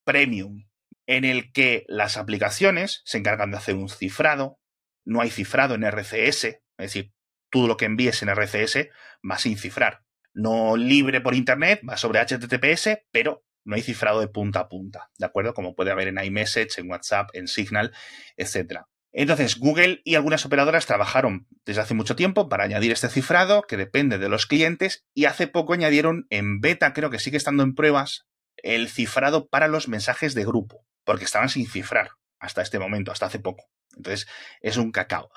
Premium, 0.04 0.68
en 1.06 1.24
el 1.24 1.52
que 1.52 1.84
las 1.88 2.16
aplicaciones 2.16 3.02
se 3.04 3.18
encargan 3.18 3.50
de 3.50 3.58
hacer 3.58 3.74
un 3.74 3.88
cifrado. 3.88 4.58
No 5.04 5.20
hay 5.20 5.30
cifrado 5.30 5.74
en 5.74 5.84
RCS, 5.84 6.44
es 6.44 6.60
decir, 6.78 7.12
todo 7.50 7.66
lo 7.66 7.76
que 7.76 7.84
envíes 7.84 8.22
en 8.22 8.30
RCS 8.30 8.88
va 9.28 9.38
sin 9.38 9.58
cifrar 9.58 10.03
no 10.34 10.76
libre 10.76 11.20
por 11.20 11.34
Internet, 11.34 11.80
va 11.88 11.96
sobre 11.96 12.20
HTTPS, 12.20 12.98
pero 13.10 13.44
No 13.66 13.76
hay 13.76 13.82
cifrado 13.82 14.20
de 14.20 14.28
punta 14.28 14.60
a 14.60 14.68
punta, 14.68 15.10
¿de 15.18 15.24
acuerdo? 15.24 15.54
Como 15.54 15.74
puede 15.74 15.90
haber 15.90 16.08
en 16.08 16.22
iMessage, 16.22 16.78
en 16.78 16.90
WhatsApp, 16.90 17.30
en 17.32 17.48
Signal, 17.48 17.92
etc. 18.36 18.80
Entonces, 19.10 19.58
Google 19.58 20.02
y 20.04 20.16
algunas 20.16 20.44
operadoras 20.44 20.84
trabajaron 20.84 21.46
desde 21.64 21.80
hace 21.80 21.94
mucho 21.94 22.14
tiempo 22.14 22.48
para 22.48 22.64
añadir 22.64 22.92
este 22.92 23.08
cifrado 23.08 23.62
que 23.62 23.78
depende 23.78 24.18
de 24.18 24.28
los 24.28 24.46
clientes 24.46 25.06
y 25.14 25.24
hace 25.24 25.46
poco 25.46 25.72
añadieron 25.72 26.26
en 26.28 26.60
beta, 26.60 26.92
creo 26.92 27.08
que 27.08 27.18
sigue 27.18 27.38
estando 27.38 27.62
en 27.62 27.74
pruebas, 27.74 28.26
el 28.56 28.88
cifrado 28.88 29.48
para 29.48 29.68
los 29.68 29.88
mensajes 29.88 30.34
de 30.34 30.44
grupo, 30.44 30.84
porque 31.04 31.24
estaban 31.24 31.48
sin 31.48 31.66
cifrar 31.66 32.10
hasta 32.38 32.60
este 32.60 32.78
momento, 32.78 33.12
hasta 33.12 33.26
hace 33.26 33.38
poco. 33.38 33.64
Entonces, 33.96 34.26
es 34.60 34.76
un 34.76 34.90
cacao. 34.90 35.30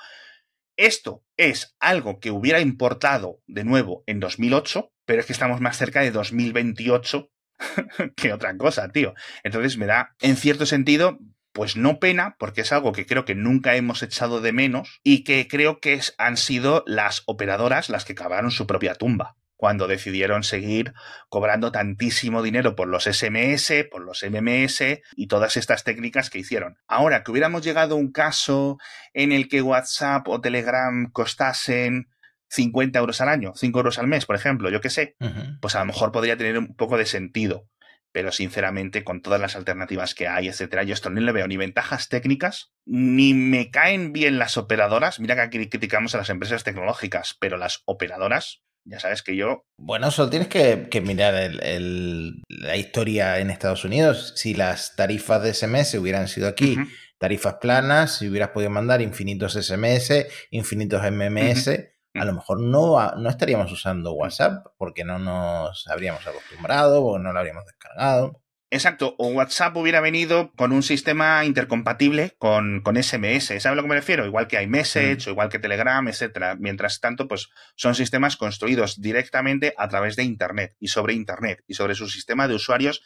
Esto 0.78 1.24
es 1.38 1.76
algo 1.80 2.20
que 2.20 2.30
hubiera 2.30 2.60
importado 2.60 3.42
de 3.48 3.64
nuevo 3.64 4.04
en 4.06 4.20
2008, 4.20 4.92
pero 5.06 5.20
es 5.20 5.26
que 5.26 5.34
estamos 5.34 5.60
más 5.60 5.76
cerca 5.76 6.02
de 6.02 6.12
2028 6.12 7.32
que 8.16 8.32
otra 8.32 8.56
cosa, 8.58 8.90
tío. 8.90 9.16
Entonces 9.44 9.78
me 9.78 9.88
da, 9.88 10.16
en 10.22 10.38
cierto 10.38 10.68
sentido, 10.68 11.18
pues 11.52 11.76
no 11.76 12.00
pena, 12.00 12.36
porque 12.38 12.62
es 12.62 12.72
algo 12.72 12.92
que 12.92 13.08
creo 13.08 13.26
que 13.26 13.34
nunca 13.34 13.76
hemos 13.76 14.04
echado 14.04 14.40
de 14.40 14.54
menos 14.54 15.00
y 15.04 15.24
que 15.24 15.48
creo 15.48 15.80
que 15.80 16.00
han 16.20 16.38
sido 16.38 16.84
las 16.86 17.24
operadoras 17.26 17.90
las 17.90 18.06
que 18.06 18.14
cavaron 18.14 18.52
su 18.52 18.68
propia 18.68 18.94
tumba 18.94 19.36
cuando 19.58 19.88
decidieron 19.88 20.44
seguir 20.44 20.94
cobrando 21.28 21.72
tantísimo 21.72 22.42
dinero 22.44 22.76
por 22.76 22.88
los 22.88 23.04
SMS, 23.04 23.86
por 23.92 24.06
los 24.06 24.24
MMS 24.24 25.02
y 25.16 25.28
todas 25.28 25.58
estas 25.58 25.84
técnicas 25.84 26.30
que 26.30 26.40
hicieron. 26.40 26.78
Ahora 26.88 27.24
que 27.24 27.32
hubiéramos 27.32 27.64
llegado 27.64 27.96
a 27.96 27.98
un 27.98 28.12
caso 28.12 28.78
en 29.14 29.32
el 29.32 29.50
que 29.50 29.62
WhatsApp 29.62 30.28
o 30.28 30.40
Telegram 30.40 31.10
costasen 31.12 32.08
50 32.50 33.00
euros 33.00 33.20
al 33.20 33.30
año, 33.30 33.54
5 33.56 33.80
euros 33.80 34.00
al 34.00 34.08
mes, 34.08 34.26
por 34.26 34.36
ejemplo, 34.36 34.70
yo 34.70 34.80
qué 34.80 34.90
sé, 34.90 35.16
pues 35.60 35.76
a 35.76 35.80
lo 35.80 35.86
mejor 35.86 36.12
podría 36.12 36.38
tener 36.38 36.58
un 36.58 36.76
poco 36.76 36.98
de 36.98 37.06
sentido. 37.06 37.68
Pero 38.14 38.32
sinceramente, 38.32 39.04
con 39.04 39.22
todas 39.22 39.40
las 39.40 39.56
alternativas 39.56 40.16
que 40.16 40.28
hay, 40.28 40.48
etcétera, 40.48 40.84
yo 40.84 40.94
esto 40.94 41.10
no 41.10 41.20
le 41.20 41.32
veo 41.34 41.48
ni 41.48 41.58
ventajas 41.58 42.08
técnicas, 42.08 42.72
ni 42.86 43.34
me 43.34 43.70
caen 43.70 44.14
bien 44.14 44.40
las 44.40 44.58
operadoras. 44.58 45.20
Mira 45.20 45.36
que 45.36 45.42
aquí 45.42 45.70
criticamos 45.70 46.16
a 46.16 46.20
las 46.20 46.30
empresas 46.30 46.64
tecnológicas, 46.64 47.36
pero 47.40 47.58
las 47.58 47.84
operadoras 47.86 48.64
ya 48.88 49.00
sabes 49.00 49.22
que 49.22 49.36
yo. 49.36 49.66
Bueno, 49.78 50.12
solo 50.12 50.30
tienes 50.30 50.48
que, 50.48 51.02
mirar 51.02 51.52
la 51.54 52.78
historia 52.78 53.40
en 53.40 53.50
Estados 53.50 53.84
Unidos. 53.84 54.34
Si 54.36 54.54
las 54.54 54.96
tarifas 54.96 55.44
de 55.44 55.54
SMS 55.54 55.96
hubieran 55.96 56.28
sido 56.28 56.48
aquí, 56.48 56.78
tarifas 57.18 57.56
planas, 57.56 58.18
si 58.18 58.28
hubieras 58.28 58.50
podido 58.50 58.70
mandar 58.70 59.02
infinitos 59.02 59.54
SMS, 59.54 60.28
infinitos 60.52 61.02
MMS, 61.12 61.68
a 62.14 62.26
lo 62.26 62.34
mejor 62.34 62.62
no, 62.62 63.12
no 63.16 63.30
estaríamos 63.30 63.72
usando 63.72 64.14
WhatsApp 64.14 64.66
porque 64.78 65.04
no 65.04 65.20
nos 65.20 65.88
habríamos 65.88 66.26
acostumbrado 66.26 67.04
o 67.04 67.20
no 67.20 67.34
lo 67.34 67.40
habríamos 67.40 67.66
descargado. 67.66 68.42
Exacto, 68.70 69.16
o 69.18 69.30
WhatsApp 69.30 69.78
hubiera 69.78 70.02
venido 70.02 70.52
con 70.58 70.74
un 70.74 70.84
sistema 70.84 71.46
intercompatible 71.46 72.36
con, 72.38 72.82
con 72.82 73.02
SMS, 73.02 73.46
¿sabes 73.46 73.66
a 73.66 73.76
lo 73.76 73.82
que 73.82 73.88
me 73.88 73.96
refiero? 73.96 74.26
Igual 74.26 74.50
que 74.50 74.62
iMessage 74.62 75.26
mm. 75.26 75.30
o 75.30 75.32
igual 75.32 75.48
que 75.48 75.60
Telegram, 75.60 76.06
etcétera. 76.06 76.58
Mientras 76.60 77.00
tanto, 77.00 77.30
pues 77.30 77.50
son 77.76 77.96
sistemas 77.96 78.36
construidos 78.36 79.00
directamente 79.00 79.74
a 79.78 79.88
través 79.88 80.18
de 80.18 80.24
Internet 80.24 80.76
y 80.82 80.90
sobre 80.90 81.14
Internet 81.14 81.64
y 81.66 81.76
sobre 81.76 81.96
su 81.96 82.10
sistema 82.10 82.50
de 82.50 82.56
usuarios 82.56 83.04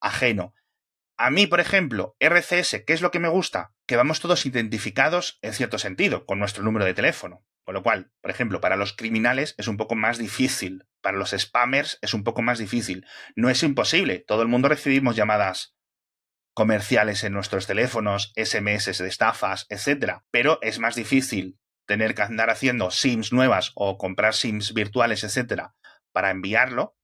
ajeno. 0.00 0.54
A 1.22 1.28
mí, 1.28 1.46
por 1.46 1.60
ejemplo, 1.60 2.16
RCS, 2.18 2.84
¿qué 2.86 2.94
es 2.94 3.02
lo 3.02 3.10
que 3.10 3.18
me 3.18 3.28
gusta? 3.28 3.74
Que 3.86 3.96
vamos 3.96 4.20
todos 4.20 4.46
identificados 4.46 5.38
en 5.42 5.52
cierto 5.52 5.78
sentido, 5.78 6.24
con 6.24 6.38
nuestro 6.38 6.64
número 6.64 6.86
de 6.86 6.94
teléfono. 6.94 7.44
Con 7.62 7.74
lo 7.74 7.82
cual, 7.82 8.10
por 8.22 8.30
ejemplo, 8.30 8.62
para 8.62 8.76
los 8.76 8.94
criminales 8.94 9.54
es 9.58 9.68
un 9.68 9.76
poco 9.76 9.96
más 9.96 10.16
difícil, 10.16 10.86
para 11.02 11.18
los 11.18 11.34
spammers 11.36 11.98
es 12.00 12.14
un 12.14 12.24
poco 12.24 12.40
más 12.40 12.58
difícil. 12.58 13.04
No 13.36 13.50
es 13.50 13.62
imposible, 13.62 14.24
todo 14.26 14.40
el 14.40 14.48
mundo 14.48 14.70
recibimos 14.70 15.14
llamadas 15.14 15.74
comerciales 16.54 17.22
en 17.22 17.34
nuestros 17.34 17.66
teléfonos, 17.66 18.32
SMS 18.34 18.96
de 18.96 19.08
estafas, 19.08 19.66
etc. 19.68 20.22
Pero 20.30 20.58
es 20.62 20.78
más 20.78 20.94
difícil 20.94 21.58
tener 21.86 22.14
que 22.14 22.22
andar 22.22 22.48
haciendo 22.48 22.90
SIMs 22.90 23.30
nuevas 23.30 23.72
o 23.74 23.98
comprar 23.98 24.32
SIMs 24.32 24.72
virtuales, 24.72 25.22
etc. 25.22 25.64
para 26.12 26.30
enviarlo 26.30 26.96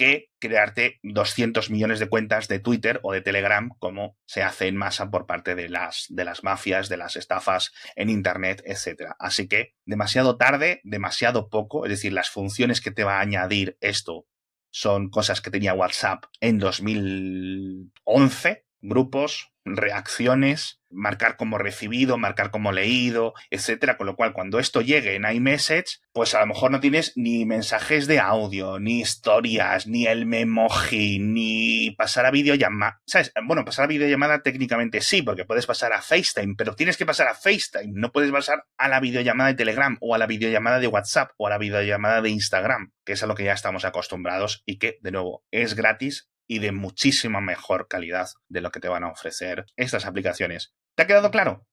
que 0.00 0.30
crearte 0.38 0.98
200 1.02 1.68
millones 1.68 2.00
de 2.00 2.08
cuentas 2.08 2.48
de 2.48 2.58
Twitter 2.58 3.00
o 3.02 3.12
de 3.12 3.20
Telegram, 3.20 3.68
como 3.78 4.16
se 4.24 4.42
hace 4.42 4.66
en 4.66 4.74
masa 4.74 5.10
por 5.10 5.26
parte 5.26 5.54
de 5.54 5.68
las, 5.68 6.06
de 6.08 6.24
las 6.24 6.42
mafias, 6.42 6.88
de 6.88 6.96
las 6.96 7.16
estafas 7.16 7.70
en 7.96 8.08
Internet, 8.08 8.62
etc. 8.64 9.10
Así 9.18 9.46
que 9.46 9.74
demasiado 9.84 10.38
tarde, 10.38 10.80
demasiado 10.84 11.50
poco, 11.50 11.84
es 11.84 11.90
decir, 11.90 12.14
las 12.14 12.30
funciones 12.30 12.80
que 12.80 12.92
te 12.92 13.04
va 13.04 13.18
a 13.18 13.20
añadir 13.20 13.76
esto 13.82 14.24
son 14.70 15.10
cosas 15.10 15.42
que 15.42 15.50
tenía 15.50 15.74
WhatsApp 15.74 16.24
en 16.40 16.58
2011, 16.58 18.64
grupos, 18.80 19.49
reacciones, 19.64 20.80
marcar 20.90 21.36
como 21.36 21.58
recibido, 21.58 22.18
marcar 22.18 22.50
como 22.50 22.72
leído, 22.72 23.34
etcétera. 23.50 23.96
Con 23.96 24.06
lo 24.06 24.16
cual, 24.16 24.32
cuando 24.32 24.58
esto 24.58 24.80
llegue 24.80 25.14
en 25.14 25.24
iMessage, 25.24 26.00
pues 26.12 26.34
a 26.34 26.40
lo 26.40 26.46
mejor 26.46 26.70
no 26.70 26.80
tienes 26.80 27.12
ni 27.16 27.44
mensajes 27.44 28.06
de 28.06 28.20
audio, 28.20 28.78
ni 28.78 29.00
historias, 29.00 29.86
ni 29.86 30.06
el 30.06 30.26
memoji, 30.26 31.18
ni 31.18 31.92
pasar 31.92 32.26
a 32.26 32.30
videollamada. 32.30 33.00
¿Sabes? 33.06 33.32
Bueno, 33.44 33.64
pasar 33.64 33.84
a 33.84 33.88
videollamada 33.88 34.42
técnicamente 34.42 35.00
sí, 35.00 35.22
porque 35.22 35.44
puedes 35.44 35.66
pasar 35.66 35.92
a 35.92 36.02
FaceTime, 36.02 36.54
pero 36.56 36.74
tienes 36.74 36.96
que 36.96 37.06
pasar 37.06 37.28
a 37.28 37.34
FaceTime. 37.34 37.92
No 37.94 38.12
puedes 38.12 38.32
pasar 38.32 38.64
a 38.76 38.88
la 38.88 39.00
videollamada 39.00 39.50
de 39.50 39.56
Telegram, 39.56 39.96
o 40.00 40.14
a 40.14 40.18
la 40.18 40.26
videollamada 40.26 40.78
de 40.78 40.86
WhatsApp, 40.86 41.30
o 41.36 41.46
a 41.46 41.50
la 41.50 41.58
videollamada 41.58 42.22
de 42.22 42.30
Instagram, 42.30 42.92
que 43.04 43.12
es 43.12 43.22
a 43.22 43.26
lo 43.26 43.34
que 43.34 43.44
ya 43.44 43.52
estamos 43.52 43.84
acostumbrados 43.84 44.62
y 44.66 44.78
que, 44.78 44.98
de 45.02 45.12
nuevo, 45.12 45.44
es 45.50 45.74
gratis 45.74 46.29
y 46.50 46.58
de 46.58 46.72
muchísima 46.72 47.40
mejor 47.40 47.86
calidad 47.86 48.26
de 48.48 48.60
lo 48.60 48.72
que 48.72 48.80
te 48.80 48.88
van 48.88 49.04
a 49.04 49.08
ofrecer 49.12 49.66
estas 49.76 50.04
aplicaciones. 50.04 50.74
¿Te 50.96 51.04
ha 51.04 51.06
quedado 51.06 51.30
claro? 51.30 51.64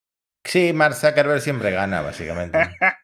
Sí, 0.43 0.71
Mark 0.71 0.93
Zuckerberg 0.93 1.41
siempre 1.41 1.71
gana, 1.71 2.01
básicamente. 2.01 2.59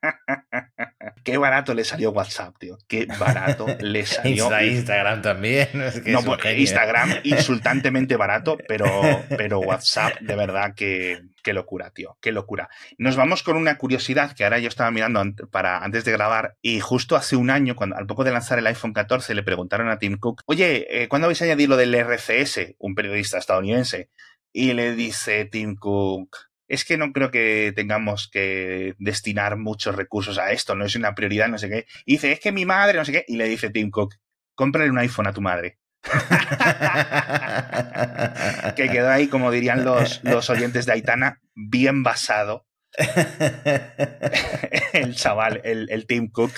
Qué 1.24 1.38
barato 1.38 1.74
le 1.74 1.84
salió 1.84 2.12
WhatsApp, 2.12 2.56
tío. 2.60 2.78
Qué 2.88 3.06
barato 3.06 3.66
le 3.80 4.06
salió. 4.06 4.50
Instagram 4.62 5.22
también. 5.22 5.70
no, 6.06 6.22
pues, 6.24 6.40
Instagram 6.58 7.16
insultantemente 7.24 8.16
barato, 8.18 8.58
pero, 8.68 8.88
pero 9.30 9.60
WhatsApp, 9.60 10.20
de 10.20 10.36
verdad, 10.36 10.74
que, 10.76 11.22
qué 11.42 11.54
locura, 11.54 11.92
tío. 11.92 12.18
Qué 12.22 12.32
locura. 12.32 12.70
Nos 12.98 13.16
vamos 13.16 13.44
con 13.44 13.56
una 13.56 13.78
curiosidad 13.78 14.36
que 14.36 14.44
ahora 14.44 14.60
yo 14.60 14.68
estaba 14.68 14.92
mirando 14.92 15.24
para, 15.50 15.80
antes 15.80 16.04
de 16.06 16.12
grabar 16.12 16.58
y 16.62 16.80
justo 16.80 17.16
hace 17.16 17.36
un 17.36 17.50
año, 17.50 17.76
cuando, 17.76 17.96
al 17.96 18.06
poco 18.06 18.24
de 18.24 18.32
lanzar 18.32 18.60
el 18.60 18.68
iPhone 18.68 18.94
14, 18.94 19.34
le 19.34 19.44
preguntaron 19.44 19.90
a 19.90 20.00
Tim 20.00 20.18
Cook, 20.18 20.42
oye, 20.46 21.04
eh, 21.04 21.08
¿cuándo 21.08 21.28
vais 21.28 21.42
a 21.42 21.46
añadir 21.46 21.70
lo 21.70 21.78
del 21.78 21.96
RCS? 21.96 22.76
Un 22.80 22.96
periodista 22.96 23.38
estadounidense. 23.38 24.10
Y 24.52 24.74
le 24.74 24.94
dice 24.94 25.46
Tim 25.46 25.76
Cook, 25.76 26.38
es 26.68 26.86
que 26.86 26.98
no 26.98 27.12
creo 27.12 27.32
que 27.32 27.74
tengamos 27.76 28.30
que 28.32 28.96
destinar 28.98 29.58
muchos 29.58 29.96
recursos 29.96 30.38
a 30.38 30.52
esto, 30.52 30.76
no 30.76 30.86
es 30.86 30.96
una 30.96 31.16
prioridad, 31.16 31.50
no 31.50 31.58
sé 31.58 31.70
qué. 31.70 31.86
Y 32.06 32.14
dice, 32.14 32.32
es 32.32 32.40
que 32.40 32.52
mi 32.52 32.66
madre, 32.66 32.98
no 32.98 33.06
sé 33.06 33.12
qué, 33.12 33.26
y 33.28 33.38
le 33.38 33.48
dice 33.48 33.70
Tim 33.70 33.92
Cook, 33.92 34.16
cómprale 34.56 34.90
un 34.90 35.00
iPhone 35.00 35.28
a 35.28 35.34
tu 35.34 35.42
madre. 35.42 35.80
que 38.76 38.90
quedó 38.90 39.10
ahí, 39.10 39.28
como 39.28 39.52
dirían 39.52 39.86
los, 39.86 40.22
los 40.24 40.50
oyentes 40.50 40.86
de 40.86 40.94
Aitana, 40.94 41.42
bien 41.56 42.04
basado 42.04 42.66
el 44.94 45.16
chaval, 45.16 45.62
el, 45.64 45.88
el, 45.90 46.06
Tim 46.06 46.30
Cook, 46.30 46.52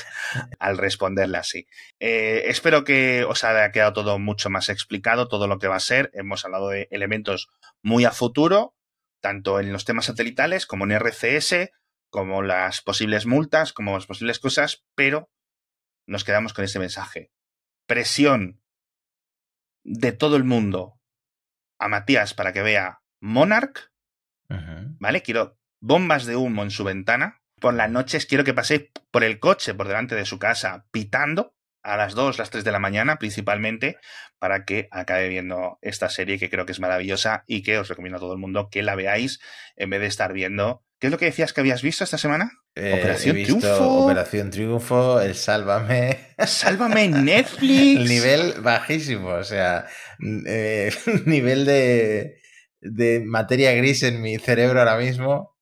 al 0.60 0.78
responderle 0.78 1.38
así. 1.38 1.68
Eh, 2.00 2.44
espero 2.48 2.84
que 2.84 3.24
os 3.24 3.44
haya 3.44 3.72
quedado 3.72 3.94
todo 3.94 4.20
mucho 4.20 4.50
más 4.50 4.70
explicado, 4.70 5.28
todo 5.28 5.48
lo 5.48 5.60
que 5.60 5.68
va 5.68 5.78
a 5.78 5.80
ser. 5.80 6.12
Hemos 6.14 6.44
hablado 6.44 6.70
de 6.70 6.88
elementos 6.92 7.48
muy 7.82 8.06
a 8.06 8.12
futuro, 8.12 8.75
tanto 9.26 9.60
en 9.60 9.74
los 9.74 9.86
temas 9.86 10.06
satelitales 10.06 10.68
como 10.68 10.84
en 10.84 10.92
RCS, 10.92 11.72
como 12.12 12.44
las 12.44 12.82
posibles 12.84 13.26
multas, 13.26 13.74
como 13.74 13.96
las 13.96 14.06
posibles 14.06 14.38
cosas, 14.38 14.86
pero 14.94 15.32
nos 16.06 16.24
quedamos 16.24 16.54
con 16.54 16.64
ese 16.64 16.78
mensaje. 16.78 17.32
Presión 17.88 18.62
de 19.84 20.12
todo 20.12 20.36
el 20.36 20.44
mundo 20.44 21.00
a 21.80 21.88
Matías 21.88 22.36
para 22.36 22.54
que 22.54 22.62
vea 22.62 23.02
Monarch, 23.20 23.92
¿vale? 24.48 25.24
Quiero 25.24 25.58
bombas 25.82 26.28
de 26.28 26.36
humo 26.36 26.62
en 26.62 26.70
su 26.70 26.84
ventana. 26.84 27.42
Por 27.60 27.74
las 27.74 27.90
noches 27.90 28.28
quiero 28.28 28.44
que 28.44 28.54
pase 28.54 28.92
por 29.10 29.24
el 29.24 29.40
coche 29.40 29.74
por 29.74 29.88
delante 29.88 30.14
de 30.14 30.26
su 30.26 30.38
casa 30.38 30.86
pitando 30.92 31.56
a 31.86 31.98
las 31.98 32.16
2, 32.16 32.38
las 32.40 32.50
3 32.50 32.64
de 32.64 32.72
la 32.72 32.80
mañana 32.80 33.18
principalmente, 33.18 33.98
para 34.40 34.66
que 34.66 34.88
acabe 34.92 35.30
viendo 35.30 35.78
esta 35.82 36.10
serie 36.10 36.40
que 36.40 36.50
creo 36.50 36.66
que 36.66 36.72
es 36.72 36.80
maravillosa 36.80 37.44
y 37.48 37.62
que 37.62 37.78
os 37.78 37.88
recomiendo 37.88 38.18
a 38.18 38.20
todo 38.20 38.34
el 38.34 38.40
mundo 38.40 38.70
que 38.70 38.84
la 38.84 38.96
veáis 38.96 39.40
en 39.76 39.92
vez 39.92 40.02
de 40.02 40.08
estar 40.08 40.34
viendo. 40.34 40.84
¿Qué 41.00 41.08
es 41.08 41.12
lo 41.12 41.20
que 41.20 41.26
decías 41.26 41.54
que 41.54 41.62
habías 41.62 41.82
visto 41.82 42.04
esta 42.04 42.18
semana? 42.18 42.52
Eh, 42.74 42.96
Operación 43.00 43.44
Triunfo. 43.44 44.06
Operación 44.06 44.50
Triunfo, 44.50 45.22
el 45.22 45.36
Sálvame. 45.36 46.36
Sálvame 46.46 47.08
Netflix. 47.10 48.00
el 48.00 48.08
nivel 48.08 48.54
bajísimo, 48.62 49.30
o 49.30 49.44
sea, 49.44 49.86
eh, 50.48 50.92
nivel 51.26 51.66
de, 51.66 52.42
de 52.82 53.22
materia 53.26 53.74
gris 53.74 54.04
en 54.04 54.22
mi 54.22 54.38
cerebro 54.40 54.80
ahora 54.80 54.98
mismo 54.98 55.56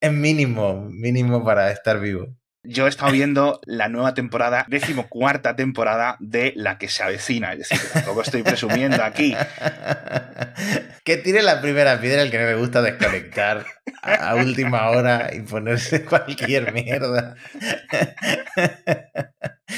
es 0.00 0.12
mínimo, 0.12 0.88
mínimo 0.90 1.44
para 1.44 1.70
estar 1.70 2.00
vivo. 2.00 2.37
Yo 2.68 2.86
he 2.86 2.88
estado 2.90 3.10
viendo 3.12 3.60
la 3.64 3.88
nueva 3.88 4.12
temporada, 4.12 4.66
decimocuarta 4.68 5.56
temporada 5.56 6.16
de 6.20 6.52
La 6.54 6.76
que 6.76 6.88
se 6.88 7.02
avecina. 7.02 7.52
Es 7.54 7.60
decir, 7.70 7.80
tampoco 7.92 8.20
estoy 8.22 8.42
presumiendo 8.42 9.02
aquí. 9.02 9.34
Que 11.08 11.16
tire 11.16 11.40
la 11.40 11.62
primera 11.62 11.98
piedra 12.02 12.20
el 12.20 12.30
que 12.30 12.38
no 12.38 12.44
le 12.44 12.56
gusta 12.56 12.82
desconectar 12.82 13.64
a 14.02 14.34
última 14.34 14.90
hora 14.90 15.30
y 15.32 15.40
ponerse 15.40 16.04
cualquier 16.04 16.70
mierda. 16.74 17.34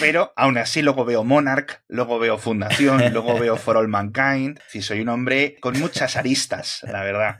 Pero 0.00 0.32
aún 0.34 0.58
así 0.58 0.82
luego 0.82 1.04
veo 1.04 1.22
Monarch, 1.22 1.82
luego 1.86 2.18
veo 2.18 2.36
Fundación, 2.36 3.12
luego 3.12 3.38
veo 3.38 3.56
For 3.56 3.76
All 3.76 3.86
Mankind. 3.86 4.58
Sí, 4.68 4.82
soy 4.82 5.02
un 5.02 5.08
hombre 5.08 5.56
con 5.60 5.78
muchas 5.78 6.16
aristas, 6.16 6.80
la 6.82 7.04
verdad. 7.04 7.36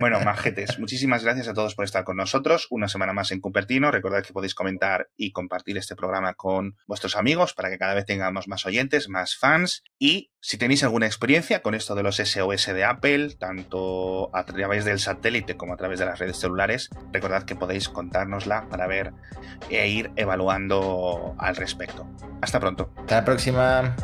Bueno, 0.00 0.20
majetes, 0.20 0.78
muchísimas 0.78 1.22
gracias 1.24 1.48
a 1.48 1.54
todos 1.54 1.74
por 1.74 1.84
estar 1.84 2.04
con 2.04 2.16
nosotros. 2.16 2.66
Una 2.70 2.88
semana 2.88 3.12
más 3.12 3.30
en 3.30 3.40
Cupertino. 3.40 3.90
Recordad 3.90 4.22
que 4.22 4.32
podéis 4.32 4.54
comentar 4.54 5.08
y 5.16 5.32
compartir 5.32 5.76
este 5.76 5.96
programa 5.96 6.34
con 6.34 6.76
vuestros 6.86 7.16
amigos 7.16 7.54
para 7.54 7.70
que 7.70 7.78
cada 7.78 7.94
vez 7.94 8.06
tengamos 8.06 8.48
más 8.48 8.64
oyentes, 8.66 9.08
más 9.08 9.36
fans. 9.36 9.82
Y 9.98 10.30
si 10.44 10.58
tenéis 10.58 10.84
alguna 10.84 11.06
experiencia 11.06 11.62
con 11.62 11.74
esto 11.74 11.94
de 11.94 12.02
los 12.02 12.16
SOS 12.16 12.66
de 12.66 12.84
Apple, 12.84 13.30
tanto 13.38 14.28
a 14.36 14.44
través 14.44 14.84
del 14.84 14.98
satélite 14.98 15.56
como 15.56 15.72
a 15.72 15.78
través 15.78 15.98
de 15.98 16.04
las 16.04 16.18
redes 16.18 16.36
celulares, 16.36 16.90
recordad 17.12 17.44
que 17.44 17.56
podéis 17.56 17.88
contárnosla 17.88 18.68
para 18.68 18.86
ver 18.86 19.14
e 19.70 19.88
ir 19.88 20.10
evaluando 20.16 21.34
al 21.38 21.56
respecto. 21.56 22.06
Hasta 22.42 22.60
pronto. 22.60 22.92
Hasta 22.94 23.14
la 23.16 23.24
próxima. 23.24 23.96